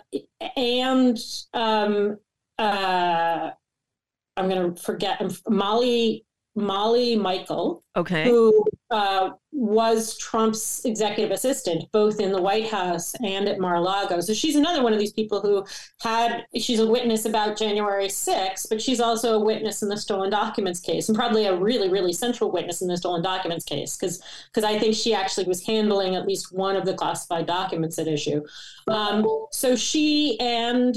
and 0.57 1.19
um, 1.55 2.19
uh, 2.59 3.51
I'm 4.37 4.49
going 4.49 4.75
to 4.75 4.83
forget 4.83 5.23
Molly 5.49 6.25
Molly 6.55 7.17
Michael, 7.17 7.83
okay, 7.97 8.25
who 8.25 8.65
uh, 8.93 9.31
was 9.53 10.17
Trump's 10.19 10.85
executive 10.85 11.31
assistant 11.31 11.91
both 11.93 12.21
in 12.21 12.31
the 12.31 12.41
White 12.41 12.69
House 12.69 13.15
and 13.25 13.49
at 13.49 13.59
Mar-a-Lago. 13.59 14.21
So 14.21 14.35
she's 14.35 14.55
another 14.55 14.83
one 14.83 14.93
of 14.93 14.99
these 14.99 15.13
people 15.13 15.41
who 15.41 15.65
had 16.01 16.45
she's 16.57 16.79
a 16.79 16.87
witness 16.87 17.25
about 17.25 17.59
January 17.59 18.09
6th, 18.09 18.69
but 18.69 18.81
she's 18.81 19.01
also 19.01 19.35
a 19.35 19.45
witness 19.45 19.83
in 19.83 19.89
the 19.89 19.97
stolen 19.97 20.31
documents 20.31 20.81
case, 20.81 21.09
and 21.09 21.17
probably 21.17 21.47
a 21.47 21.57
really 21.57 21.89
really 21.89 22.13
central 22.13 22.51
witness 22.51 22.83
in 22.83 22.89
the 22.89 22.97
stolen 22.97 23.23
documents 23.23 23.65
case 23.65 23.97
because 23.97 24.21
I 24.65 24.79
think 24.79 24.95
she 24.95 25.15
actually 25.15 25.47
was 25.47 25.65
handling 25.65 26.15
at 26.15 26.27
least 26.27 26.53
one 26.53 26.77
of 26.77 26.85
the 26.85 26.95
classified 26.95 27.47
documents 27.47 27.99
at 27.99 28.09
issue. 28.09 28.43
Um, 28.89 29.27
so 29.51 29.75
she 29.75 30.39
and 30.39 30.95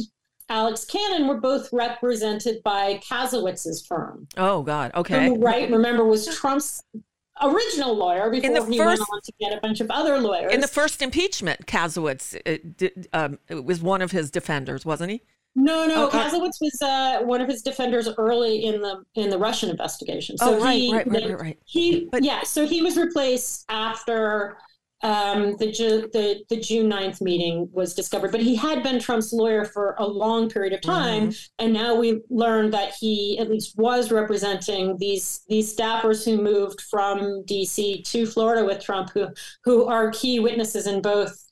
Alex 0.50 0.86
Cannon 0.86 1.28
were 1.28 1.40
both 1.40 1.70
represented 1.72 2.62
by 2.64 3.00
Kasowitz's 3.10 3.86
firm. 3.86 4.28
Oh 4.38 4.62
God, 4.64 4.92
okay. 4.96 5.30
Who, 5.30 5.38
right, 5.38 5.70
remember 5.72 6.06
was 6.06 6.28
Trump's 6.38 6.84
original 7.42 7.96
lawyer 7.96 8.30
before 8.30 8.66
he 8.68 8.80
went 8.80 9.00
on 9.00 9.22
to 9.22 9.34
get 9.40 9.54
a 9.54 9.60
bunch 9.62 9.82
of 9.82 9.92
other 9.92 10.18
lawyers. 10.20 10.54
In 10.54 10.62
the 10.62 10.68
first 10.68 11.02
impeachment, 11.02 11.66
Kasowitz 11.66 12.40
it, 12.46 12.78
did, 12.78 13.08
um, 13.14 13.40
it 13.50 13.66
was 13.66 13.82
one 13.82 14.02
of 14.02 14.12
his 14.12 14.32
defenders, 14.32 14.86
wasn't 14.86 15.12
he? 15.12 15.22
No, 15.56 15.88
no. 15.88 16.08
Oh, 16.08 16.10
Kasowitz 16.10 16.60
was 16.60 16.82
uh, 16.82 17.22
one 17.24 17.40
of 17.40 17.48
his 17.48 17.62
defenders 17.62 18.10
early 18.18 18.66
in 18.66 18.82
the 18.82 19.04
in 19.16 19.30
the 19.30 19.38
Russian 19.38 19.70
investigation. 19.70 20.38
So 20.38 20.58
oh, 20.58 20.62
right, 20.62 20.74
he, 20.74 20.94
right, 20.94 21.08
right, 21.08 21.30
right, 21.30 21.40
right. 21.40 21.60
He, 21.66 22.10
but, 22.12 22.24
yeah. 22.24 22.44
So 22.44 22.68
he 22.68 22.82
was 22.82 22.98
replaced 22.98 23.66
after 23.70 24.58
um, 25.04 25.56
the, 25.58 25.72
Ju- 25.72 26.10
the 26.14 26.44
the 26.50 26.60
June 26.60 26.90
9th 26.90 27.22
meeting 27.22 27.70
was 27.72 27.94
discovered, 27.94 28.32
but 28.32 28.42
he 28.42 28.56
had 28.56 28.82
been 28.82 29.00
Trump's 29.00 29.34
lawyer 29.34 29.66
for 29.66 29.96
a 30.00 30.08
long 30.08 30.50
period 30.50 30.74
of 30.74 30.82
time, 30.82 31.30
mm-hmm. 31.30 31.64
and 31.64 31.74
now 31.74 31.96
we 31.96 32.22
learned 32.30 32.74
that 32.74 32.94
he 33.00 33.38
at 33.38 33.50
least 33.50 33.78
was 33.78 34.12
representing 34.12 34.98
these 34.98 35.44
these 35.48 35.76
staffers 35.76 36.24
who 36.24 36.42
moved 36.42 36.82
from 36.82 37.44
D.C. 37.46 38.02
to 38.04 38.26
Florida 38.26 38.66
with 38.66 38.82
Trump, 38.82 39.12
who 39.14 39.28
who 39.64 39.86
are 39.86 40.12
key 40.12 40.40
witnesses 40.40 40.88
in 40.88 41.02
both 41.02 41.46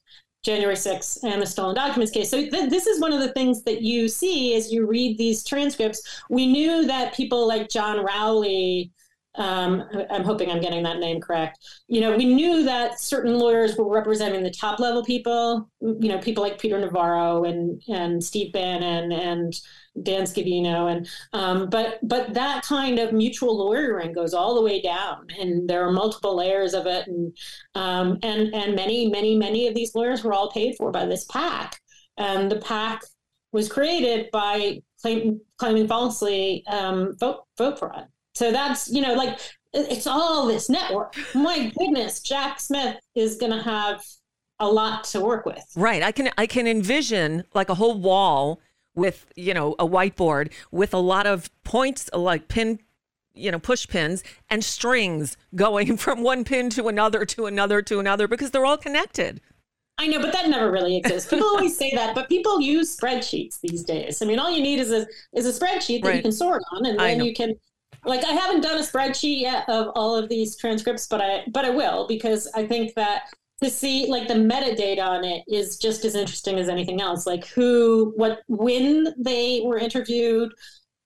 January 0.43 0.75
6th 0.75 1.23
and 1.23 1.41
the 1.41 1.45
stolen 1.45 1.75
documents 1.75 2.11
case. 2.11 2.29
So 2.29 2.37
th- 2.37 2.69
this 2.69 2.85
is 2.85 2.99
one 2.99 3.13
of 3.13 3.21
the 3.21 3.31
things 3.31 3.63
that 3.63 3.81
you 3.81 4.07
see 4.09 4.55
as 4.55 4.71
you 4.71 4.85
read 4.85 5.17
these 5.17 5.43
transcripts. 5.43 6.21
We 6.29 6.47
knew 6.47 6.85
that 6.85 7.13
people 7.13 7.47
like 7.47 7.69
John 7.69 8.03
Rowley 8.03 8.91
um, 9.35 9.83
I'm 10.11 10.23
hoping 10.23 10.51
I'm 10.51 10.61
getting 10.61 10.83
that 10.83 10.99
name 10.99 11.19
correct. 11.19 11.59
You 11.87 12.01
know, 12.01 12.15
we 12.15 12.25
knew 12.25 12.63
that 12.63 12.99
certain 12.99 13.37
lawyers 13.39 13.75
were 13.75 13.89
representing 13.89 14.43
the 14.43 14.51
top 14.51 14.79
level 14.79 15.03
people. 15.03 15.69
You 15.81 16.09
know, 16.09 16.19
people 16.19 16.43
like 16.43 16.59
Peter 16.59 16.79
Navarro 16.79 17.43
and 17.43 17.81
and 17.87 18.23
Steve 18.23 18.53
Bannon 18.53 19.11
and 19.11 19.53
Dan 20.01 20.23
Scavino, 20.23 20.91
and 20.91 21.07
um, 21.33 21.69
but 21.69 21.99
but 22.03 22.33
that 22.33 22.63
kind 22.63 22.99
of 22.99 23.11
mutual 23.13 23.57
lawyering 23.57 24.13
goes 24.13 24.33
all 24.33 24.55
the 24.55 24.61
way 24.61 24.81
down, 24.81 25.27
and 25.39 25.67
there 25.67 25.85
are 25.85 25.91
multiple 25.91 26.35
layers 26.35 26.73
of 26.73 26.85
it, 26.85 27.07
and 27.07 27.35
um, 27.73 28.19
and 28.21 28.53
and 28.53 28.75
many 28.75 29.09
many 29.09 29.35
many 29.35 29.67
of 29.67 29.73
these 29.73 29.95
lawyers 29.95 30.23
were 30.23 30.33
all 30.33 30.51
paid 30.51 30.75
for 30.77 30.91
by 30.91 31.05
this 31.05 31.25
pack, 31.25 31.79
and 32.17 32.51
the 32.51 32.59
pack 32.59 33.01
was 33.51 33.69
created 33.69 34.29
by 34.31 34.81
claim, 35.01 35.39
claiming 35.57 35.87
falsely 35.87 36.63
um, 36.67 37.15
vote 37.19 37.43
vote 37.57 37.79
fraud. 37.79 38.07
So 38.33 38.51
that's, 38.51 38.89
you 38.89 39.01
know, 39.01 39.13
like 39.13 39.39
it's 39.73 40.07
all 40.07 40.47
this 40.47 40.69
network. 40.69 41.15
My 41.33 41.71
goodness, 41.77 42.19
Jack 42.19 42.59
Smith 42.59 42.97
is 43.15 43.35
going 43.35 43.51
to 43.51 43.61
have 43.61 44.03
a 44.59 44.67
lot 44.67 45.03
to 45.05 45.19
work 45.19 45.45
with. 45.45 45.63
Right. 45.75 46.03
I 46.03 46.11
can 46.11 46.29
I 46.37 46.47
can 46.47 46.67
envision 46.67 47.43
like 47.53 47.69
a 47.69 47.75
whole 47.75 47.99
wall 47.99 48.59
with, 48.95 49.25
you 49.35 49.53
know, 49.53 49.75
a 49.79 49.87
whiteboard 49.87 50.51
with 50.71 50.93
a 50.93 50.99
lot 50.99 51.25
of 51.25 51.49
points 51.63 52.09
like 52.13 52.47
pin 52.47 52.79
you 53.35 53.51
know, 53.51 53.57
push 53.57 53.87
pins 53.87 54.23
and 54.49 54.63
strings 54.63 55.37
going 55.55 55.97
from 55.97 56.21
one 56.21 56.43
pin 56.43 56.69
to 56.69 56.87
another 56.87 57.25
to 57.25 57.45
another 57.45 57.81
to 57.81 57.99
another 57.99 58.27
because 58.27 58.51
they're 58.51 58.65
all 58.65 58.77
connected. 58.77 59.41
I 59.97 60.07
know, 60.07 60.19
but 60.19 60.33
that 60.33 60.49
never 60.49 60.71
really 60.71 60.97
exists. 60.97 61.29
People 61.29 61.47
always 61.47 61.77
say 61.77 61.91
that, 61.93 62.15
but 62.15 62.27
people 62.27 62.59
use 62.59 62.97
spreadsheets 62.97 63.59
these 63.61 63.83
days. 63.83 64.21
I 64.21 64.25
mean, 64.25 64.39
all 64.39 64.49
you 64.49 64.61
need 64.61 64.79
is 64.79 64.91
a 64.91 65.05
is 65.33 65.45
a 65.45 65.51
spreadsheet 65.59 66.01
that 66.01 66.09
right. 66.09 66.15
you 66.17 66.21
can 66.23 66.31
sort 66.31 66.63
on, 66.71 66.85
and 66.85 66.99
then 66.99 67.23
you 67.23 67.33
can 67.33 67.53
like 68.05 68.23
I 68.25 68.31
haven't 68.33 68.61
done 68.61 68.77
a 68.77 68.83
spreadsheet 68.83 69.41
yet 69.41 69.67
of 69.69 69.91
all 69.95 70.15
of 70.15 70.29
these 70.29 70.55
transcripts, 70.57 71.07
but 71.07 71.21
I 71.21 71.43
but 71.51 71.65
I 71.65 71.69
will 71.69 72.07
because 72.07 72.49
I 72.53 72.65
think 72.65 72.93
that 72.95 73.23
to 73.63 73.69
see 73.69 74.07
like 74.07 74.27
the 74.27 74.33
metadata 74.33 75.01
on 75.01 75.23
it 75.23 75.43
is 75.47 75.77
just 75.77 76.05
as 76.05 76.15
interesting 76.15 76.59
as 76.59 76.69
anything 76.69 77.01
else. 77.01 77.25
Like 77.25 77.47
who, 77.47 78.13
what, 78.15 78.41
when 78.47 79.13
they 79.17 79.61
were 79.63 79.77
interviewed, 79.77 80.51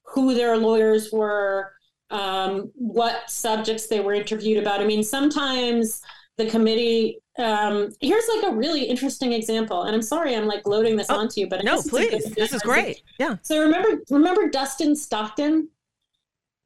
who 0.03 0.33
their 0.33 0.57
lawyers 0.57 1.11
were, 1.11 1.71
um, 2.09 2.71
what 2.73 3.29
subjects 3.29 3.87
they 3.87 3.99
were 3.99 4.13
interviewed 4.13 4.57
about. 4.57 4.81
I 4.81 4.85
mean, 4.85 5.03
sometimes 5.03 6.01
the 6.37 6.49
committee. 6.49 7.19
Um, 7.37 7.89
here's 8.01 8.27
like 8.35 8.51
a 8.51 8.55
really 8.55 8.83
interesting 8.83 9.33
example, 9.33 9.83
and 9.83 9.95
I'm 9.95 10.01
sorry 10.01 10.35
I'm 10.35 10.47
like 10.47 10.65
loading 10.65 10.95
this 10.95 11.07
oh, 11.11 11.19
onto 11.19 11.41
you, 11.41 11.47
but 11.47 11.63
no, 11.63 11.79
please, 11.83 12.25
this 12.33 12.51
is 12.51 12.63
great. 12.63 13.03
Yeah. 13.19 13.35
So 13.43 13.61
remember, 13.61 14.01
remember 14.09 14.49
Dustin 14.49 14.95
Stockton? 14.95 15.69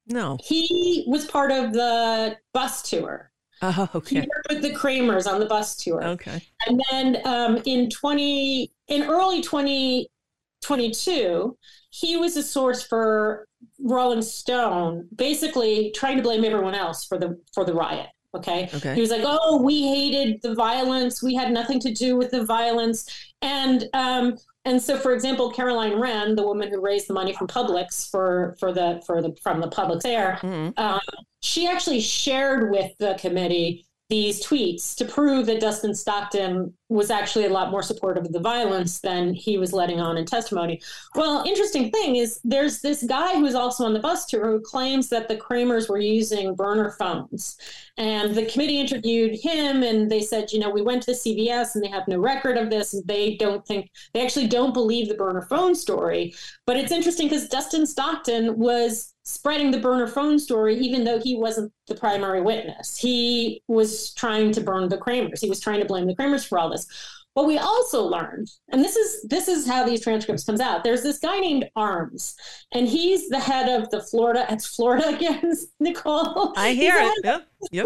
No. 0.08 0.40
He 0.44 1.04
was 1.08 1.26
part 1.26 1.52
of 1.52 1.74
the 1.74 2.38
bus 2.54 2.82
tour. 2.82 3.32
Oh, 3.62 3.88
okay. 3.94 4.22
He 4.22 4.22
worked 4.22 4.48
with 4.50 4.64
the 4.64 4.74
Kremers 4.74 5.32
on 5.32 5.40
the 5.40 5.46
bus 5.46 5.76
tour. 5.76 6.04
Okay. 6.04 6.42
And 6.66 6.82
then 6.90 7.22
um, 7.26 7.62
in 7.66 7.88
20, 7.90 8.72
in 8.88 9.04
early 9.04 9.42
2022, 9.42 11.58
he 11.92 12.18
was 12.18 12.36
a 12.38 12.44
source 12.44 12.82
for 12.82 13.48
Rolling 13.80 14.24
Stone, 14.24 15.08
basically 15.16 15.92
trying 15.96 16.18
to 16.18 16.24
blame 16.24 16.44
everyone 16.44 16.74
else 16.74 17.06
for 17.06 17.20
the 17.20 17.40
for 17.54 17.64
the 17.66 17.74
riot. 17.74 18.08
Okay? 18.34 18.70
okay. 18.74 18.96
He 18.96 19.02
was 19.02 19.10
like, 19.10 19.24
"Oh, 19.26 19.62
we 19.62 19.88
hated 19.88 20.42
the 20.42 20.56
violence. 20.56 21.22
We 21.22 21.36
had 21.36 21.52
nothing 21.52 21.82
to 21.82 21.94
do 21.94 22.16
with 22.16 22.32
the 22.32 22.46
violence." 22.46 23.06
And 23.42 23.90
um, 23.94 24.38
and 24.66 24.82
so, 24.82 24.98
for 24.98 25.14
example, 25.14 25.52
Caroline 25.52 26.00
Wren, 26.00 26.36
the 26.36 26.46
woman 26.46 26.70
who 26.70 26.82
raised 26.82 27.08
the 27.08 27.14
money 27.14 27.34
from 27.34 27.48
Publix 27.48 28.10
for 28.10 28.56
for 28.60 28.72
the 28.72 29.02
for 29.06 29.22
the 29.22 29.36
from 29.42 29.60
the 29.60 29.68
Publix 29.68 30.06
heir, 30.06 30.38
mm-hmm. 30.42 30.80
um, 30.80 31.00
she 31.42 31.68
actually 31.68 32.00
shared 32.00 32.70
with 32.72 32.92
the 33.00 33.16
committee 33.20 33.86
these 34.12 34.46
tweets 34.46 34.94
to 34.94 35.06
prove 35.06 35.46
that 35.46 35.62
Dustin 35.62 35.96
Stockton 35.96 36.74
was 36.90 37.10
actually 37.10 37.46
a 37.46 37.50
lot 37.50 37.72
more 37.72 37.82
supportive 37.82 38.26
of 38.26 38.34
the 38.34 38.42
violence 38.42 39.00
than 39.00 39.34
he 39.34 39.58
was 39.58 39.72
letting 39.72 40.02
on 40.02 40.18
in 40.18 40.26
testimony. 40.26 40.82
Well, 41.16 41.46
interesting 41.48 41.90
thing 41.92 42.18
is 42.18 42.42
there's 42.44 42.82
this 42.82 43.04
guy 43.04 43.40
who's 43.40 43.56
also 43.56 43.86
on 43.86 43.94
the 43.94 44.02
bus 44.02 44.26
tour 44.26 44.52
who 44.52 44.60
claims 44.60 45.08
that 45.08 45.30
the 45.30 45.38
Kremers 45.38 45.88
were 45.88 45.98
using 45.98 46.56
burner 46.56 46.92
phones. 47.00 47.56
And 47.96 48.36
the 48.36 48.48
committee 48.48 48.82
interviewed 48.82 49.40
him 49.40 49.82
and 49.82 50.12
they 50.12 50.22
said, 50.22 50.52
you 50.52 50.60
know, 50.60 50.70
we 50.70 50.82
went 50.82 51.04
to 51.04 51.14
the 51.14 51.18
CVS 51.18 51.76
and 51.76 51.84
they 51.84 51.88
have 51.88 52.06
no 52.10 52.20
record 52.20 52.58
of 52.58 52.70
this. 52.70 52.94
And 52.94 53.08
they 53.08 53.38
don't 53.38 53.66
think, 53.66 53.90
they 54.14 54.22
actually 54.22 54.48
don't 54.48 54.74
believe 54.74 55.08
the 55.08 55.16
burner 55.16 55.44
phone 55.44 55.74
story. 55.74 56.34
But 56.66 56.76
it's 56.76 56.92
interesting 56.92 57.30
because 57.30 57.48
Dustin 57.48 57.86
Stockton 57.86 58.60
was 58.60 59.11
spreading 59.32 59.72
the 59.72 59.80
burner 59.80 60.08
phone 60.08 60.38
story, 60.38 60.76
even 60.78 61.04
though 61.04 61.20
he 61.20 61.36
wasn't 61.36 61.72
the 61.88 61.96
primary 61.96 62.42
witness. 62.42 62.98
He 62.98 63.64
was 63.68 64.14
trying 64.14 64.52
to 64.54 64.62
burn 64.62 64.90
the 64.90 64.98
Kremers. 64.98 65.40
He 65.40 65.50
was 65.50 65.60
trying 65.60 65.80
to 65.80 65.86
blame 65.86 66.08
the 66.08 66.16
Kremers 66.16 66.48
for 66.48 66.60
all 66.60 66.70
this. 66.70 66.88
What 67.34 67.48
we 67.48 67.58
also 67.58 68.04
learned, 68.04 68.52
and 68.74 68.84
this 68.84 68.98
is 68.98 69.24
this 69.30 69.48
is 69.48 69.66
how 69.66 69.86
these 69.86 70.02
transcripts 70.02 70.44
comes 70.44 70.60
out. 70.60 70.84
There's 70.84 71.02
this 71.02 71.18
guy 71.18 71.40
named 71.40 71.70
Arms, 71.78 72.36
and 72.74 72.86
he's 72.90 73.30
the 73.30 73.40
head 73.40 73.70
of 73.70 73.90
the 73.90 74.02
Florida. 74.04 74.46
It's 74.50 74.66
Florida 74.68 75.08
again, 75.16 75.54
Nicole. 75.80 76.54
I 76.58 76.74
hear 76.74 76.96
it. 76.98 77.14
Yep, 77.24 77.48
yep. 77.72 77.86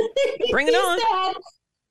Bring 0.50 0.68
it 0.68 0.74
on. 0.74 0.98
The 0.98 1.06
head, 1.06 1.36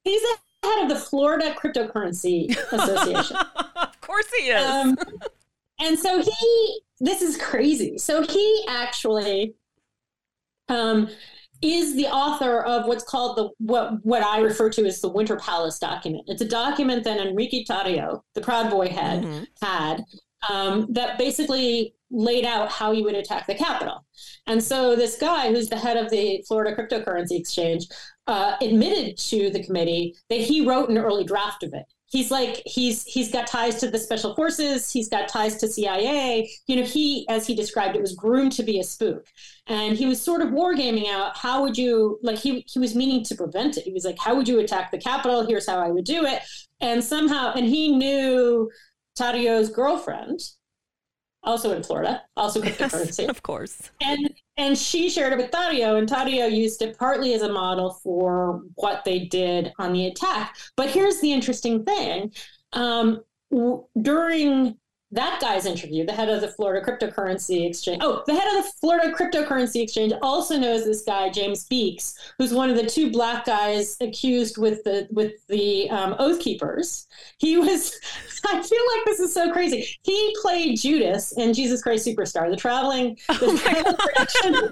he's 0.02 0.22
the 0.22 0.68
head 0.68 0.82
of 0.82 0.88
the 0.88 0.96
Florida 0.96 1.54
Cryptocurrency 1.56 2.50
Association. 2.72 3.36
of 3.36 4.00
course 4.00 4.26
he 4.36 4.48
is. 4.48 4.64
Um, 4.64 4.98
and 5.84 5.98
so 5.98 6.20
he 6.22 6.80
this 7.00 7.22
is 7.22 7.36
crazy. 7.36 7.98
So 7.98 8.22
he 8.22 8.64
actually 8.68 9.54
um, 10.68 11.08
is 11.62 11.94
the 11.96 12.06
author 12.06 12.60
of 12.60 12.86
what's 12.86 13.04
called 13.04 13.36
the 13.36 13.50
what 13.58 14.04
what 14.04 14.22
I 14.22 14.40
refer 14.40 14.70
to 14.70 14.86
as 14.86 15.00
the 15.00 15.08
Winter 15.08 15.36
Palace 15.36 15.78
document. 15.78 16.24
It's 16.26 16.42
a 16.42 16.48
document 16.48 17.04
that 17.04 17.20
Enrique 17.20 17.64
Tarrio, 17.64 18.22
the 18.34 18.40
Proud 18.40 18.70
Boy, 18.70 18.88
had 18.88 19.22
mm-hmm. 19.22 19.44
had 19.64 20.02
um, 20.48 20.86
that 20.90 21.18
basically 21.18 21.94
laid 22.10 22.44
out 22.44 22.70
how 22.70 22.92
you 22.92 23.02
would 23.04 23.14
attack 23.14 23.46
the 23.46 23.54
Capitol. 23.54 24.04
And 24.46 24.62
so 24.62 24.94
this 24.94 25.16
guy, 25.16 25.50
who's 25.50 25.68
the 25.68 25.78
head 25.78 25.96
of 25.96 26.10
the 26.10 26.44
Florida 26.46 26.76
Cryptocurrency 26.76 27.38
Exchange, 27.38 27.86
uh, 28.26 28.56
admitted 28.60 29.16
to 29.18 29.50
the 29.50 29.64
committee 29.64 30.14
that 30.28 30.40
he 30.40 30.66
wrote 30.66 30.90
an 30.90 30.98
early 30.98 31.24
draft 31.24 31.62
of 31.62 31.72
it 31.74 31.86
he's 32.14 32.30
like 32.30 32.62
he's 32.64 33.04
he's 33.04 33.32
got 33.32 33.48
ties 33.48 33.74
to 33.80 33.90
the 33.90 33.98
special 33.98 34.36
forces. 34.36 34.90
He's 34.90 35.08
got 35.08 35.28
ties 35.28 35.56
to 35.56 35.68
cia 35.68 36.48
you 36.68 36.76
know 36.76 36.84
he 36.84 37.26
as 37.28 37.44
he 37.44 37.56
described 37.56 37.96
it 37.96 38.00
was 38.00 38.14
groomed 38.14 38.52
to 38.52 38.62
be 38.62 38.78
a 38.78 38.84
spook. 38.84 39.26
And 39.66 39.96
he 39.96 40.06
was 40.06 40.22
sort 40.22 40.40
of 40.40 40.50
wargaming 40.50 41.08
out 41.08 41.36
how 41.36 41.62
would 41.62 41.76
you 41.76 42.20
like 42.22 42.38
he 42.38 42.64
he 42.68 42.78
was 42.78 42.94
meaning 42.94 43.24
to 43.24 43.34
prevent 43.34 43.76
it. 43.76 43.84
He 43.84 43.92
was 43.92 44.04
like 44.04 44.18
how 44.18 44.36
would 44.36 44.48
you 44.48 44.60
attack 44.60 44.92
the 44.92 44.98
capitol? 44.98 45.44
Here's 45.44 45.68
how 45.68 45.80
i 45.80 45.90
would 45.90 46.04
do 46.04 46.24
it. 46.24 46.42
And 46.80 47.02
somehow 47.02 47.52
and 47.54 47.66
he 47.66 47.96
knew 47.96 48.70
Tarrio's 49.16 49.68
girlfriend 49.68 50.40
also 51.44 51.72
in 51.72 51.82
Florida, 51.82 52.22
also 52.36 52.60
cryptocurrency. 52.60 53.18
Yes, 53.20 53.28
of 53.28 53.42
course. 53.42 53.90
And 54.00 54.30
and 54.56 54.78
she 54.78 55.10
shared 55.10 55.32
it 55.32 55.36
with 55.38 55.50
Tarrio, 55.50 55.98
and 55.98 56.08
Tarrio 56.08 56.50
used 56.50 56.80
it 56.82 56.98
partly 56.98 57.34
as 57.34 57.42
a 57.42 57.52
model 57.52 57.98
for 58.02 58.62
what 58.76 59.04
they 59.04 59.20
did 59.20 59.72
on 59.78 59.92
the 59.92 60.06
attack. 60.06 60.56
But 60.76 60.90
here's 60.90 61.20
the 61.20 61.32
interesting 61.32 61.84
thing: 61.84 62.32
um, 62.72 63.22
w- 63.50 63.84
during 64.00 64.76
that 65.14 65.40
guy's 65.40 65.64
interview, 65.64 66.04
the 66.04 66.12
head 66.12 66.28
of 66.28 66.40
the 66.40 66.48
Florida 66.48 66.84
cryptocurrency 66.84 67.68
exchange. 67.68 68.02
Oh, 68.02 68.22
the 68.26 68.34
head 68.34 68.48
of 68.56 68.64
the 68.64 68.70
Florida 68.80 69.12
cryptocurrency 69.12 69.82
exchange 69.82 70.12
also 70.22 70.58
knows 70.58 70.84
this 70.84 71.02
guy 71.02 71.30
James 71.30 71.64
Beeks, 71.66 72.14
who's 72.38 72.52
one 72.52 72.68
of 72.68 72.76
the 72.76 72.86
two 72.86 73.10
black 73.10 73.44
guys 73.44 73.96
accused 74.00 74.58
with 74.58 74.82
the 74.84 75.06
with 75.10 75.32
the 75.48 75.88
um, 75.90 76.16
Oath 76.18 76.40
Keepers. 76.40 77.06
He 77.38 77.56
was. 77.56 77.98
I 78.46 78.62
feel 78.62 78.82
like 78.94 79.04
this 79.06 79.20
is 79.20 79.32
so 79.32 79.50
crazy. 79.52 79.88
He 80.02 80.36
played 80.42 80.78
Judas 80.78 81.32
in 81.32 81.54
Jesus 81.54 81.82
Christ 81.82 82.06
Superstar, 82.06 82.50
the 82.50 82.56
traveling 82.56 83.16
the 83.28 83.38
Oh 83.40 83.56
traveling 83.56 83.96
production. 83.96 84.70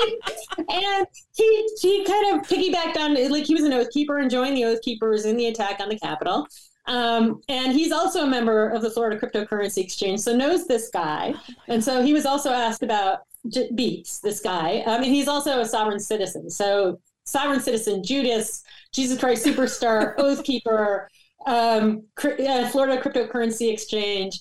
and 0.70 1.06
he 1.34 1.68
he 1.80 2.04
kind 2.04 2.34
of 2.34 2.46
piggybacked 2.46 2.96
on 2.96 3.14
like 3.30 3.44
he 3.44 3.54
was 3.54 3.64
an 3.64 3.72
oath 3.72 3.90
keeper 3.90 4.18
and 4.18 4.30
joined 4.30 4.56
the 4.56 4.64
oath 4.64 4.80
keepers 4.82 5.24
in 5.24 5.36
the 5.36 5.46
attack 5.46 5.80
on 5.80 5.88
the 5.88 5.98
capitol 5.98 6.46
um, 6.90 7.40
and 7.48 7.72
he's 7.72 7.92
also 7.92 8.24
a 8.24 8.26
member 8.26 8.68
of 8.68 8.82
the 8.82 8.90
florida 8.90 9.18
cryptocurrency 9.18 9.78
exchange 9.78 10.20
so 10.20 10.36
knows 10.36 10.66
this 10.66 10.90
guy. 10.90 11.34
And 11.68 11.82
so 11.82 12.02
he 12.02 12.12
was 12.12 12.26
also 12.26 12.50
asked 12.50 12.82
about 12.82 13.20
J- 13.48 13.70
Beeks 13.74 14.18
this 14.18 14.40
guy. 14.40 14.80
Um, 14.80 15.02
and 15.02 15.04
he's 15.04 15.28
also 15.28 15.60
a 15.60 15.64
sovereign 15.64 16.00
citizen. 16.00 16.50
So 16.50 17.00
sovereign 17.24 17.60
citizen 17.60 18.02
judas 18.02 18.62
jesus 18.92 19.18
christ 19.18 19.46
superstar 19.46 20.14
oath 20.18 20.42
keeper 20.42 21.08
um, 21.46 22.02
uh, 22.22 22.68
florida 22.68 23.00
cryptocurrency 23.00 23.72
exchange 23.72 24.40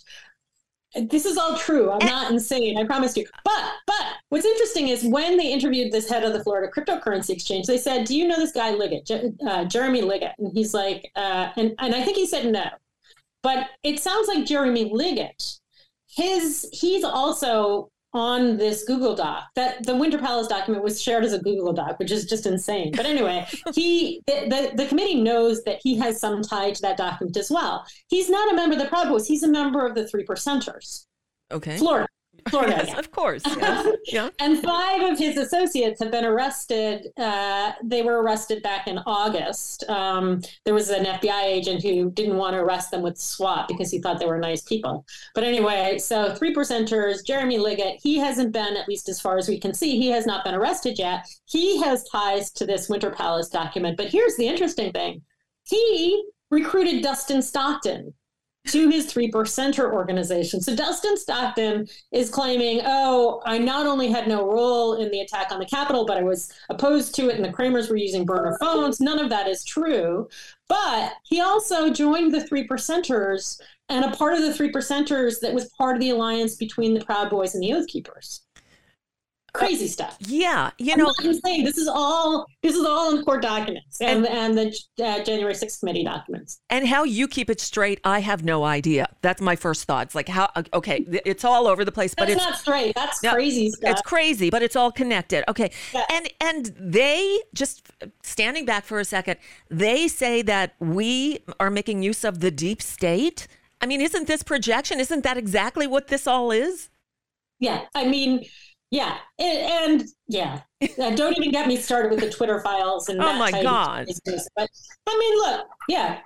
this 0.96 1.26
is 1.26 1.38
all 1.38 1.56
true. 1.58 1.92
I'm 1.92 2.06
not 2.06 2.32
insane. 2.32 2.78
I 2.78 2.84
promise 2.84 3.16
you. 3.16 3.26
But 3.44 3.64
but 3.86 4.06
what's 4.30 4.46
interesting 4.46 4.90
is 4.90 5.04
when 5.04 5.38
they 5.38 5.52
interviewed 5.52 5.92
this 5.92 6.10
head 6.10 6.24
of 6.24 6.34
the 6.34 6.44
Florida 6.44 6.72
cryptocurrency 6.72 7.32
exchange, 7.32 7.68
they 7.68 7.78
said, 7.78 8.06
"Do 8.06 8.18
you 8.18 8.28
know 8.28 8.38
this 8.38 8.52
guy 8.52 8.72
Liggett, 8.72 9.10
uh, 9.48 9.66
Jeremy 9.66 10.02
Liggett?" 10.02 10.34
And 10.40 10.52
he's 10.52 10.74
like, 10.74 11.12
uh, 11.16 11.50
and 11.58 11.76
and 11.80 11.94
I 11.94 12.04
think 12.04 12.18
he 12.18 12.26
said 12.26 12.52
no. 12.52 12.66
But 13.44 13.68
it 13.84 14.00
sounds 14.00 14.28
like 14.28 14.46
Jeremy 14.46 14.90
Liggett. 14.92 15.60
His 16.08 16.68
he's 16.74 17.04
also 17.04 17.92
on 18.14 18.58
this 18.58 18.84
Google 18.86 19.16
Doc. 19.16 19.44
That 19.56 19.86
the 19.86 19.96
Winter 19.96 20.18
Palace 20.18 20.48
document 20.48 20.84
was 20.84 21.02
shared 21.02 21.24
as 21.24 21.34
a 21.34 21.40
Google 21.40 21.74
Doc, 21.74 22.00
which 22.00 22.12
is 22.12 22.26
just 22.26 22.46
insane. 22.46 22.92
But 22.96 23.06
anyway, 23.06 23.48
he 23.74 24.22
the, 24.28 24.48
the, 24.50 24.84
the 24.84 24.88
committee 24.88 25.22
knows 25.22 25.64
that 25.64 25.80
he 25.84 25.96
has 25.98 26.20
some 26.20 26.42
tie 26.42 26.72
to 26.72 26.82
that 26.82 26.98
document 26.98 27.38
as 27.38 27.50
well. 27.52 27.86
He's 28.08 28.30
not 28.30 28.52
a 28.52 28.56
member 28.56 28.74
of 28.76 28.82
the 28.82 28.88
Proud 28.88 29.10
Boys. 29.10 29.28
He's 29.28 29.44
a 29.44 29.48
member 29.48 29.86
of 29.86 29.96
the 29.96 30.08
Three 30.08 30.26
Percenters, 30.26 31.06
Okay. 31.52 31.78
Florida. 31.78 32.08
Florida. 32.50 32.84
Yes, 32.86 32.98
of 32.98 33.12
course. 33.12 33.44
Yes. 33.46 33.96
yeah. 34.08 34.30
And 34.40 34.62
five 34.64 35.02
of 35.02 35.18
his 35.18 35.38
associates 35.38 36.02
have 36.02 36.12
been 36.12 36.26
arrested. 36.26 37.08
Uh, 37.18 37.74
they 37.84 38.02
were 38.02 38.22
arrested 38.22 38.64
back 38.64 38.88
in 38.88 39.00
August. 39.06 39.84
Um, 39.90 40.42
there 40.66 40.74
was 40.74 40.90
an 40.90 41.06
FBI 41.06 41.44
agent 41.44 41.84
who 41.84 42.12
didn't 42.12 42.38
want 42.38 42.54
to 42.54 42.60
arrest 42.60 42.92
them 42.92 43.02
with 43.02 43.18
SWAT 43.18 43.68
because 43.68 43.92
he 43.92 44.00
thought 44.00 44.20
they 44.20 44.26
were 44.26 44.38
nice 44.38 44.62
people. 44.62 45.06
But 45.36 45.44
anyway, 45.44 45.98
so 46.00 46.34
three 46.36 46.54
percenters, 46.54 47.26
Jeremy 47.26 47.58
Liggett, 47.58 48.00
he 48.02 48.18
hasn't 48.18 48.52
been, 48.52 48.78
at 48.78 48.88
least 48.88 49.10
as 49.10 49.20
far 49.20 49.38
as 49.38 49.48
we 49.48 49.60
can 49.60 49.74
see, 49.74 49.98
he 49.98 50.10
has 50.10 50.26
not 50.26 50.44
been 50.44 50.56
arrested 50.56 50.98
yet. 50.98 51.28
He 51.46 51.82
has 51.82 52.04
ties 52.10 52.52
to 52.52 52.66
this 52.66 52.90
Winter 52.90 53.12
Palace 53.12 53.50
document. 53.50 53.98
But 53.98 54.10
here's 54.10 54.36
the 54.38 54.48
interesting 54.48 54.92
thing 54.92 55.22
he 55.64 56.24
recruited 56.50 57.04
Dustin 57.04 57.42
Stockton 57.42 58.14
to 58.72 58.90
his 58.90 59.06
three 59.06 59.32
percenter 59.32 59.92
organization. 59.92 60.62
So 60.62 60.76
Dustin 60.76 61.18
Stockton 61.18 61.88
is 62.12 62.30
claiming, 62.30 62.82
oh, 62.86 63.42
I 63.46 63.58
not 63.58 63.86
only 63.86 64.10
had 64.10 64.28
no 64.28 64.46
role 64.46 64.96
in 64.96 65.10
the 65.12 65.22
attack 65.22 65.52
on 65.52 65.60
the 65.60 65.66
Capitol, 65.66 66.06
but 66.06 66.18
I 66.18 66.24
was 66.24 66.52
opposed 66.70 67.16
to 67.16 67.30
it, 67.30 67.36
and 67.36 67.46
the 67.46 67.50
Kremers 67.50 67.90
were 67.90 67.96
using 67.96 68.26
burner 68.26 68.58
phones. 68.60 69.00
None 69.00 69.20
of 69.20 69.30
that 69.30 69.48
is 69.48 69.64
true. 69.64 70.28
But 70.68 71.14
he 71.24 71.42
also 71.42 71.90
joined 71.92 72.34
the 72.34 72.46
three 72.46 72.68
percenters 72.68 73.60
and 73.90 74.06
a 74.06 74.16
part 74.16 74.36
of 74.36 74.42
the 74.42 74.54
three 74.54 74.72
percenters 74.72 75.40
that 75.40 75.54
was 75.54 75.70
part 75.70 75.96
of 75.96 76.02
the 76.02 76.12
alliance 76.12 76.56
between 76.56 76.94
the 76.94 77.04
Proud 77.04 77.30
Boys 77.30 77.56
and 77.56 77.64
the 77.64 77.74
Oath 77.74 77.88
Keepers. 77.88 78.42
Crazy 79.60 79.88
stuff. 79.88 80.18
Yeah. 80.20 80.72
You 80.78 80.98
know, 80.98 81.14
I'm 81.20 81.34
saying 81.34 81.66
this 81.66 81.78
is 81.78 81.88
all 81.88 82.46
this 82.64 82.76
is 82.76 82.86
all 82.86 83.16
in 83.16 83.24
court 83.24 83.42
documents 83.42 84.00
and 84.02 84.26
and, 84.28 84.58
the 84.58 84.68
uh, 85.04 85.24
January 85.24 85.54
6th 85.54 85.80
committee 85.80 86.04
documents. 86.04 86.62
and 86.70 86.88
how 86.88 87.04
you 87.04 87.28
keep 87.28 87.50
it 87.50 87.60
straight, 87.60 88.00
I 88.04 88.20
have 88.20 88.44
no 88.44 88.64
idea. 88.64 89.08
That's 89.22 89.42
my 89.42 89.56
first 89.56 89.86
thoughts. 89.86 90.16
Like 90.16 90.30
how 90.30 90.50
okay, 90.74 91.06
it's 91.26 91.44
all 91.46 91.68
over 91.68 91.84
the 91.86 91.92
place, 91.92 92.14
but 92.16 92.28
That's 92.28 92.38
it's 92.42 92.50
not 92.50 92.60
straight. 92.60 92.96
That's 92.96 93.22
No, 93.24 93.34
crazy 93.34 93.70
stuff. 93.72 93.92
It's 93.92 94.02
crazy, 94.02 94.50
but 94.50 94.62
it's 94.64 94.76
all 94.76 94.92
connected. 94.92 95.44
Okay. 95.50 95.72
Yes. 95.94 96.06
And 96.12 96.30
and 96.42 96.76
they 96.80 97.40
just 97.54 97.92
standing 98.24 98.66
back 98.66 98.86
for 98.86 99.00
a 99.00 99.06
second, 99.06 99.38
they 99.70 100.08
say 100.08 100.42
that 100.44 100.76
we 100.80 101.40
are 101.60 101.70
making 101.70 102.02
use 102.04 102.24
of 102.24 102.40
the 102.40 102.52
deep 102.52 102.82
state. 102.82 103.48
I 103.82 103.86
mean, 103.86 104.02
isn't 104.02 104.28
this 104.28 104.44
projection? 104.44 105.00
Isn't 105.00 105.24
that 105.24 105.38
exactly 105.38 105.88
what 105.88 106.08
this 106.08 106.28
all 106.28 106.52
is? 106.52 106.90
Yeah, 107.60 107.86
I 107.96 108.06
mean, 108.08 108.46
yeah, 108.92 109.18
and, 109.38 110.02
and 110.02 110.10
yeah, 110.28 110.62
uh, 111.00 111.12
don't 111.12 111.38
even 111.38 111.52
get 111.52 111.68
me 111.68 111.78
started 111.78 112.10
with 112.10 112.22
the 112.22 112.30
Twitter 112.30 112.60
files 112.62 113.10
and 113.10 113.22
Oh 113.22 113.34
my 113.34 113.52
God. 113.52 114.08
But 114.56 114.70
I 115.08 115.18
mean, 115.18 115.38
look, 115.38 115.68
yeah, 115.88 116.20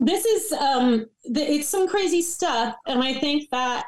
this 0.00 0.24
is 0.24 0.52
um, 0.52 1.06
the, 1.24 1.40
it's 1.40 1.68
some 1.68 1.88
crazy 1.88 2.22
stuff, 2.22 2.74
and 2.86 3.02
I 3.02 3.14
think 3.14 3.48
that 3.50 3.84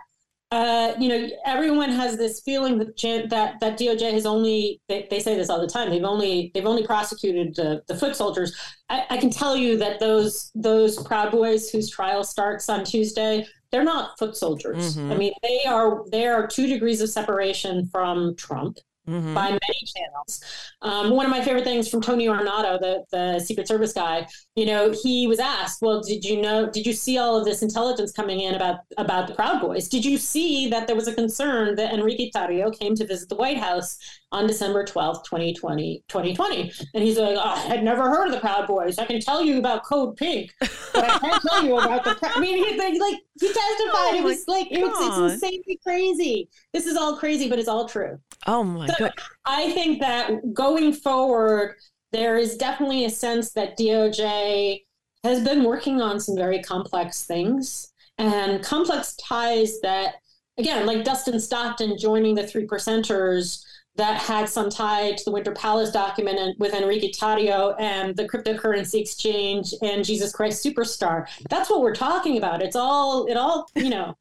uh, 0.52 0.94
you 0.98 1.08
know 1.08 1.28
everyone 1.44 1.90
has 1.90 2.16
this 2.16 2.40
feeling 2.40 2.78
that 2.78 2.96
that 3.30 3.60
that 3.60 3.78
DOJ 3.78 4.12
has 4.12 4.24
only 4.26 4.80
they, 4.88 5.08
they 5.10 5.18
say 5.18 5.34
this 5.34 5.50
all 5.50 5.60
the 5.60 5.66
time 5.66 5.90
they've 5.90 6.04
only 6.04 6.52
they've 6.54 6.66
only 6.66 6.86
prosecuted 6.86 7.54
the, 7.56 7.82
the 7.88 7.96
foot 7.96 8.14
soldiers. 8.14 8.56
I, 8.88 9.04
I 9.10 9.16
can 9.18 9.30
tell 9.30 9.56
you 9.56 9.76
that 9.78 9.98
those 9.98 10.52
those 10.54 11.02
Proud 11.02 11.32
Boys 11.32 11.68
whose 11.68 11.90
trial 11.90 12.22
starts 12.22 12.68
on 12.68 12.84
Tuesday 12.84 13.44
they're 13.70 13.84
not 13.84 14.18
foot 14.18 14.36
soldiers. 14.36 14.96
Mhm. 14.96 15.12
I 15.12 15.16
mean, 15.16 15.32
they 15.42 15.62
are 15.66 16.04
they 16.10 16.26
are 16.26 16.46
two 16.46 16.66
degrees 16.66 17.00
of 17.00 17.10
separation 17.10 17.88
from 17.92 18.34
Trump 18.36 18.78
Mhm. 19.08 19.34
by 19.34 19.48
many 19.48 19.80
channels. 19.96 20.40
Um, 20.82 21.10
one 21.10 21.24
of 21.24 21.30
my 21.30 21.42
favorite 21.42 21.64
things 21.64 21.88
from 21.88 22.02
Tony 22.02 22.26
Ornato, 22.26 22.78
the 22.78 23.04
the 23.10 23.40
Secret 23.40 23.66
Service 23.66 23.94
guy, 23.94 24.26
you 24.54 24.66
know, 24.66 24.90
he 25.02 25.26
was 25.26 25.38
asked, 25.38 25.80
"Well, 25.80 26.00
did 26.02 26.24
you 26.24 26.42
know? 26.42 26.66
Did 26.68 26.86
you 26.86 26.92
see 26.92 27.16
all 27.16 27.36
of 27.38 27.46
this 27.46 27.62
intelligence 27.62 28.12
coming 28.12 28.40
in 28.40 28.54
about 28.54 28.80
about 28.98 29.26
the 29.28 29.34
Proud 29.34 29.60
Boys? 29.62 29.88
Did 29.88 30.04
you 30.04 30.18
see 30.18 30.68
that 30.68 30.86
there 30.86 30.96
was 30.96 31.08
a 31.08 31.14
concern 31.14 31.74
that 31.76 31.94
Enrique 31.94 32.30
Tarrio 32.30 32.70
came 32.78 32.94
to 32.96 33.06
visit 33.06 33.30
the 33.30 33.36
White 33.36 33.56
House 33.58 33.96
on 34.30 34.46
December 34.46 34.84
twelfth, 34.84 35.24
2020, 35.24 36.04
2020?" 36.08 36.72
And 36.94 37.02
he's 37.04 37.18
like, 37.18 37.36
ah, 37.38 37.54
oh, 37.56 37.66
"I 37.68 37.74
had 37.74 37.82
never 37.84 38.02
heard 38.08 38.26
of 38.26 38.32
the 38.32 38.40
Proud 38.40 38.66
Boys. 38.66 38.98
I 38.98 39.04
can 39.06 39.20
tell 39.20 39.42
you 39.42 39.58
about 39.58 39.84
Code 39.84 40.16
Pink, 40.16 40.52
but 40.60 40.70
I 41.04 41.18
can't 41.18 41.42
tell 41.42 41.64
you 41.64 41.78
about 41.78 42.04
the." 42.04 42.10
Prou-" 42.10 42.36
I 42.36 42.40
mean, 42.40 42.58
he, 42.64 42.78
like, 42.78 42.94
like 43.00 43.18
he 43.40 43.46
testified. 43.46 43.94
Oh 43.94 44.14
it 44.18 44.24
was 44.24 44.44
like 44.46 44.68
it 44.70 44.80
was, 44.80 45.26
it's 45.28 45.34
insanely 45.34 45.78
crazy. 45.82 46.48
This 46.72 46.86
is 46.86 46.96
all 46.96 47.16
crazy, 47.16 47.48
but 47.48 47.58
it's 47.58 47.68
all 47.68 47.88
true. 47.88 48.18
Oh 48.46 48.62
my 48.64 48.86
So- 48.86 48.94
god. 48.98 49.12
I 49.44 49.70
think 49.72 50.00
that 50.00 50.52
going 50.52 50.92
forward, 50.92 51.76
there 52.12 52.36
is 52.36 52.56
definitely 52.56 53.04
a 53.06 53.10
sense 53.10 53.52
that 53.52 53.76
DOJ 53.78 54.84
has 55.24 55.42
been 55.42 55.64
working 55.64 56.00
on 56.00 56.20
some 56.20 56.36
very 56.36 56.62
complex 56.62 57.24
things 57.24 57.92
and 58.18 58.62
complex 58.62 59.16
ties 59.16 59.80
that, 59.80 60.14
again, 60.58 60.86
like 60.86 61.04
Dustin 61.04 61.40
Stockton 61.40 61.96
joining 61.98 62.34
the 62.34 62.46
three 62.46 62.66
percenters 62.66 63.62
that 63.98 64.20
had 64.20 64.48
some 64.48 64.70
tie 64.70 65.12
to 65.12 65.24
the 65.24 65.30
Winter 65.30 65.52
Palace 65.52 65.90
document 65.90 66.58
with 66.58 66.72
Enrique 66.72 67.10
Tarrio 67.10 67.74
and 67.78 68.16
the 68.16 68.26
cryptocurrency 68.26 69.00
exchange 69.00 69.74
and 69.82 70.04
Jesus 70.04 70.32
Christ 70.32 70.64
Superstar. 70.64 71.26
That's 71.50 71.68
what 71.68 71.82
we're 71.82 71.94
talking 71.94 72.38
about. 72.38 72.62
It's 72.62 72.76
all, 72.76 73.26
it 73.26 73.36
all, 73.36 73.68
you 73.74 73.90
know. 73.90 74.16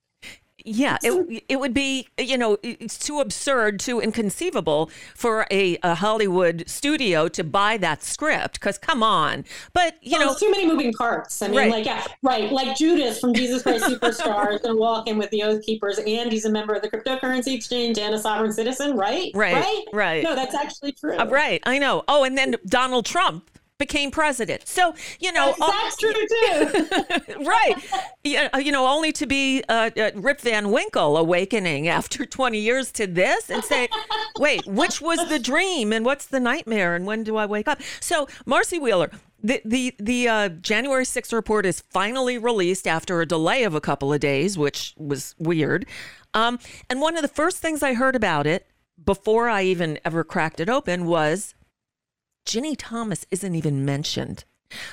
Yeah, 0.70 0.98
it, 1.02 1.44
it 1.48 1.60
would 1.62 1.74
be, 1.74 2.10
you 2.18 2.38
know, 2.38 2.58
it's 2.62 2.98
too 2.98 3.22
absurd, 3.22 3.80
too 3.80 4.02
inconceivable 4.02 4.90
for 5.16 5.48
a, 5.50 5.78
a 5.82 5.96
Hollywood 5.96 6.66
studio 6.68 7.30
to 7.30 7.44
buy 7.44 7.78
that 7.78 8.04
script. 8.04 8.60
Because 8.60 8.78
come 8.78 9.02
on, 9.02 9.46
but 9.72 9.96
you 10.02 10.18
Well, 10.18 10.34
know, 10.34 10.36
too 10.36 10.52
many 10.52 10.68
moving 10.68 10.92
parts. 10.92 11.42
I 11.42 11.48
mean, 11.48 11.58
Right. 11.58 11.72
like, 11.72 11.86
yeah, 11.86 12.06
right, 12.22 12.52
like 12.52 12.76
Judas 12.76 13.20
from 13.20 13.34
Jesus 13.34 13.64
Christ 13.64 13.86
Superstar 13.86 14.54
is 14.54 14.62
going 14.62 14.76
to 14.76 14.80
walk 14.80 15.08
in 15.08 15.18
with 15.18 15.30
the 15.30 15.44
Oath 15.44 15.66
Keepers, 15.66 16.00
and 16.00 16.32
he's 16.32 16.44
a 16.46 16.52
member 16.52 16.74
of 16.74 16.82
the 16.82 16.90
cryptocurrency 16.90 17.56
exchange 17.56 17.98
and 17.98 18.14
a 18.14 18.20
sovereign 18.20 18.52
citizen, 18.52 18.98
right? 18.98 19.32
Right, 19.34 19.54
right, 19.54 19.86
right. 19.94 20.24
No, 20.24 20.36
that's 20.36 20.54
actually 20.54 20.92
true. 20.92 21.16
Uh, 21.16 21.28
right? 21.28 21.62
I 21.66 21.80
know. 21.80 22.04
Oh, 22.10 22.26
and 22.26 22.38
then 22.38 22.56
Donald 22.66 23.06
Trump 23.06 23.50
became 23.78 24.12
president. 24.12 24.68
So, 24.68 24.96
you 25.20 25.32
know, 25.32 25.54
that's, 25.58 25.72
that's 25.72 25.98
true 25.98 26.14
too. 26.14 27.44
right. 27.46 27.76
Yeah, 28.24 28.58
you 28.58 28.72
know, 28.72 28.88
only 28.88 29.12
to 29.14 29.26
be 29.26 29.64
uh, 29.70 29.92
uh, 29.98 30.12
Rip 30.16 30.42
Van 30.42 30.72
Winkle 30.72 31.18
awakening 31.18 31.88
after 31.98 32.26
20 32.26 32.58
years 32.58 32.92
to 32.94 33.08
this 33.08 33.50
and 33.50 33.64
say, 33.64 33.88
wait, 34.40 34.66
which 34.66 35.02
was 35.02 35.28
the 35.30 35.40
dream 35.40 35.94
and 35.94 36.06
what's 36.06 36.26
the 36.26 36.40
nightmare 36.40 36.96
and 36.96 37.06
when 37.06 37.24
do 37.24 37.38
I 37.38 37.46
wake 37.46 37.68
up? 37.68 37.82
So, 38.00 38.28
Marcy 38.46 38.80
Wheeler, 38.80 39.12
the 39.44 39.62
the 39.64 39.96
the 40.00 40.28
uh, 40.28 40.50
January 40.50 41.06
6th 41.06 41.32
report 41.32 41.66
is 41.66 41.82
finally 41.82 42.38
released 42.38 42.88
after 42.88 43.22
a 43.22 43.26
delay 43.26 43.64
of 43.64 43.76
a 43.76 43.82
couple 43.82 44.12
of 44.12 44.20
days, 44.20 44.58
which 44.58 44.96
was 44.98 45.36
weird. 45.38 45.86
Um, 46.34 46.60
and 46.90 47.02
one 47.02 47.16
of 47.16 47.22
the 47.22 47.28
first 47.28 47.58
things 47.58 47.84
I 47.84 47.94
heard 47.94 48.16
about 48.16 48.48
it 48.48 48.68
before 49.04 49.48
I 49.48 49.64
even 49.64 50.00
ever 50.04 50.24
cracked 50.24 50.60
it 50.60 50.70
open 50.70 51.06
was 51.06 51.54
Ginny 52.48 52.76
Thomas 52.78 53.26
isn't 53.30 53.56
even 53.56 53.86
mentioned. 53.86 54.46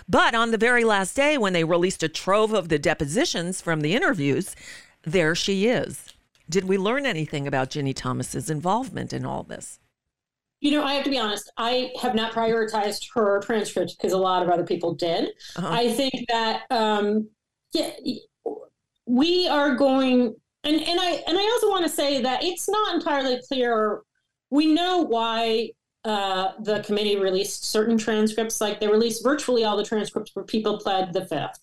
But 0.08 0.34
on 0.34 0.50
the 0.50 0.58
very 0.58 0.84
last 0.84 1.14
day, 1.16 1.38
when 1.38 1.52
they 1.52 1.64
released 1.64 2.02
a 2.02 2.08
trove 2.08 2.52
of 2.52 2.68
the 2.68 2.78
depositions 2.78 3.60
from 3.60 3.80
the 3.80 3.94
interviews, 3.94 4.54
there 5.02 5.34
she 5.34 5.66
is. 5.66 6.12
Did 6.50 6.64
we 6.64 6.76
learn 6.76 7.06
anything 7.06 7.46
about 7.46 7.70
Ginny 7.70 7.94
Thomas's 7.94 8.50
involvement 8.50 9.12
in 9.12 9.24
all 9.24 9.44
this? 9.44 9.78
You 10.60 10.72
know, 10.72 10.84
I 10.84 10.94
have 10.94 11.04
to 11.04 11.10
be 11.10 11.18
honest. 11.18 11.50
I 11.56 11.92
have 12.00 12.14
not 12.14 12.32
prioritized 12.32 13.06
her 13.14 13.40
transcript 13.40 13.96
because 13.96 14.12
a 14.12 14.18
lot 14.18 14.42
of 14.42 14.48
other 14.48 14.64
people 14.64 14.94
did. 14.94 15.30
Uh-huh. 15.56 15.68
I 15.70 15.92
think 15.92 16.12
that 16.28 16.62
um, 16.70 17.28
yeah, 17.72 17.90
we 19.06 19.46
are 19.46 19.74
going, 19.74 20.34
and 20.64 20.80
and 20.80 21.00
I 21.00 21.22
and 21.26 21.38
I 21.38 21.42
also 21.42 21.70
want 21.70 21.84
to 21.84 21.92
say 21.92 22.22
that 22.22 22.42
it's 22.42 22.68
not 22.68 22.94
entirely 22.94 23.40
clear. 23.46 24.00
We 24.50 24.66
know 24.66 25.02
why 25.02 25.70
uh, 26.04 26.52
the 26.60 26.80
committee 26.80 27.16
released 27.16 27.64
certain 27.64 27.96
transcripts. 27.98 28.60
Like 28.60 28.80
they 28.80 28.88
released 28.88 29.22
virtually 29.22 29.64
all 29.64 29.76
the 29.76 29.84
transcripts 29.84 30.34
where 30.34 30.44
people 30.44 30.78
pled 30.78 31.12
the 31.12 31.26
fifth, 31.26 31.60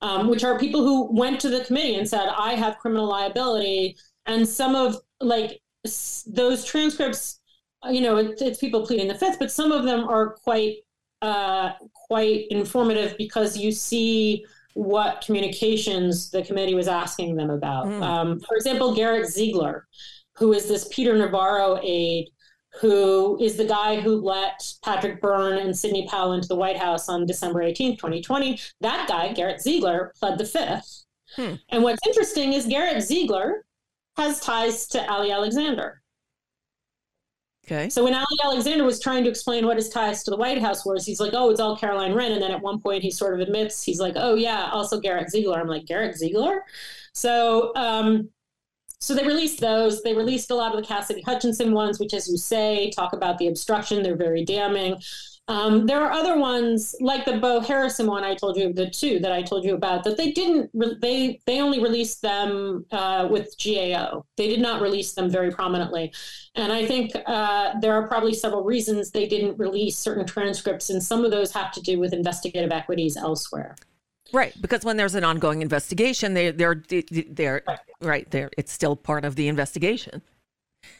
um, 0.00 0.28
which 0.28 0.44
are 0.44 0.58
people 0.58 0.82
who 0.82 1.12
went 1.12 1.40
to 1.40 1.48
the 1.48 1.64
committee 1.64 1.96
and 1.96 2.08
said, 2.08 2.28
"I 2.36 2.54
have 2.54 2.78
criminal 2.78 3.06
liability," 3.06 3.96
and 4.26 4.48
some 4.48 4.74
of 4.74 4.96
like 5.20 5.60
those 6.26 6.64
transcripts 6.64 7.40
you 7.90 8.00
know, 8.00 8.16
it, 8.16 8.40
it's 8.40 8.58
people 8.58 8.86
pleading 8.86 9.08
the 9.08 9.14
fifth, 9.14 9.38
but 9.38 9.50
some 9.50 9.72
of 9.72 9.84
them 9.84 10.08
are 10.08 10.34
quite 10.34 10.76
uh, 11.20 11.72
quite 11.94 12.46
informative 12.50 13.16
because 13.16 13.56
you 13.56 13.72
see 13.72 14.44
what 14.74 15.22
communications 15.24 16.30
the 16.30 16.42
committee 16.42 16.74
was 16.74 16.88
asking 16.88 17.36
them 17.36 17.50
about. 17.50 17.86
Mm. 17.86 18.02
Um, 18.02 18.40
for 18.40 18.56
example, 18.56 18.94
Garrett 18.94 19.28
Ziegler, 19.28 19.86
who 20.36 20.52
is 20.52 20.66
this 20.66 20.88
Peter 20.90 21.16
Navarro 21.16 21.78
aide, 21.82 22.28
who 22.80 23.38
is 23.40 23.56
the 23.56 23.64
guy 23.64 24.00
who 24.00 24.16
let 24.16 24.62
Patrick 24.82 25.20
Byrne 25.20 25.58
and 25.58 25.76
Sidney 25.76 26.06
Powell 26.08 26.32
into 26.32 26.48
the 26.48 26.56
White 26.56 26.78
House 26.78 27.08
on 27.08 27.26
December 27.26 27.60
18th, 27.60 27.98
2020. 27.98 28.58
That 28.80 29.08
guy, 29.08 29.32
Garrett 29.32 29.60
Ziegler, 29.60 30.12
pled 30.18 30.38
the 30.38 30.46
fifth. 30.46 31.04
Hmm. 31.36 31.54
And 31.70 31.82
what's 31.82 32.06
interesting 32.06 32.52
is 32.52 32.66
Garrett 32.66 33.02
Ziegler 33.02 33.64
has 34.16 34.40
ties 34.40 34.86
to 34.88 35.10
Ali 35.10 35.30
Alexander. 35.30 36.02
Okay. 37.66 37.88
So 37.88 38.02
when 38.02 38.14
Ali 38.14 38.38
Alexander 38.42 38.84
was 38.84 39.00
trying 39.00 39.22
to 39.24 39.30
explain 39.30 39.66
what 39.66 39.76
his 39.76 39.88
ties 39.88 40.24
to 40.24 40.30
the 40.30 40.36
White 40.36 40.60
House 40.60 40.84
was, 40.84 41.06
he's 41.06 41.20
like, 41.20 41.32
"Oh, 41.32 41.50
it's 41.50 41.60
all 41.60 41.76
Caroline 41.76 42.12
Wren," 42.12 42.32
and 42.32 42.42
then 42.42 42.50
at 42.50 42.60
one 42.60 42.80
point 42.80 43.02
he 43.02 43.10
sort 43.10 43.34
of 43.34 43.40
admits 43.40 43.82
he's 43.82 44.00
like, 44.00 44.14
"Oh 44.16 44.34
yeah, 44.34 44.70
also 44.72 44.98
Garrett 44.98 45.30
Ziegler." 45.30 45.60
I'm 45.60 45.68
like, 45.68 45.86
Garrett 45.86 46.16
Ziegler. 46.16 46.64
So, 47.12 47.72
um, 47.76 48.30
so 49.02 49.16
they 49.16 49.26
released 49.26 49.58
those. 49.58 50.00
They 50.02 50.14
released 50.14 50.52
a 50.52 50.54
lot 50.54 50.72
of 50.72 50.80
the 50.80 50.86
Cassidy 50.86 51.22
Hutchinson 51.22 51.72
ones, 51.72 51.98
which, 51.98 52.14
as 52.14 52.28
you 52.28 52.36
say, 52.36 52.88
talk 52.90 53.12
about 53.12 53.36
the 53.36 53.48
obstruction. 53.48 54.00
They're 54.00 54.14
very 54.14 54.44
damning. 54.44 55.02
Um, 55.48 55.86
there 55.86 56.00
are 56.00 56.12
other 56.12 56.38
ones 56.38 56.94
like 57.00 57.24
the 57.24 57.38
Beau 57.38 57.58
Harrison 57.58 58.06
one 58.06 58.22
I 58.22 58.36
told 58.36 58.56
you 58.56 58.72
the 58.72 58.88
two 58.88 59.18
that 59.18 59.32
I 59.32 59.42
told 59.42 59.64
you 59.64 59.74
about 59.74 60.04
that 60.04 60.16
they 60.16 60.30
didn't 60.30 60.70
re- 60.72 60.96
they 61.02 61.40
they 61.46 61.60
only 61.60 61.82
released 61.82 62.22
them 62.22 62.86
uh, 62.92 63.26
with 63.28 63.52
GAO. 63.58 64.24
They 64.36 64.46
did 64.46 64.60
not 64.60 64.80
release 64.80 65.14
them 65.14 65.28
very 65.28 65.50
prominently, 65.50 66.12
and 66.54 66.72
I 66.72 66.86
think 66.86 67.10
uh, 67.26 67.80
there 67.80 67.94
are 67.94 68.06
probably 68.06 68.34
several 68.34 68.62
reasons 68.62 69.10
they 69.10 69.26
didn't 69.26 69.58
release 69.58 69.98
certain 69.98 70.24
transcripts, 70.26 70.90
and 70.90 71.02
some 71.02 71.24
of 71.24 71.32
those 71.32 71.50
have 71.52 71.72
to 71.72 71.80
do 71.80 71.98
with 71.98 72.12
investigative 72.12 72.70
equities 72.70 73.16
elsewhere. 73.16 73.74
Right, 74.32 74.54
because 74.60 74.84
when 74.84 74.96
there's 74.96 75.14
an 75.14 75.24
ongoing 75.24 75.62
investigation, 75.62 76.34
they 76.34 76.50
they're 76.50 76.82
they're 77.30 77.62
right. 77.66 77.78
right 78.00 78.30
there. 78.30 78.50
It's 78.56 78.72
still 78.72 78.96
part 78.96 79.24
of 79.24 79.36
the 79.36 79.48
investigation. 79.48 80.22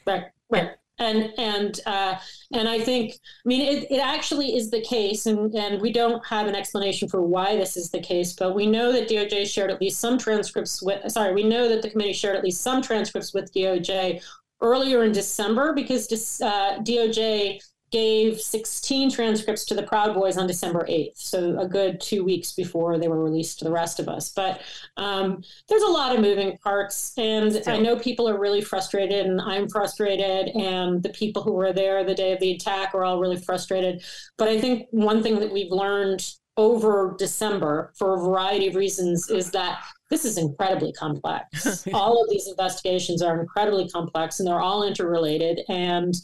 Right, 0.06 0.24
right 0.50 0.70
and 1.02 1.32
and 1.38 1.80
uh, 1.86 2.16
and 2.52 2.68
I 2.68 2.80
think 2.80 3.14
I 3.14 3.48
mean 3.48 3.60
it, 3.62 3.90
it 3.90 3.98
actually 3.98 4.56
is 4.56 4.70
the 4.70 4.80
case, 4.82 5.26
and 5.26 5.54
and 5.54 5.80
we 5.80 5.92
don't 5.92 6.24
have 6.26 6.46
an 6.46 6.54
explanation 6.54 7.08
for 7.08 7.22
why 7.22 7.56
this 7.56 7.76
is 7.76 7.90
the 7.90 8.00
case, 8.00 8.32
but 8.32 8.54
we 8.54 8.66
know 8.66 8.92
that 8.92 9.08
DOJ 9.08 9.46
shared 9.46 9.70
at 9.70 9.80
least 9.80 10.00
some 10.00 10.18
transcripts 10.18 10.82
with. 10.82 11.10
Sorry, 11.10 11.32
we 11.32 11.44
know 11.44 11.68
that 11.68 11.82
the 11.82 11.90
committee 11.90 12.12
shared 12.12 12.36
at 12.36 12.44
least 12.44 12.60
some 12.60 12.82
transcripts 12.82 13.34
with 13.34 13.52
DOJ 13.52 14.22
earlier 14.60 15.02
in 15.04 15.12
December 15.12 15.72
because 15.72 16.06
uh, 16.40 16.78
DOJ 16.78 17.60
gave 17.92 18.40
16 18.40 19.10
transcripts 19.10 19.64
to 19.66 19.74
the 19.74 19.82
Proud 19.82 20.14
Boys 20.14 20.36
on 20.36 20.46
December 20.46 20.86
8th, 20.88 21.16
so 21.16 21.58
a 21.60 21.68
good 21.68 22.00
two 22.00 22.24
weeks 22.24 22.52
before 22.52 22.98
they 22.98 23.08
were 23.08 23.22
released 23.22 23.58
to 23.58 23.64
the 23.64 23.70
rest 23.70 24.00
of 24.00 24.08
us. 24.08 24.30
But 24.30 24.62
um, 24.96 25.42
there's 25.68 25.82
a 25.82 25.90
lot 25.90 26.14
of 26.14 26.20
moving 26.20 26.58
parts, 26.58 27.12
and. 27.16 27.62
I 27.66 27.78
know 27.78 27.98
people 27.98 28.28
are 28.28 28.38
really 28.38 28.60
frustrated, 28.60 29.26
and 29.26 29.40
I'm 29.40 29.68
frustrated, 29.68 30.48
and 30.56 31.02
the 31.02 31.10
people 31.10 31.42
who 31.42 31.52
were 31.52 31.72
there 31.72 32.04
the 32.04 32.14
day 32.14 32.32
of 32.32 32.40
the 32.40 32.52
attack 32.52 32.94
are 32.94 33.04
all 33.04 33.20
really 33.20 33.36
frustrated. 33.36 34.02
But 34.38 34.48
I 34.48 34.60
think 34.60 34.88
one 34.90 35.22
thing 35.22 35.38
that 35.40 35.52
we've 35.52 35.70
learned 35.70 36.24
over 36.56 37.14
December 37.18 37.92
for 37.96 38.14
a 38.14 38.18
variety 38.18 38.68
of 38.68 38.74
reasons 38.74 39.30
is 39.30 39.50
that 39.52 39.82
this 40.10 40.24
is 40.24 40.36
incredibly 40.36 40.92
complex. 40.92 41.86
all 41.94 42.22
of 42.22 42.28
these 42.28 42.46
investigations 42.46 43.22
are 43.22 43.40
incredibly 43.40 43.88
complex 43.88 44.38
and 44.38 44.46
they're 44.46 44.60
all 44.60 44.82
interrelated. 44.82 45.62
And 45.68 46.14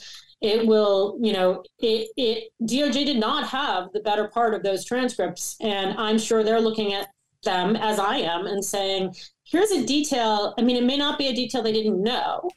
it 0.41 0.67
will, 0.67 1.19
you 1.21 1.33
know, 1.33 1.65
it, 1.79 2.11
it 2.17 2.51
DOJ 2.63 3.05
did 3.07 3.19
not 3.19 3.49
have 3.49 3.93
the 3.93 4.01
better 4.01 4.29
part 4.29 4.55
of 4.55 4.63
those 4.63 4.85
transcripts. 4.85 5.57
And 5.61 5.99
I'm 5.99 6.19
sure 6.19 6.45
they're 6.45 6.61
looking 6.61 6.95
at 6.95 7.09
them 7.45 7.77
as 7.77 7.99
I 7.99 8.19
am 8.19 8.47
and 8.47 8.65
saying, 8.65 9.15
here's 9.45 9.71
a 9.71 9.85
detail. 9.85 10.55
I 10.59 10.63
mean, 10.63 10.77
it 10.77 10.85
may 10.85 10.97
not 10.97 11.19
be 11.19 11.29
a 11.29 11.35
detail 11.35 11.63
they 11.63 11.73
didn't 11.73 12.03
know, 12.03 12.49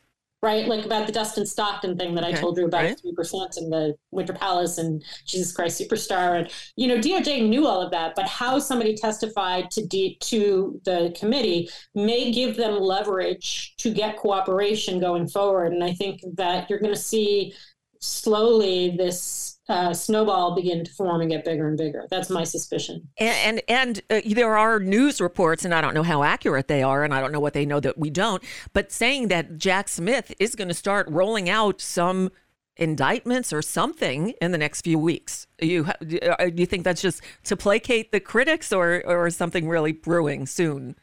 right? 0.41 0.67
Like 0.67 0.85
about 0.85 1.07
the 1.07 1.13
Dustin 1.13 1.45
Stockton 1.45 1.97
thing 1.97 2.15
that 2.15 2.23
okay, 2.23 2.37
I 2.37 2.39
told 2.39 2.57
you 2.57 2.65
about, 2.65 2.81
three 2.99 3.11
right. 3.11 3.15
percent 3.15 3.57
in 3.57 3.69
the 3.69 3.95
Winter 4.11 4.33
Palace 4.33 4.77
and 4.77 5.03
Jesus 5.25 5.51
Christ 5.51 5.79
Superstar, 5.79 6.39
and 6.39 6.49
you 6.75 6.87
know 6.87 6.97
DOJ 6.97 7.47
knew 7.47 7.67
all 7.67 7.81
of 7.81 7.91
that, 7.91 8.15
but 8.15 8.27
how 8.27 8.57
somebody 8.59 8.95
testified 8.95 9.69
to 9.71 9.85
D, 9.85 10.17
to 10.21 10.81
the 10.83 11.15
committee 11.17 11.69
may 11.93 12.31
give 12.31 12.57
them 12.57 12.79
leverage 12.79 13.75
to 13.77 13.93
get 13.93 14.17
cooperation 14.17 14.99
going 14.99 15.27
forward, 15.27 15.73
and 15.73 15.83
I 15.83 15.93
think 15.93 16.21
that 16.35 16.69
you're 16.69 16.79
going 16.79 16.93
to 16.93 16.99
see 16.99 17.53
slowly 18.01 18.95
this 18.97 19.59
uh, 19.69 19.93
snowball 19.93 20.55
begin 20.55 20.83
to 20.83 20.91
form 20.91 21.21
and 21.21 21.29
get 21.29 21.45
bigger 21.45 21.67
and 21.67 21.77
bigger. 21.77 22.07
That's 22.09 22.29
my 22.29 22.43
suspicion. 22.43 23.07
And 23.17 23.61
and, 23.69 24.01
and 24.09 24.25
uh, 24.25 24.33
there 24.33 24.57
are 24.57 24.79
news 24.79 25.21
reports, 25.21 25.63
and 25.63 25.73
I 25.73 25.81
don't 25.81 25.93
know 25.93 26.03
how 26.03 26.23
accurate 26.23 26.67
they 26.67 26.83
are, 26.83 27.03
and 27.03 27.13
I 27.13 27.21
don't 27.21 27.31
know 27.31 27.39
what 27.39 27.53
they 27.53 27.65
know 27.65 27.79
that 27.79 27.97
we 27.97 28.09
don't, 28.09 28.43
but 28.73 28.91
saying 28.91 29.29
that 29.29 29.57
Jack 29.57 29.87
Smith 29.87 30.33
is 30.39 30.55
going 30.55 30.67
to 30.67 30.73
start 30.73 31.07
rolling 31.09 31.49
out 31.49 31.79
some 31.79 32.31
indictments 32.77 33.53
or 33.53 33.61
something 33.61 34.33
in 34.41 34.51
the 34.51 34.57
next 34.57 34.81
few 34.81 34.97
weeks. 34.97 35.45
You 35.61 35.85
uh, 35.85 36.45
do 36.45 36.53
you 36.57 36.65
think 36.65 36.83
that's 36.83 37.01
just 37.01 37.21
to 37.45 37.55
placate 37.55 38.11
the 38.11 38.19
critics, 38.19 38.73
or 38.73 39.03
or 39.05 39.29
something 39.29 39.69
really 39.69 39.93
brewing 39.93 40.47
soon? 40.47 40.95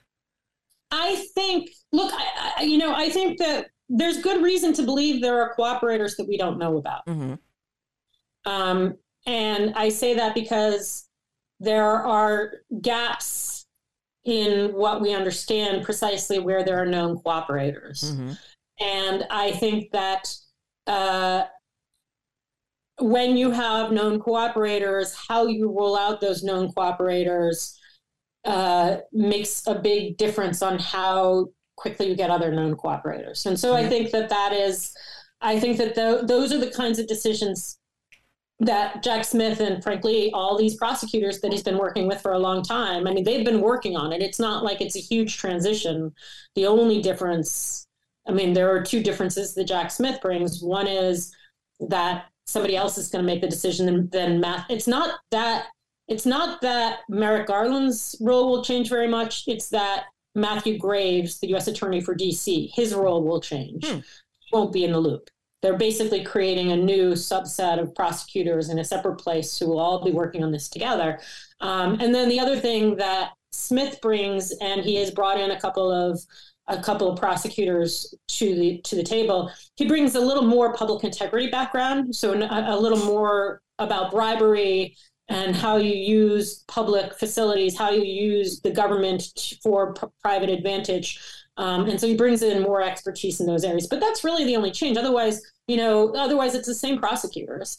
I 0.91 1.27
think. 1.35 1.71
Look, 1.91 2.13
I, 2.13 2.53
I, 2.59 2.63
you 2.65 2.77
know, 2.77 2.95
I 2.95 3.09
think 3.09 3.39
that 3.39 3.69
there's 3.89 4.19
good 4.19 4.43
reason 4.43 4.73
to 4.75 4.83
believe 4.83 5.23
there 5.23 5.41
are 5.41 5.55
cooperators 5.55 6.17
that 6.17 6.29
we 6.29 6.37
don't 6.37 6.59
know 6.59 6.77
about. 6.77 7.07
Mm-hmm. 7.07 7.35
Um, 8.45 8.97
and 9.27 9.75
I 9.75 9.89
say 9.89 10.15
that 10.15 10.35
because 10.35 11.09
there 11.61 12.07
are 12.07 12.53
gaps 12.81 13.67
in 14.25 14.73
what 14.75 15.01
we 15.01 15.15
understand 15.15 15.85
precisely 15.85 16.39
where 16.39 16.65
there 16.65 16.81
are 16.81 16.87
known 16.87 17.19
cooperators. 17.19 18.05
Mm-hmm. 18.05 18.33
And 18.81 19.27
I 19.31 19.53
think 19.53 19.91
that 19.93 20.35
uh, 20.87 21.45
when 22.99 23.37
you 23.37 23.51
have 23.51 23.91
known 23.91 24.21
cooperators, 24.21 25.15
how 25.29 25.47
you 25.47 25.69
roll 25.69 25.97
out 25.97 26.21
those 26.21 26.43
known 26.43 26.73
cooperators 26.73 27.75
uh, 28.45 28.99
makes 29.13 29.67
a 29.67 29.75
big 29.75 30.17
difference 30.17 30.63
on 30.63 30.79
how 30.79 31.49
quickly 31.79 32.09
you 32.09 32.17
get 32.17 32.31
other 32.31 32.53
known 32.53 32.77
cooperators. 32.77 33.47
And 33.47 33.59
so 33.59 33.75
I 33.75 33.89
think 33.89 34.11
that 34.11 34.29
that 34.29 34.53
is, 34.53 34.93
I 35.41 35.59
think 35.61 35.79
that 35.79 35.95
the, 35.95 36.23
those 36.25 36.53
are 36.53 36.59
the 36.59 36.71
kinds 36.71 36.99
of 36.99 37.07
decisions 37.07 37.79
that 38.61 39.05
Jack 39.05 39.25
Smith 39.25 39.61
and 39.61 39.83
frankly 39.83 40.33
all 40.33 40.59
these 40.59 40.75
prosecutors 40.75 41.41
that 41.41 41.53
he's 41.53 41.63
been 41.63 41.79
working 41.79 42.09
with 42.09 42.21
for 42.21 42.33
a 42.33 42.39
long 42.39 42.65
time. 42.65 43.07
I 43.07 43.13
mean, 43.13 43.23
they've 43.23 43.45
been 43.45 43.61
working 43.61 43.97
on 43.97 44.13
it. 44.13 44.21
It's 44.21 44.41
not 44.41 44.65
like 44.65 44.81
it's 44.81 44.97
a 44.97 45.01
huge 45.01 45.39
transition. 45.39 46.13
The 46.57 46.67
only 46.67 47.01
difference, 47.01 47.87
I 48.27 48.33
mean, 48.33 48.53
there 48.53 48.75
are 48.75 48.83
two 48.83 49.01
differences 49.01 49.55
that 49.55 49.69
Jack 49.69 49.93
Smith 49.93 50.21
brings. 50.21 50.61
One 50.61 50.89
is 50.89 51.33
that 51.89 52.27
somebody 52.47 52.77
else 52.77 52.99
is 52.99 53.09
going 53.09 53.25
to 53.25 53.33
make 53.33 53.41
the 53.41 53.49
decision 53.49 53.87
than, 53.87 54.09
than 54.09 54.41
math. 54.41 54.67
It's 54.69 54.89
not 54.89 55.21
that 55.31 55.67
it's 56.09 56.25
not 56.25 56.63
that 56.63 57.01
Merrick 57.11 57.47
Garland's 57.47 58.17
role 58.21 58.51
will 58.51 58.65
change 58.65 58.89
very 58.89 59.07
much. 59.07 59.45
It's 59.47 59.69
that 59.69 60.05
Matthew 60.39 60.79
Graves, 60.79 61.39
the 61.41 61.49
U.S. 61.49 61.69
Attorney 61.69 62.01
for 62.01 62.15
D.C., 62.15 62.73
his 62.75 62.95
role 62.95 63.23
will 63.23 63.41
change. 63.41 63.87
Hmm. 63.87 63.99
Won't 64.53 64.73
be 64.73 64.85
in 64.85 64.93
the 64.93 64.99
loop. 64.99 65.31
They're 65.61 65.77
basically 65.77 66.23
creating 66.23 66.71
a 66.73 66.77
new 66.77 67.13
subset 67.13 67.81
of 67.81 67.95
prosecutors 67.95 68.69
in 68.69 68.79
a 68.79 68.85
separate 68.85 69.17
place 69.17 69.59
who 69.59 69.67
will 69.67 69.81
all 69.81 70.05
be 70.05 70.13
working 70.13 70.45
on 70.45 70.53
this 70.53 70.69
together. 70.69 71.19
Um, 71.61 71.99
and 72.01 72.15
then 72.15 72.29
the 72.29 72.39
other 72.39 72.59
thing 72.59 72.97
that 72.97 73.33
Smith 73.51 73.99
brings, 74.01 74.53
and 74.61 74.83
he 74.83 74.95
has 74.97 75.11
brought 75.11 75.41
in 75.41 75.51
a 75.51 75.61
couple 75.61 75.91
of 75.91 76.21
a 76.69 76.83
couple 76.83 77.11
of 77.11 77.19
prosecutors 77.19 78.15
to 78.29 78.55
the 78.55 78.81
to 78.83 78.95
the 78.95 79.03
table. 79.03 79.51
He 79.77 79.87
brings 79.89 80.15
a 80.15 80.21
little 80.21 80.45
more 80.45 80.75
public 80.75 81.03
integrity 81.03 81.49
background, 81.49 82.15
so 82.15 82.35
a, 82.35 82.75
a 82.75 82.79
little 82.79 83.05
more 83.05 83.63
about 83.79 84.11
bribery 84.11 84.97
and 85.29 85.55
how 85.55 85.77
you 85.77 85.95
use 85.95 86.65
public 86.69 87.19
facilities, 87.19 87.77
how 87.77 87.91
you 87.91 88.03
use 88.03 88.61
the 88.61 88.71
government 88.71 89.59
for 89.63 89.95
p- 89.95 90.07
private 90.23 90.49
advantage. 90.49 91.21
Um, 91.57 91.89
and 91.89 92.01
so 92.01 92.07
he 92.07 92.17
brings 92.17 92.43
in 92.43 92.63
more 92.63 92.83
expertise 92.83 93.41
in 93.41 93.47
those 93.47 93.65
areas. 93.65 93.87
But 93.87 94.01
that's 94.01 94.25
really 94.25 94.45
the 94.45 94.57
only 94.57 94.71
change. 94.71 94.97
Otherwise, 94.97 95.43
you 95.67 95.77
know, 95.77 96.15
otherwise 96.15 96.55
it's 96.55 96.69
the 96.69 96.75
same 96.75 96.99
prosecutors 96.99 97.79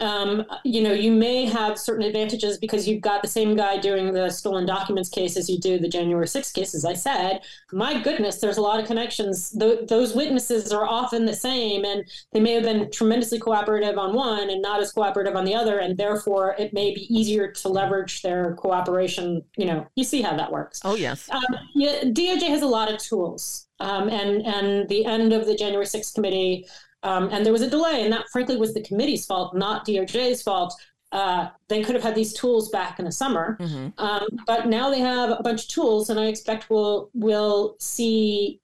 um, 0.00 0.44
you 0.64 0.82
know, 0.82 0.92
you 0.92 1.12
may 1.12 1.44
have 1.44 1.78
certain 1.78 2.04
advantages 2.04 2.58
because 2.58 2.88
you've 2.88 3.00
got 3.00 3.22
the 3.22 3.28
same 3.28 3.54
guy 3.54 3.78
doing 3.78 4.12
the 4.12 4.28
stolen 4.28 4.66
documents 4.66 5.08
case 5.08 5.36
as 5.36 5.48
you 5.48 5.58
do 5.60 5.78
the 5.78 5.88
January 5.88 6.26
6th 6.26 6.52
case. 6.52 6.74
As 6.74 6.84
I 6.84 6.94
said, 6.94 7.42
my 7.72 8.02
goodness, 8.02 8.38
there's 8.38 8.56
a 8.56 8.60
lot 8.60 8.80
of 8.80 8.86
connections. 8.86 9.50
Th- 9.50 9.86
those 9.86 10.14
witnesses 10.14 10.72
are 10.72 10.84
often 10.84 11.26
the 11.26 11.34
same, 11.34 11.84
and 11.84 12.04
they 12.32 12.40
may 12.40 12.52
have 12.54 12.64
been 12.64 12.90
tremendously 12.90 13.38
cooperative 13.38 13.96
on 13.96 14.14
one 14.14 14.50
and 14.50 14.60
not 14.60 14.80
as 14.80 14.90
cooperative 14.90 15.36
on 15.36 15.44
the 15.44 15.54
other, 15.54 15.78
and 15.78 15.96
therefore 15.96 16.56
it 16.58 16.72
may 16.72 16.92
be 16.92 17.06
easier 17.14 17.52
to 17.52 17.68
leverage 17.68 18.22
their 18.22 18.54
cooperation. 18.54 19.42
You 19.56 19.66
know, 19.66 19.86
you 19.94 20.02
see 20.02 20.22
how 20.22 20.36
that 20.36 20.50
works. 20.50 20.80
Oh 20.84 20.96
yes. 20.96 21.30
Um, 21.30 21.44
yeah, 21.74 22.02
DOJ 22.02 22.48
has 22.48 22.62
a 22.62 22.66
lot 22.66 22.92
of 22.92 22.98
tools, 22.98 23.68
um, 23.78 24.08
and 24.08 24.44
and 24.44 24.88
the 24.88 25.04
end 25.04 25.32
of 25.32 25.46
the 25.46 25.54
January 25.54 25.86
6th 25.86 26.14
committee 26.14 26.66
um, 27.04 27.28
and 27.30 27.44
there 27.44 27.52
was 27.52 27.62
a 27.62 27.70
delay, 27.70 28.02
and 28.02 28.12
that 28.12 28.28
frankly 28.32 28.56
was 28.56 28.74
the 28.74 28.82
committee's 28.82 29.26
fault, 29.26 29.54
not 29.54 29.86
DOJ's 29.86 30.42
fault. 30.42 30.74
Uh, 31.12 31.48
they 31.68 31.82
could 31.82 31.94
have 31.94 32.02
had 32.02 32.14
these 32.14 32.32
tools 32.32 32.70
back 32.70 32.98
in 32.98 33.04
the 33.04 33.12
summer, 33.12 33.56
mm-hmm. 33.60 33.88
um, 34.02 34.26
but 34.46 34.66
now 34.66 34.90
they 34.90 34.98
have 34.98 35.30
a 35.30 35.42
bunch 35.42 35.62
of 35.62 35.68
tools, 35.68 36.10
and 36.10 36.18
I 36.18 36.26
expect 36.26 36.70
we'll 36.70 37.10
we'll 37.14 37.76
see 37.78 38.60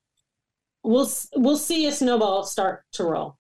we'll 0.83 1.09
we'll 1.37 1.59
see 1.59 1.87
a 1.87 1.93
snowball 1.93 2.43
start 2.43 2.85
to 2.93 3.05
roll. 3.05 3.37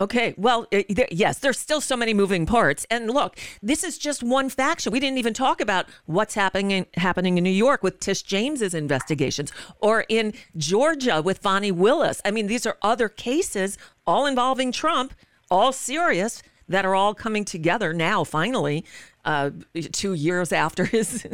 Okay, 0.00 0.34
well, 0.38 0.66
uh, 0.72 0.82
there, 0.88 1.06
yes, 1.10 1.38
there's 1.38 1.58
still 1.58 1.80
so 1.80 1.96
many 1.96 2.14
moving 2.14 2.46
parts. 2.46 2.86
And 2.90 3.10
look, 3.10 3.38
this 3.62 3.84
is 3.84 3.98
just 3.98 4.22
one 4.22 4.48
faction. 4.48 4.90
We 4.90 4.98
didn't 5.00 5.18
even 5.18 5.34
talk 5.34 5.60
about 5.60 5.86
what's 6.06 6.34
happening 6.34 6.70
in, 6.70 6.86
happening 6.94 7.36
in 7.36 7.44
New 7.44 7.50
York 7.50 7.82
with 7.82 8.00
Tish 8.00 8.22
James's 8.22 8.72
investigations 8.72 9.52
or 9.80 10.06
in 10.08 10.32
Georgia 10.56 11.20
with 11.20 11.38
Fani 11.38 11.70
Willis. 11.70 12.22
I 12.24 12.30
mean, 12.30 12.46
these 12.46 12.64
are 12.64 12.78
other 12.80 13.10
cases 13.10 13.76
all 14.06 14.26
involving 14.26 14.72
Trump, 14.72 15.14
all 15.50 15.72
serious, 15.72 16.42
that 16.68 16.84
are 16.84 16.94
all 16.94 17.14
coming 17.14 17.44
together 17.44 17.92
now, 17.92 18.24
finally, 18.24 18.84
uh, 19.24 19.50
two 19.92 20.14
years 20.14 20.52
after 20.52 20.84
his 20.96 21.26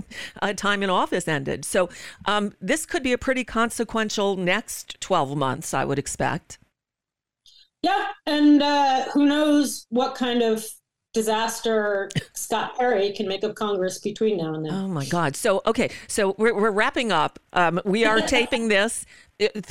uh, 0.43 0.53
time 0.53 0.83
in 0.83 0.91
office 0.91 1.29
ended. 1.29 1.65
So 1.65 1.89
um, 2.27 2.53
this 2.61 2.87
could 2.87 3.03
be 3.03 3.13
a 3.13 3.19
pretty 3.19 3.45
consequential 3.45 4.37
next 4.37 5.01
12 5.01 5.37
months, 5.37 5.73
I 5.73 5.85
would 5.85 5.99
expect. 5.99 6.59
Yeah, 7.83 8.07
and 8.27 8.63
uh, 8.63 9.05
who 9.13 9.27
knows 9.27 9.87
what 9.91 10.17
kind 10.17 10.43
of 10.43 10.65
disaster 11.15 12.11
Scott 12.35 12.77
Perry 12.77 13.13
can 13.13 13.29
make 13.29 13.43
of 13.45 13.55
Congress 13.55 13.99
between 13.99 14.37
now 14.37 14.55
and 14.55 14.65
then. 14.65 14.75
Oh 14.75 14.89
my 14.89 15.07
God! 15.07 15.37
So 15.37 15.63
okay, 15.65 15.91
so 16.09 16.35
we're 16.39 16.55
we're 16.55 16.73
wrapping 16.73 17.13
up. 17.13 17.39
Um, 17.53 17.81
we 17.85 18.05
are 18.05 18.21
taping 18.27 18.67
this 18.67 19.07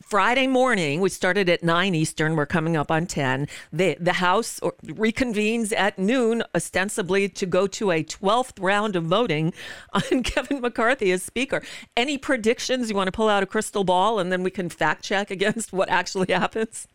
Friday 0.02 0.48
morning. 0.48 1.02
We 1.02 1.10
started 1.10 1.50
at 1.50 1.62
nine 1.62 1.94
Eastern. 1.94 2.38
We're 2.38 2.46
coming 2.46 2.78
up 2.78 2.90
on 2.90 3.06
ten. 3.06 3.50
The 3.74 3.98
the 4.00 4.14
House 4.14 4.62
reconvenes 4.62 5.74
at 5.76 6.00
noon, 6.00 6.42
ostensibly 6.56 7.28
to 7.28 7.46
go 7.46 7.68
to 7.68 7.92
a 7.92 8.02
twelfth 8.02 8.60
round 8.60 8.96
of 8.96 9.04
voting 9.04 9.54
on 9.94 10.24
Kevin 10.24 10.62
McCarthy 10.62 11.12
as 11.12 11.22
Speaker. 11.24 11.62
Any 11.98 12.18
predictions? 12.18 12.90
You 12.90 12.96
want 12.96 13.10
to 13.10 13.12
pull 13.12 13.28
out 13.28 13.44
a 13.44 13.46
crystal 13.46 13.84
ball, 13.84 14.20
and 14.20 14.32
then 14.32 14.42
we 14.42 14.52
can 14.52 14.70
fact 14.70 15.04
check 15.04 15.32
against 15.32 15.74
what 15.74 15.90
actually 15.90 16.32
happens. 16.34 16.88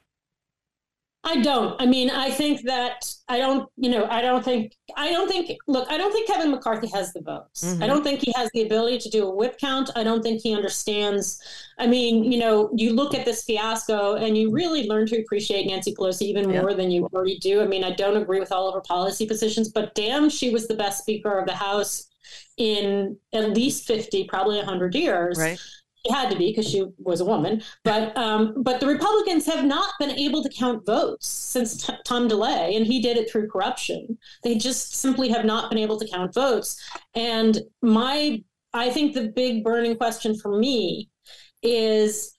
I 1.24 1.40
don't. 1.40 1.80
I 1.80 1.86
mean, 1.86 2.10
I 2.10 2.32
think 2.32 2.62
that 2.62 3.04
I 3.28 3.38
don't, 3.38 3.68
you 3.76 3.90
know, 3.90 4.06
I 4.10 4.20
don't 4.22 4.44
think, 4.44 4.74
I 4.96 5.10
don't 5.10 5.28
think, 5.28 5.56
look, 5.68 5.88
I 5.88 5.96
don't 5.96 6.10
think 6.10 6.26
Kevin 6.26 6.50
McCarthy 6.50 6.88
has 6.88 7.12
the 7.12 7.20
votes. 7.20 7.64
Mm-hmm. 7.64 7.82
I 7.82 7.86
don't 7.86 8.02
think 8.02 8.20
he 8.20 8.32
has 8.34 8.50
the 8.52 8.62
ability 8.62 8.98
to 8.98 9.08
do 9.08 9.28
a 9.28 9.30
whip 9.30 9.56
count. 9.58 9.88
I 9.94 10.02
don't 10.02 10.20
think 10.20 10.42
he 10.42 10.52
understands. 10.52 11.40
I 11.78 11.86
mean, 11.86 12.24
you 12.30 12.40
know, 12.40 12.70
you 12.74 12.92
look 12.92 13.14
at 13.14 13.24
this 13.24 13.44
fiasco 13.44 14.16
and 14.16 14.36
you 14.36 14.50
really 14.50 14.88
learn 14.88 15.06
to 15.06 15.20
appreciate 15.20 15.68
Nancy 15.68 15.94
Pelosi 15.94 16.22
even 16.22 16.50
yeah. 16.50 16.60
more 16.60 16.74
than 16.74 16.90
you 16.90 17.08
already 17.12 17.38
do. 17.38 17.62
I 17.62 17.66
mean, 17.68 17.84
I 17.84 17.92
don't 17.92 18.16
agree 18.16 18.40
with 18.40 18.50
all 18.50 18.66
of 18.66 18.74
her 18.74 18.80
policy 18.80 19.24
positions, 19.24 19.68
but 19.68 19.94
damn, 19.94 20.28
she 20.28 20.50
was 20.50 20.66
the 20.66 20.74
best 20.74 21.02
Speaker 21.02 21.38
of 21.38 21.46
the 21.46 21.54
House 21.54 22.08
in 22.56 23.16
at 23.32 23.50
least 23.50 23.86
50, 23.86 24.24
probably 24.24 24.56
100 24.56 24.94
years. 24.96 25.38
Right 25.38 25.60
she 26.04 26.12
had 26.12 26.30
to 26.30 26.36
be 26.36 26.50
because 26.50 26.68
she 26.68 26.84
was 26.98 27.20
a 27.20 27.24
woman. 27.24 27.62
But 27.84 28.16
um, 28.16 28.62
but 28.62 28.80
the 28.80 28.86
Republicans 28.86 29.46
have 29.46 29.64
not 29.64 29.94
been 29.98 30.10
able 30.10 30.42
to 30.42 30.48
count 30.48 30.84
votes 30.84 31.26
since 31.26 31.86
t- 31.86 31.94
Tom 32.04 32.28
DeLay, 32.28 32.76
and 32.76 32.86
he 32.86 33.00
did 33.00 33.16
it 33.16 33.30
through 33.30 33.48
corruption. 33.48 34.18
They 34.42 34.56
just 34.56 34.96
simply 34.96 35.28
have 35.28 35.44
not 35.44 35.70
been 35.70 35.78
able 35.78 35.98
to 35.98 36.08
count 36.08 36.34
votes. 36.34 36.80
And 37.14 37.60
my 37.82 38.42
I 38.74 38.90
think 38.90 39.14
the 39.14 39.28
big 39.28 39.64
burning 39.64 39.96
question 39.96 40.36
for 40.38 40.58
me 40.58 41.10
is 41.62 42.34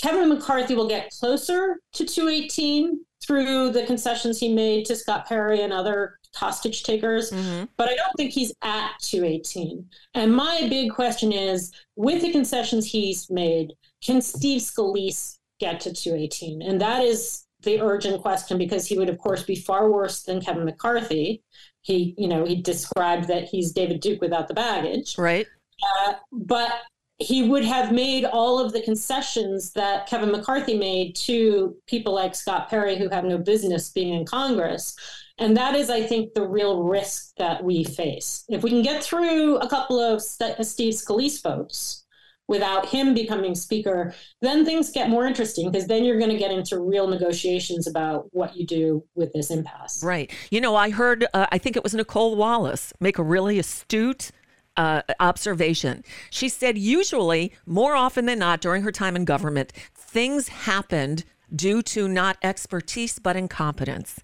Kevin 0.00 0.28
McCarthy 0.28 0.74
will 0.74 0.88
get 0.88 1.10
closer 1.10 1.76
to 1.92 2.04
218 2.04 3.04
through 3.24 3.70
the 3.70 3.86
concessions 3.86 4.40
he 4.40 4.52
made 4.52 4.84
to 4.86 4.96
Scott 4.96 5.26
Perry 5.26 5.62
and 5.62 5.72
other 5.72 6.18
hostage 6.34 6.82
takers, 6.82 7.30
mm-hmm. 7.30 7.64
but 7.76 7.88
I 7.88 7.94
don't 7.94 8.12
think 8.16 8.32
he's 8.32 8.52
at 8.62 8.92
218. 9.00 9.86
And 10.14 10.34
my 10.34 10.66
big 10.68 10.92
question 10.92 11.32
is 11.32 11.72
with 11.96 12.22
the 12.22 12.32
concessions 12.32 12.86
he's 12.86 13.30
made, 13.30 13.72
can 14.02 14.20
Steve 14.20 14.60
Scalise 14.60 15.38
get 15.60 15.80
to 15.80 15.92
218? 15.92 16.62
And 16.62 16.80
that 16.80 17.02
is 17.02 17.44
the 17.62 17.80
urgent 17.80 18.20
question 18.20 18.58
because 18.58 18.86
he 18.86 18.98
would, 18.98 19.08
of 19.08 19.18
course, 19.18 19.42
be 19.42 19.56
far 19.56 19.90
worse 19.90 20.22
than 20.22 20.40
Kevin 20.40 20.64
McCarthy. 20.64 21.42
He, 21.82 22.14
you 22.16 22.28
know, 22.28 22.44
he 22.44 22.56
described 22.56 23.28
that 23.28 23.44
he's 23.44 23.72
David 23.72 24.00
Duke 24.00 24.20
without 24.20 24.48
the 24.48 24.54
baggage. 24.54 25.16
Right. 25.18 25.46
Uh, 25.82 26.14
but 26.32 26.72
he 27.18 27.48
would 27.48 27.64
have 27.64 27.92
made 27.92 28.24
all 28.24 28.58
of 28.58 28.72
the 28.72 28.82
concessions 28.82 29.72
that 29.72 30.06
Kevin 30.06 30.32
McCarthy 30.32 30.76
made 30.76 31.14
to 31.14 31.76
people 31.86 32.12
like 32.12 32.34
Scott 32.34 32.68
Perry, 32.68 32.98
who 32.98 33.08
have 33.08 33.24
no 33.24 33.38
business 33.38 33.90
being 33.90 34.14
in 34.14 34.26
Congress. 34.26 34.96
And 35.38 35.56
that 35.56 35.74
is, 35.74 35.90
I 35.90 36.02
think, 36.02 36.34
the 36.34 36.46
real 36.46 36.84
risk 36.84 37.34
that 37.38 37.64
we 37.64 37.82
face. 37.82 38.44
If 38.48 38.62
we 38.62 38.70
can 38.70 38.82
get 38.82 39.02
through 39.02 39.56
a 39.56 39.68
couple 39.68 39.98
of 39.98 40.22
Steve 40.22 40.94
Scalise 40.94 41.42
votes 41.42 42.04
without 42.46 42.86
him 42.86 43.14
becoming 43.14 43.54
speaker, 43.54 44.14
then 44.42 44.64
things 44.64 44.92
get 44.92 45.08
more 45.08 45.26
interesting 45.26 45.70
because 45.70 45.88
then 45.88 46.04
you're 46.04 46.18
going 46.18 46.30
to 46.30 46.36
get 46.36 46.52
into 46.52 46.78
real 46.78 47.08
negotiations 47.08 47.86
about 47.86 48.28
what 48.32 48.54
you 48.56 48.66
do 48.66 49.02
with 49.14 49.32
this 49.32 49.50
impasse. 49.50 50.04
Right. 50.04 50.30
You 50.50 50.60
know, 50.60 50.76
I 50.76 50.90
heard, 50.90 51.26
uh, 51.34 51.46
I 51.50 51.58
think 51.58 51.76
it 51.76 51.82
was 51.82 51.94
Nicolle 51.94 52.36
Wallace 52.36 52.92
make 53.00 53.18
a 53.18 53.22
really 53.22 53.58
astute 53.58 54.30
uh, 54.76 55.02
observation. 55.20 56.04
She 56.30 56.48
said, 56.48 56.76
usually, 56.76 57.52
more 57.66 57.94
often 57.96 58.26
than 58.26 58.38
not, 58.40 58.60
during 58.60 58.82
her 58.82 58.92
time 58.92 59.16
in 59.16 59.24
government, 59.24 59.72
things 59.94 60.48
happened 60.48 61.24
due 61.54 61.82
to 61.82 62.08
not 62.08 62.36
expertise 62.42 63.18
but 63.18 63.36
incompetence. 63.36 64.20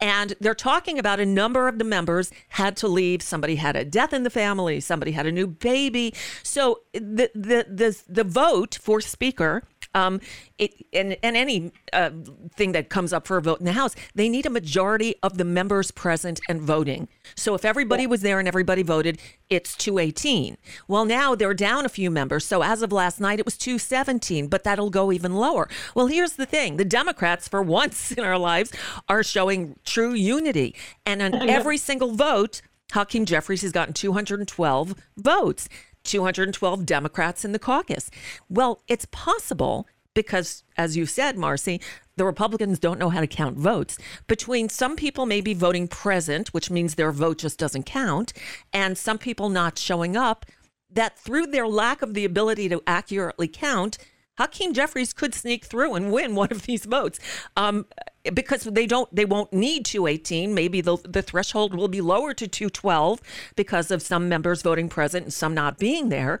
And 0.00 0.34
they're 0.40 0.54
talking 0.54 0.98
about 0.98 1.20
a 1.20 1.26
number 1.26 1.68
of 1.68 1.78
the 1.78 1.84
members 1.84 2.30
had 2.50 2.76
to 2.78 2.88
leave. 2.88 3.22
Somebody 3.22 3.56
had 3.56 3.76
a 3.76 3.84
death 3.84 4.12
in 4.12 4.22
the 4.22 4.30
family, 4.30 4.80
somebody 4.80 5.12
had 5.12 5.26
a 5.26 5.32
new 5.32 5.46
baby. 5.46 6.14
So 6.42 6.80
the 6.92 7.30
the 7.34 7.66
the, 7.68 8.02
the 8.08 8.24
vote 8.24 8.78
for 8.80 9.00
speaker 9.00 9.62
um, 9.94 10.20
it, 10.58 10.86
and, 10.92 11.16
and 11.22 11.36
any 11.36 11.72
uh, 11.92 12.10
thing 12.54 12.72
that 12.72 12.88
comes 12.88 13.12
up 13.12 13.26
for 13.26 13.36
a 13.36 13.42
vote 13.42 13.60
in 13.60 13.64
the 13.64 13.72
House, 13.72 13.94
they 14.14 14.28
need 14.28 14.44
a 14.44 14.50
majority 14.50 15.14
of 15.22 15.38
the 15.38 15.44
members 15.44 15.90
present 15.90 16.40
and 16.48 16.60
voting. 16.60 17.08
So 17.36 17.54
if 17.54 17.64
everybody 17.64 18.06
was 18.06 18.20
there 18.20 18.38
and 18.38 18.48
everybody 18.48 18.82
voted, 18.82 19.20
it's 19.48 19.76
218. 19.76 20.56
Well, 20.88 21.04
now 21.04 21.34
they're 21.34 21.54
down 21.54 21.84
a 21.84 21.88
few 21.88 22.10
members. 22.10 22.44
So 22.44 22.62
as 22.62 22.82
of 22.82 22.92
last 22.92 23.20
night, 23.20 23.38
it 23.38 23.44
was 23.44 23.56
217, 23.56 24.48
but 24.48 24.64
that'll 24.64 24.90
go 24.90 25.12
even 25.12 25.34
lower. 25.34 25.68
Well, 25.94 26.08
here's 26.08 26.34
the 26.34 26.46
thing 26.46 26.73
the 26.76 26.84
Democrats, 26.84 27.48
for 27.48 27.62
once 27.62 28.12
in 28.16 28.24
our 28.24 28.38
lives, 28.38 28.72
are 29.08 29.22
showing 29.22 29.76
true 29.84 30.14
unity. 30.14 30.74
And 31.06 31.22
on 31.22 31.34
every 31.48 31.78
single 31.78 32.12
vote, 32.12 32.62
Hakeem 32.92 33.24
Jeffries 33.24 33.62
has 33.62 33.72
gotten 33.72 33.94
212 33.94 34.94
votes. 35.16 35.68
212 36.04 36.84
Democrats 36.84 37.44
in 37.44 37.52
the 37.52 37.58
caucus. 37.58 38.10
Well, 38.50 38.82
it's 38.86 39.06
possible 39.06 39.86
because, 40.12 40.62
as 40.76 40.96
you 40.96 41.06
said, 41.06 41.36
Marcy, 41.36 41.80
the 42.16 42.24
Republicans 42.24 42.78
don't 42.78 42.98
know 42.98 43.10
how 43.10 43.20
to 43.20 43.26
count 43.26 43.56
votes. 43.56 43.98
Between 44.26 44.68
some 44.68 44.96
people 44.96 45.26
maybe 45.26 45.54
voting 45.54 45.88
present, 45.88 46.54
which 46.54 46.70
means 46.70 46.94
their 46.94 47.10
vote 47.10 47.38
just 47.38 47.58
doesn't 47.58 47.84
count, 47.84 48.32
and 48.72 48.96
some 48.96 49.18
people 49.18 49.48
not 49.48 49.78
showing 49.78 50.16
up, 50.16 50.46
that 50.90 51.18
through 51.18 51.48
their 51.48 51.66
lack 51.66 52.02
of 52.02 52.14
the 52.14 52.24
ability 52.24 52.68
to 52.68 52.82
accurately 52.86 53.48
count, 53.48 53.98
Hakeem 54.36 54.72
Jeffries 54.72 55.12
could 55.12 55.34
sneak 55.34 55.64
through 55.64 55.94
and 55.94 56.12
win 56.12 56.34
one 56.34 56.50
of 56.50 56.62
these 56.62 56.84
votes 56.84 57.18
um, 57.56 57.86
because 58.32 58.64
they 58.64 58.86
don't 58.86 59.14
they 59.14 59.24
won't 59.24 59.52
need 59.52 59.84
218 59.84 60.54
maybe 60.54 60.80
the, 60.80 60.96
the 61.04 61.22
threshold 61.22 61.74
will 61.74 61.88
be 61.88 62.00
lower 62.00 62.34
to 62.34 62.48
212 62.48 63.20
because 63.56 63.90
of 63.90 64.02
some 64.02 64.28
members 64.28 64.62
voting 64.62 64.88
present 64.88 65.24
and 65.24 65.32
some 65.32 65.54
not 65.54 65.78
being 65.78 66.08
there. 66.08 66.40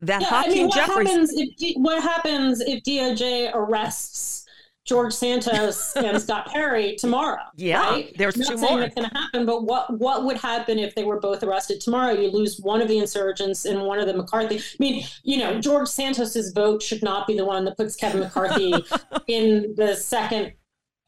That 0.00 0.22
Yeah, 0.22 0.28
Hakeem 0.28 0.52
I 0.52 0.54
mean, 0.54 0.66
what 0.66 0.74
Jeffries 0.74 1.08
happens 1.08 1.32
if 1.34 1.76
what 1.76 2.02
happens 2.02 2.60
if 2.60 2.82
DOJ 2.82 3.54
arrests 3.54 4.43
George 4.84 5.12
Santos 5.14 5.94
and 5.96 6.20
Scott 6.20 6.46
Perry 6.52 6.94
tomorrow? 6.96 7.40
Yeah, 7.56 7.88
right? 7.90 8.14
there's 8.18 8.34
I'm 8.36 8.40
not 8.42 8.50
two 8.50 8.58
saying 8.58 8.72
more. 8.72 8.80
that's 8.80 8.94
going 8.94 9.08
to 9.08 9.16
happen, 9.16 9.46
but 9.46 9.64
what 9.64 9.98
what 9.98 10.24
would 10.24 10.36
happen 10.36 10.78
if 10.78 10.94
they 10.94 11.04
were 11.04 11.18
both 11.20 11.42
arrested 11.42 11.80
tomorrow? 11.80 12.12
You 12.12 12.30
lose 12.30 12.60
one 12.60 12.82
of 12.82 12.88
the 12.88 12.98
insurgents 12.98 13.64
and 13.64 13.82
one 13.82 13.98
of 13.98 14.06
the 14.06 14.14
McCarthy. 14.14 14.58
I 14.58 14.62
mean, 14.78 15.04
you 15.22 15.38
know, 15.38 15.60
George 15.60 15.88
Santos's 15.88 16.52
vote 16.52 16.82
should 16.82 17.02
not 17.02 17.26
be 17.26 17.36
the 17.36 17.44
one 17.44 17.64
that 17.64 17.76
puts 17.76 17.96
Kevin 17.96 18.20
McCarthy 18.20 18.74
in 19.26 19.74
the 19.76 19.94
second 19.96 20.52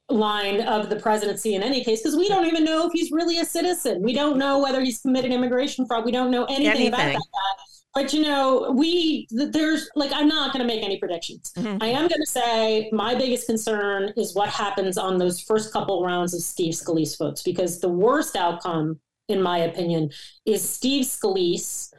line 0.08 0.60
of 0.62 0.88
the 0.88 0.96
presidency 0.96 1.56
in 1.56 1.62
any 1.64 1.82
case 1.82 2.00
because 2.00 2.16
we 2.16 2.28
don't 2.28 2.46
even 2.46 2.62
know 2.62 2.86
if 2.86 2.92
he's 2.92 3.10
really 3.10 3.38
a 3.40 3.44
citizen 3.44 4.00
we 4.02 4.12
don't 4.14 4.38
know 4.38 4.60
whether 4.60 4.80
he's 4.80 5.00
committed 5.00 5.32
immigration 5.32 5.84
fraud 5.84 6.04
we 6.04 6.12
don't 6.12 6.30
know 6.30 6.44
anything, 6.44 6.86
about 6.86 7.00
Anything. 7.00 7.18
that 7.18 7.56
but 7.96 8.12
you 8.12 8.20
know 8.20 8.72
we 8.76 9.26
there's 9.30 9.88
like 9.96 10.12
i'm 10.12 10.28
not 10.28 10.52
going 10.52 10.60
to 10.66 10.70
make 10.72 10.84
any 10.84 10.98
predictions 10.98 11.50
Mhm. 11.56 11.82
i 11.82 11.86
am 11.86 12.06
going 12.12 12.20
to 12.20 12.32
say 12.40 12.88
my 12.92 13.14
biggest 13.22 13.46
concern 13.46 14.12
is 14.16 14.34
what 14.34 14.48
happens 14.50 14.96
on 14.98 15.16
those 15.22 15.40
first 15.40 15.72
couple 15.72 16.04
rounds 16.04 16.32
of 16.34 16.40
steve 16.42 16.74
scalise 16.74 17.16
votes 17.18 17.42
because 17.42 17.80
the 17.80 17.88
worst 17.88 18.36
outcome 18.36 19.00
in 19.28 19.40
my 19.50 19.58
opinion 19.70 20.10
is 20.44 20.60
steve 20.76 21.04
scalise 21.06 21.90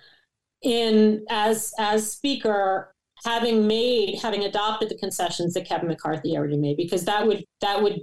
in 0.61 1.25
as 1.29 1.73
as 1.79 2.09
speaker 2.11 2.93
having 3.25 3.67
made 3.67 4.19
having 4.21 4.43
adopted 4.45 4.89
the 4.89 4.97
concessions 4.97 5.53
that 5.55 5.67
kevin 5.67 5.87
mccarthy 5.87 6.37
already 6.37 6.57
made 6.57 6.77
because 6.77 7.03
that 7.05 7.25
would 7.27 7.43
that 7.61 7.81
would 7.81 7.99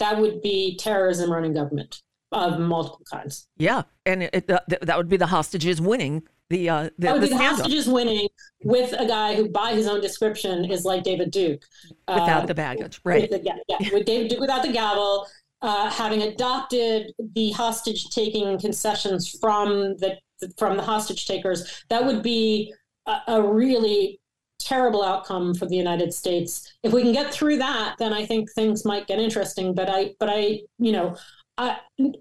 that 0.00 0.18
would 0.20 0.40
be 0.42 0.76
terrorism 0.76 1.32
running 1.32 1.54
government 1.54 2.02
of 2.32 2.58
multiple 2.60 3.04
kinds 3.10 3.46
yeah 3.56 3.82
and 4.06 4.24
it, 4.24 4.46
that, 4.48 4.64
that 4.82 4.96
would 4.96 5.08
be 5.08 5.16
the 5.16 5.26
hostages 5.26 5.80
winning 5.80 6.22
the 6.50 6.68
uh 6.68 6.90
the, 6.98 7.12
would 7.12 7.22
the 7.22 7.26
the 7.28 7.36
hostages 7.36 7.86
winning 7.86 8.28
with 8.64 8.92
a 8.98 9.06
guy 9.06 9.34
who 9.34 9.48
by 9.48 9.74
his 9.74 9.86
own 9.86 10.00
description 10.00 10.64
is 10.70 10.84
like 10.84 11.02
david 11.02 11.30
duke 11.30 11.62
without 12.08 12.44
Uh, 12.44 12.46
the 12.46 12.54
baggage 12.54 13.00
right 13.04 13.22
with 13.22 13.30
the, 13.30 13.40
yeah, 13.44 13.56
yeah, 13.68 13.88
with 13.92 14.06
David 14.06 14.28
Duke 14.28 14.40
without 14.40 14.62
the 14.62 14.72
gavel, 14.72 15.26
uh, 15.62 15.90
having 15.90 16.22
adopted 16.22 17.12
the 17.34 17.50
hostage 17.50 18.08
taking 18.10 18.58
concessions 18.58 19.28
from 19.40 19.96
the 19.98 20.18
from 20.56 20.76
the 20.76 20.82
hostage 20.82 21.26
takers, 21.26 21.84
that 21.90 22.04
would 22.06 22.22
be 22.22 22.72
a, 23.06 23.16
a 23.28 23.42
really 23.42 24.20
terrible 24.58 25.02
outcome 25.02 25.54
for 25.54 25.66
the 25.66 25.76
United 25.76 26.12
States. 26.14 26.72
If 26.82 26.92
we 26.92 27.02
can 27.02 27.12
get 27.12 27.32
through 27.32 27.58
that, 27.58 27.96
then 27.98 28.12
I 28.12 28.24
think 28.24 28.50
things 28.52 28.84
might 28.84 29.06
get 29.06 29.18
interesting. 29.18 29.74
But 29.74 29.88
I, 29.90 30.14
but 30.18 30.28
I, 30.30 30.60
you 30.78 30.92
know. 30.92 31.16
And 31.58 32.16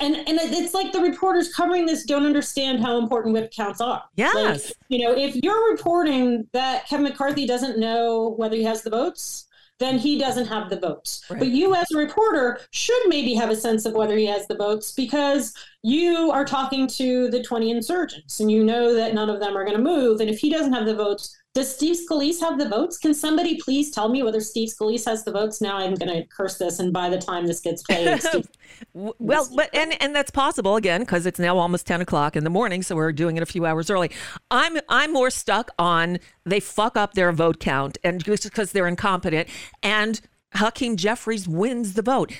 and 0.00 0.24
it's 0.26 0.74
like 0.74 0.92
the 0.92 1.00
reporters 1.00 1.52
covering 1.52 1.86
this 1.86 2.04
don't 2.04 2.24
understand 2.24 2.80
how 2.80 2.98
important 2.98 3.34
whip 3.34 3.52
counts 3.52 3.80
are. 3.80 4.02
yes 4.16 4.34
Like, 4.34 4.74
you 4.88 5.04
know, 5.04 5.14
if 5.14 5.36
you're 5.36 5.70
reporting 5.70 6.48
that 6.52 6.86
Kevin 6.88 7.04
McCarthy 7.04 7.46
doesn't 7.46 7.78
know 7.78 8.34
whether 8.36 8.56
he 8.56 8.64
has 8.64 8.82
the 8.82 8.90
votes, 8.90 9.46
then 9.78 9.98
he 9.98 10.18
doesn't 10.18 10.46
have 10.46 10.70
the 10.70 10.78
votes. 10.80 11.24
Right. 11.30 11.38
But 11.38 11.48
you, 11.48 11.74
as 11.74 11.90
a 11.92 11.98
reporter, 11.98 12.60
should 12.72 13.00
maybe 13.06 13.34
have 13.34 13.50
a 13.50 13.56
sense 13.56 13.84
of 13.84 13.92
whether 13.92 14.16
he 14.16 14.26
has 14.26 14.46
the 14.48 14.56
votes 14.56 14.92
because 14.92 15.54
you 15.82 16.30
are 16.30 16.44
talking 16.44 16.88
to 16.88 17.30
the 17.30 17.42
20 17.42 17.70
insurgents 17.70 18.40
and 18.40 18.50
you 18.50 18.64
know 18.64 18.94
that 18.94 19.14
none 19.14 19.30
of 19.30 19.40
them 19.40 19.56
are 19.56 19.64
going 19.64 19.76
to 19.76 19.82
move. 19.82 20.20
And 20.20 20.28
if 20.28 20.38
he 20.38 20.50
doesn't 20.50 20.72
have 20.72 20.86
the 20.86 20.96
votes, 20.96 21.36
does 21.58 21.74
Steve 21.74 21.96
Scalise 21.96 22.38
have 22.38 22.56
the 22.56 22.68
votes? 22.68 22.98
Can 22.98 23.12
somebody 23.12 23.56
please 23.60 23.90
tell 23.90 24.08
me 24.08 24.22
whether 24.22 24.40
Steve 24.40 24.68
Scalise 24.68 25.04
has 25.06 25.24
the 25.24 25.32
votes? 25.32 25.60
Now 25.60 25.76
I'm 25.76 25.96
going 25.96 26.08
to 26.08 26.24
curse 26.28 26.56
this, 26.56 26.78
and 26.78 26.92
by 26.92 27.08
the 27.08 27.18
time 27.18 27.48
this 27.48 27.58
gets 27.58 27.82
played, 27.82 28.22
Steve 28.22 28.48
Well, 28.94 29.48
but 29.56 29.68
and 29.74 30.00
and 30.00 30.14
that's 30.14 30.30
possible 30.30 30.76
again 30.76 31.00
because 31.00 31.26
it's 31.26 31.40
now 31.40 31.58
almost 31.58 31.84
ten 31.84 32.00
o'clock 32.00 32.36
in 32.36 32.44
the 32.44 32.50
morning, 32.50 32.82
so 32.82 32.94
we're 32.94 33.10
doing 33.10 33.36
it 33.36 33.42
a 33.42 33.46
few 33.46 33.66
hours 33.66 33.90
early. 33.90 34.12
I'm 34.52 34.78
I'm 34.88 35.12
more 35.12 35.30
stuck 35.30 35.70
on 35.80 36.20
they 36.44 36.60
fuck 36.60 36.96
up 36.96 37.14
their 37.14 37.32
vote 37.32 37.58
count 37.58 37.98
and 38.04 38.22
just 38.22 38.44
because 38.44 38.72
they're 38.72 38.88
incompetent 38.88 39.48
and. 39.82 40.20
Hakeem 40.54 40.96
Jeffries 40.96 41.46
wins 41.46 41.92
the 41.92 42.00
vote. 42.00 42.32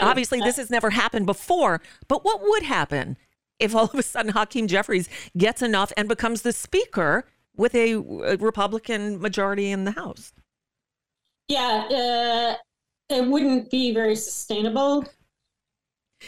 Obviously, 0.00 0.40
this 0.40 0.56
has 0.56 0.70
never 0.70 0.88
happened 0.88 1.26
before, 1.26 1.82
but 2.08 2.24
what 2.24 2.40
would 2.40 2.62
happen 2.62 3.18
if 3.58 3.76
all 3.76 3.84
of 3.84 3.94
a 3.94 4.02
sudden 4.02 4.32
Hakeem 4.32 4.68
Jeffries 4.68 5.06
gets 5.36 5.60
enough 5.60 5.92
and 5.94 6.08
becomes 6.08 6.40
the 6.42 6.52
speaker 6.54 7.26
with 7.56 7.74
a, 7.74 7.94
a 7.94 8.36
Republican 8.36 9.20
majority 9.20 9.70
in 9.70 9.84
the 9.84 9.92
House? 9.92 10.32
Yeah, 11.48 12.56
uh, 13.10 13.14
it 13.14 13.26
wouldn't 13.26 13.70
be 13.70 13.92
very 13.92 14.16
sustainable. 14.16 15.04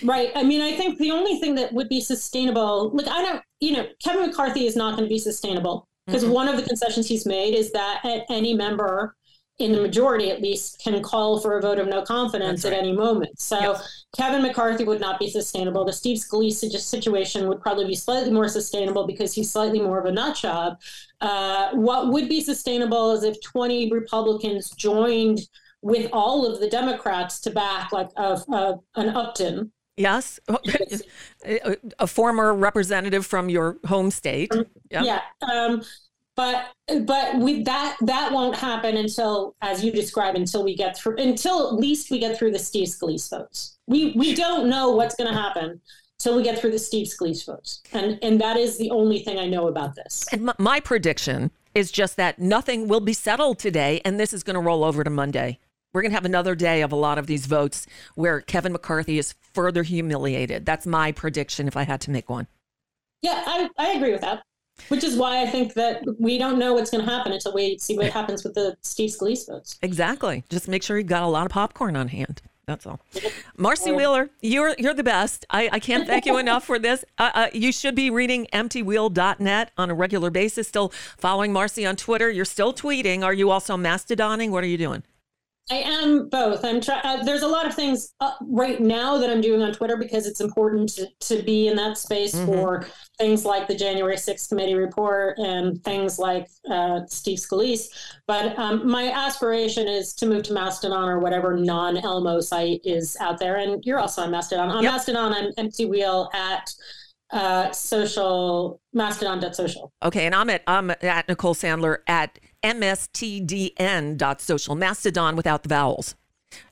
Right. 0.03 0.33
I 0.35 0.43
mean, 0.43 0.61
I 0.61 0.72
think 0.72 0.99
the 0.99 1.12
only 1.12 1.39
thing 1.39 1.55
that 1.55 1.72
would 1.72 1.89
be 1.89 2.01
sustainable, 2.01 2.91
like, 2.91 3.07
I 3.07 3.22
don't, 3.22 3.43
you 3.61 3.72
know, 3.72 3.87
Kevin 4.03 4.27
McCarthy 4.27 4.66
is 4.66 4.75
not 4.75 4.97
going 4.97 5.05
to 5.05 5.12
be 5.12 5.18
sustainable 5.18 5.87
because 6.07 6.25
one 6.25 6.49
of 6.49 6.57
the 6.57 6.62
concessions 6.62 7.09
he's 7.09 7.25
made 7.25 7.55
is 7.55 7.70
that 7.72 8.03
any 8.29 8.55
member 8.55 9.14
in 9.59 9.70
the 9.72 9.80
majority, 9.80 10.30
at 10.30 10.42
least, 10.42 10.80
can 10.82 11.00
call 11.02 11.40
for 11.40 11.57
a 11.59 11.62
vote 11.62 11.78
of 11.78 11.86
no 11.86 12.02
confidence 12.02 12.62
That's 12.62 12.74
at 12.74 12.78
any 12.78 12.92
moment. 12.92 13.38
So 13.40 13.59
Yes. 13.61 14.05
Kevin 14.16 14.42
McCarthy 14.42 14.84
would 14.84 15.00
not 15.00 15.18
be 15.20 15.30
sustainable. 15.30 15.84
The 15.84 15.92
Steve 15.92 16.18
Scalise 16.18 16.80
situation 16.80 17.48
would 17.48 17.61
probably 17.61 17.86
be 17.86 17.94
slightly 17.94 18.32
more 18.32 18.48
sustainable 18.48 19.07
because 19.07 19.32
he's 19.32 19.52
slightly 19.52 19.80
more 19.80 19.98
of 19.98 20.07
a 20.07 20.12
nut 20.12 20.36
job. 20.36 20.80
Uh, 21.20 21.70
what 21.72 22.12
would 22.12 22.28
be 22.28 22.40
sustainable 22.40 23.12
is 23.12 23.22
if 23.22 23.40
20 23.42 23.92
Republicans 23.92 24.70
joined 24.70 25.40
with 25.82 26.09
all 26.12 26.50
of 26.50 26.61
the 26.61 26.68
Democrats 26.68 27.40
to 27.40 27.50
back 27.50 27.92
like 27.92 28.09
a, 28.16 28.40
a, 28.48 28.74
an 28.96 29.11
Upton. 29.11 29.70
Yes, 29.96 30.40
a 31.46 31.76
a 32.00 32.07
former 32.09 32.52
representative 32.52 33.24
from 33.24 33.48
your 33.48 33.78
home 33.86 34.11
state. 34.11 34.52
Yep. 34.90 35.05
Yeah. 35.05 35.20
Um, 35.48 35.82
but 36.37 36.72
but 37.03 37.37
we 37.39 37.62
that 37.62 37.97
that 38.01 38.32
won't 38.32 38.57
happen 38.57 38.97
until, 38.97 39.55
as 39.62 39.85
you 39.85 39.93
describe, 39.93 40.35
until 40.35 40.64
we 40.64 40.74
get 40.74 40.97
through 40.97 41.16
until 41.18 41.68
at 41.68 41.74
least 41.74 42.11
we 42.11 42.18
get 42.18 42.37
through 42.37 42.53
the 42.53 42.59
Steve 42.59 42.89
Scalise 42.89 43.30
votes. 43.30 43.76
We 43.87 44.12
we 44.12 44.35
don't 44.35 44.68
know 44.68 44.91
what's 44.91 45.14
going 45.14 45.32
to 45.32 45.39
happen 45.39 45.80
till 46.18 46.37
we 46.37 46.43
get 46.43 46.59
through 46.59 46.72
the 46.72 46.78
Steve 46.78 47.07
Scalise 47.07 47.47
votes, 47.47 47.82
and 47.93 48.18
and 48.22 48.41
that 48.41 48.57
is 48.57 48.78
the 48.78 48.91
only 48.91 49.20
thing 49.20 49.39
I 49.39 49.47
know 49.47 49.68
about 49.68 49.95
this. 49.95 50.26
And 50.32 50.47
my, 50.47 50.55
my 50.59 50.80
prediction 50.80 51.51
is 51.74 51.91
just 51.91 52.16
that 52.16 52.39
nothing 52.39 52.89
will 52.89 53.01
be 53.01 53.12
settled 53.12 53.59
today, 53.59 54.01
and 54.05 54.18
this 54.18 54.32
is 54.32 54.43
going 54.43 54.55
to 54.55 54.61
roll 54.61 54.85
over 54.85 55.05
to 55.05 55.11
Monday. 55.11 55.59
We're 55.93 56.03
going 56.03 56.11
to 56.11 56.16
have 56.16 56.24
another 56.24 56.57
day 56.57 56.82
of 56.82 56.91
a 56.91 56.97
lot 56.97 57.18
of 57.18 57.28
these 57.28 57.47
votes 57.47 57.87
where 58.16 58.41
Kevin 58.41 58.72
McCarthy 58.72 59.16
is 59.16 59.35
further 59.53 59.85
humiliated. 59.85 60.66
That's 60.66 60.87
my 60.87 61.12
prediction 61.12 61.68
if 61.68 61.76
I 61.76 61.85
had 61.85 62.01
to 62.03 62.11
make 62.11 62.28
one. 62.28 62.49
Yeah, 63.22 63.43
I, 63.47 63.70
I 63.78 63.93
agree 63.93 64.11
with 64.11 64.20
that. 64.22 64.43
Which 64.89 65.05
is 65.05 65.16
why 65.16 65.43
I 65.43 65.47
think 65.47 65.75
that 65.75 66.03
we 66.18 66.37
don't 66.39 66.59
know 66.59 66.75
what's 66.75 66.91
going 66.91 67.05
to 67.05 67.11
happen 67.11 67.33
until 67.33 67.55
we 67.55 67.79
see 67.79 67.97
what 67.97 68.11
happens 68.11 68.45
with 68.45 68.55
the 68.55 68.77
Steve 68.83 69.11
Scalise 69.11 69.47
votes. 69.47 69.79
Exactly. 69.83 70.45
Just 70.49 70.68
make 70.68 70.83
sure 70.83 70.99
you've 70.99 71.07
got 71.07 71.22
a 71.22 71.27
lot 71.27 71.47
of 71.47 71.53
popcorn 71.53 71.97
on 71.97 72.09
hand. 72.09 72.43
That's 72.66 72.87
all. 72.87 73.01
Marcy 73.59 73.93
Wheeler, 73.93 74.31
you're 74.41 74.75
you're 74.79 74.95
the 74.95 75.05
best. 75.05 75.45
I, 75.51 75.68
I 75.72 75.79
can't 75.81 76.07
thank 76.07 76.25
you 76.25 76.39
enough 76.39 76.64
for 76.64 76.79
this. 76.79 77.05
Uh, 77.18 77.31
uh, 77.35 77.47
you 77.53 77.72
should 77.72 77.95
be 77.95 78.09
reading 78.09 78.47
emptywheel.net 78.55 79.70
on 79.77 79.91
a 79.91 79.95
regular 79.95 80.31
basis. 80.31 80.66
Still 80.66 80.91
following 81.18 81.53
Marcy 81.53 81.85
on 81.85 81.97
Twitter. 81.97 82.31
You're 82.31 82.47
still 82.47 82.72
tweeting. 82.72 83.22
Are 83.22 83.35
you 83.35 83.51
also 83.51 83.77
mastodoning? 83.77 84.51
What 84.51 84.64
are 84.64 84.68
you 84.68 84.79
doing? 84.79 85.03
I 85.70 85.76
am 85.76 86.28
both. 86.28 86.62
I'm 86.62 86.80
trying. 86.80 87.00
Uh, 87.04 87.22
there's 87.22 87.40
a 87.40 87.48
lot 87.48 87.66
of 87.66 87.74
things 87.74 88.12
uh, 88.20 88.32
right 88.42 88.78
now 88.80 89.16
that 89.16 89.30
I'm 89.30 89.40
doing 89.40 89.62
on 89.62 89.72
Twitter 89.72 89.96
because 89.96 90.26
it's 90.26 90.42
important 90.42 90.90
to, 90.90 91.06
to 91.20 91.42
be 91.42 91.68
in 91.68 91.76
that 91.76 91.96
space 91.96 92.34
for 92.44 92.86
things 93.18 93.46
like 93.46 93.66
the 93.66 93.74
January 93.74 94.16
6th 94.16 94.50
committee 94.50 94.74
report 94.74 95.38
and 95.38 95.82
things 95.82 96.18
like 96.18 96.48
uh, 96.70 97.00
Steve 97.06 97.38
Scalise. 97.38 97.86
But 98.26 98.58
um, 98.58 98.86
my 98.86 99.10
aspiration 99.10 99.88
is 99.88 100.12
to 100.14 100.26
move 100.26 100.42
to 100.44 100.52
Mastodon 100.52 101.08
or 101.08 101.18
whatever 101.18 101.56
non 101.56 101.96
Elmo 101.96 102.40
site 102.40 102.82
is 102.84 103.16
out 103.20 103.38
there. 103.38 103.56
And 103.56 103.82
you're 103.86 103.98
also 103.98 104.20
on 104.20 104.30
Mastodon. 104.30 104.70
On 104.70 104.82
Yep. 104.82 104.92
Mastodon, 104.92 105.32
I'm 105.32 105.50
empty 105.56 105.86
wheel 105.86 106.28
at 106.34 106.70
uh, 107.30 107.72
social 107.72 108.80
mastodon.social. 108.92 109.92
Okay, 110.02 110.26
and 110.26 110.34
I'm 110.34 110.50
at 110.50 110.62
I'm 110.66 110.90
at 110.90 111.26
Nicole 111.26 111.54
Sandler 111.54 111.98
at 112.06 112.38
mstdn.social. 112.64 114.74
Mastodon 114.74 115.36
without 115.36 115.62
the 115.62 115.68
vowels. 115.68 116.16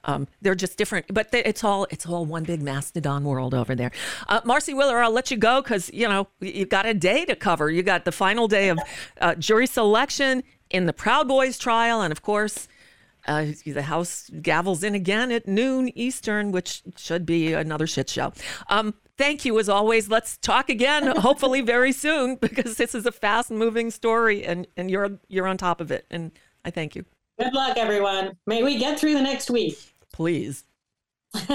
Um, 0.04 0.28
they're 0.40 0.54
just 0.54 0.78
different, 0.78 1.12
but 1.12 1.32
they, 1.32 1.42
it's 1.42 1.64
all 1.64 1.88
it's 1.90 2.06
all 2.06 2.24
one 2.24 2.44
big 2.44 2.62
mastodon 2.62 3.24
world 3.24 3.52
over 3.52 3.74
there. 3.74 3.90
Uh, 4.28 4.40
Marcy 4.44 4.74
Wheeler, 4.74 5.02
I'll 5.02 5.10
let 5.10 5.32
you 5.32 5.36
go 5.36 5.60
because 5.60 5.90
you 5.92 6.08
know 6.08 6.28
you've 6.40 6.68
got 6.68 6.86
a 6.86 6.94
day 6.94 7.24
to 7.24 7.34
cover. 7.34 7.68
You 7.68 7.82
got 7.82 8.04
the 8.04 8.12
final 8.12 8.46
day 8.46 8.68
of 8.68 8.78
uh, 9.20 9.34
jury 9.34 9.66
selection 9.66 10.44
in 10.70 10.86
the 10.86 10.92
Proud 10.92 11.26
Boys 11.28 11.58
trial. 11.58 12.00
And 12.00 12.12
of 12.12 12.22
course, 12.22 12.68
uh, 13.26 13.46
the 13.64 13.82
House 13.82 14.30
gavels 14.34 14.82
in 14.82 14.94
again 14.94 15.30
at 15.30 15.46
noon 15.46 15.90
Eastern, 15.96 16.52
which 16.52 16.82
should 16.96 17.24
be 17.24 17.52
another 17.52 17.86
shit 17.86 18.08
show. 18.08 18.32
Um, 18.68 18.94
thank 19.16 19.44
you 19.44 19.58
as 19.58 19.68
always. 19.68 20.08
Let's 20.08 20.36
talk 20.38 20.68
again, 20.68 21.06
hopefully 21.16 21.60
very 21.60 21.92
soon, 21.92 22.36
because 22.36 22.76
this 22.76 22.94
is 22.94 23.06
a 23.06 23.12
fast 23.12 23.50
moving 23.50 23.90
story 23.90 24.44
and, 24.44 24.66
and 24.76 24.90
you're 24.90 25.18
you're 25.28 25.46
on 25.46 25.56
top 25.56 25.80
of 25.80 25.90
it. 25.90 26.06
And 26.10 26.32
I 26.64 26.70
thank 26.70 26.96
you. 26.96 27.04
Good 27.38 27.54
luck, 27.54 27.76
everyone. 27.76 28.36
May 28.46 28.62
we 28.62 28.78
get 28.78 28.98
through 28.98 29.14
the 29.14 29.22
next 29.22 29.50
week. 29.50 29.78
Please. 30.12 30.64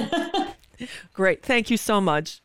Great. 1.13 1.43
Thank 1.43 1.69
you 1.69 1.77
so 1.77 2.01
much. 2.01 2.41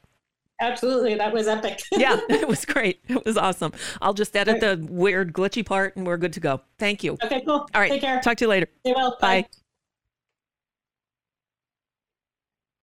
Absolutely. 0.63 1.17
That 1.17 1.33
was 1.33 1.49
epic. 1.49 1.83
yeah, 1.93 2.19
it 2.29 2.47
was 2.47 2.65
great. 2.65 3.01
It 3.09 3.25
was 3.25 3.37
awesome. 3.37 3.73
I'll 4.01 4.15
just 4.15 4.37
edit 4.37 4.61
the 4.61 4.87
weird 4.89 5.33
glitchy 5.33 5.67
part 5.67 5.97
and 5.97 6.07
we're 6.07 6.17
good 6.17 6.33
to 6.35 6.41
go. 6.41 6.61
Thank 6.79 7.03
you. 7.03 7.19
Okay, 7.23 7.43
cool. 7.45 7.69
All 7.75 7.81
right. 7.81 7.91
Take 7.91 8.01
care. 8.01 8.21
Talk 8.21 8.37
to 8.39 8.45
you 8.45 8.49
later. 8.49 8.69
Stay 8.81 8.93
well. 8.95 9.17
Bye. 9.21 9.43
Bye. 9.43 9.49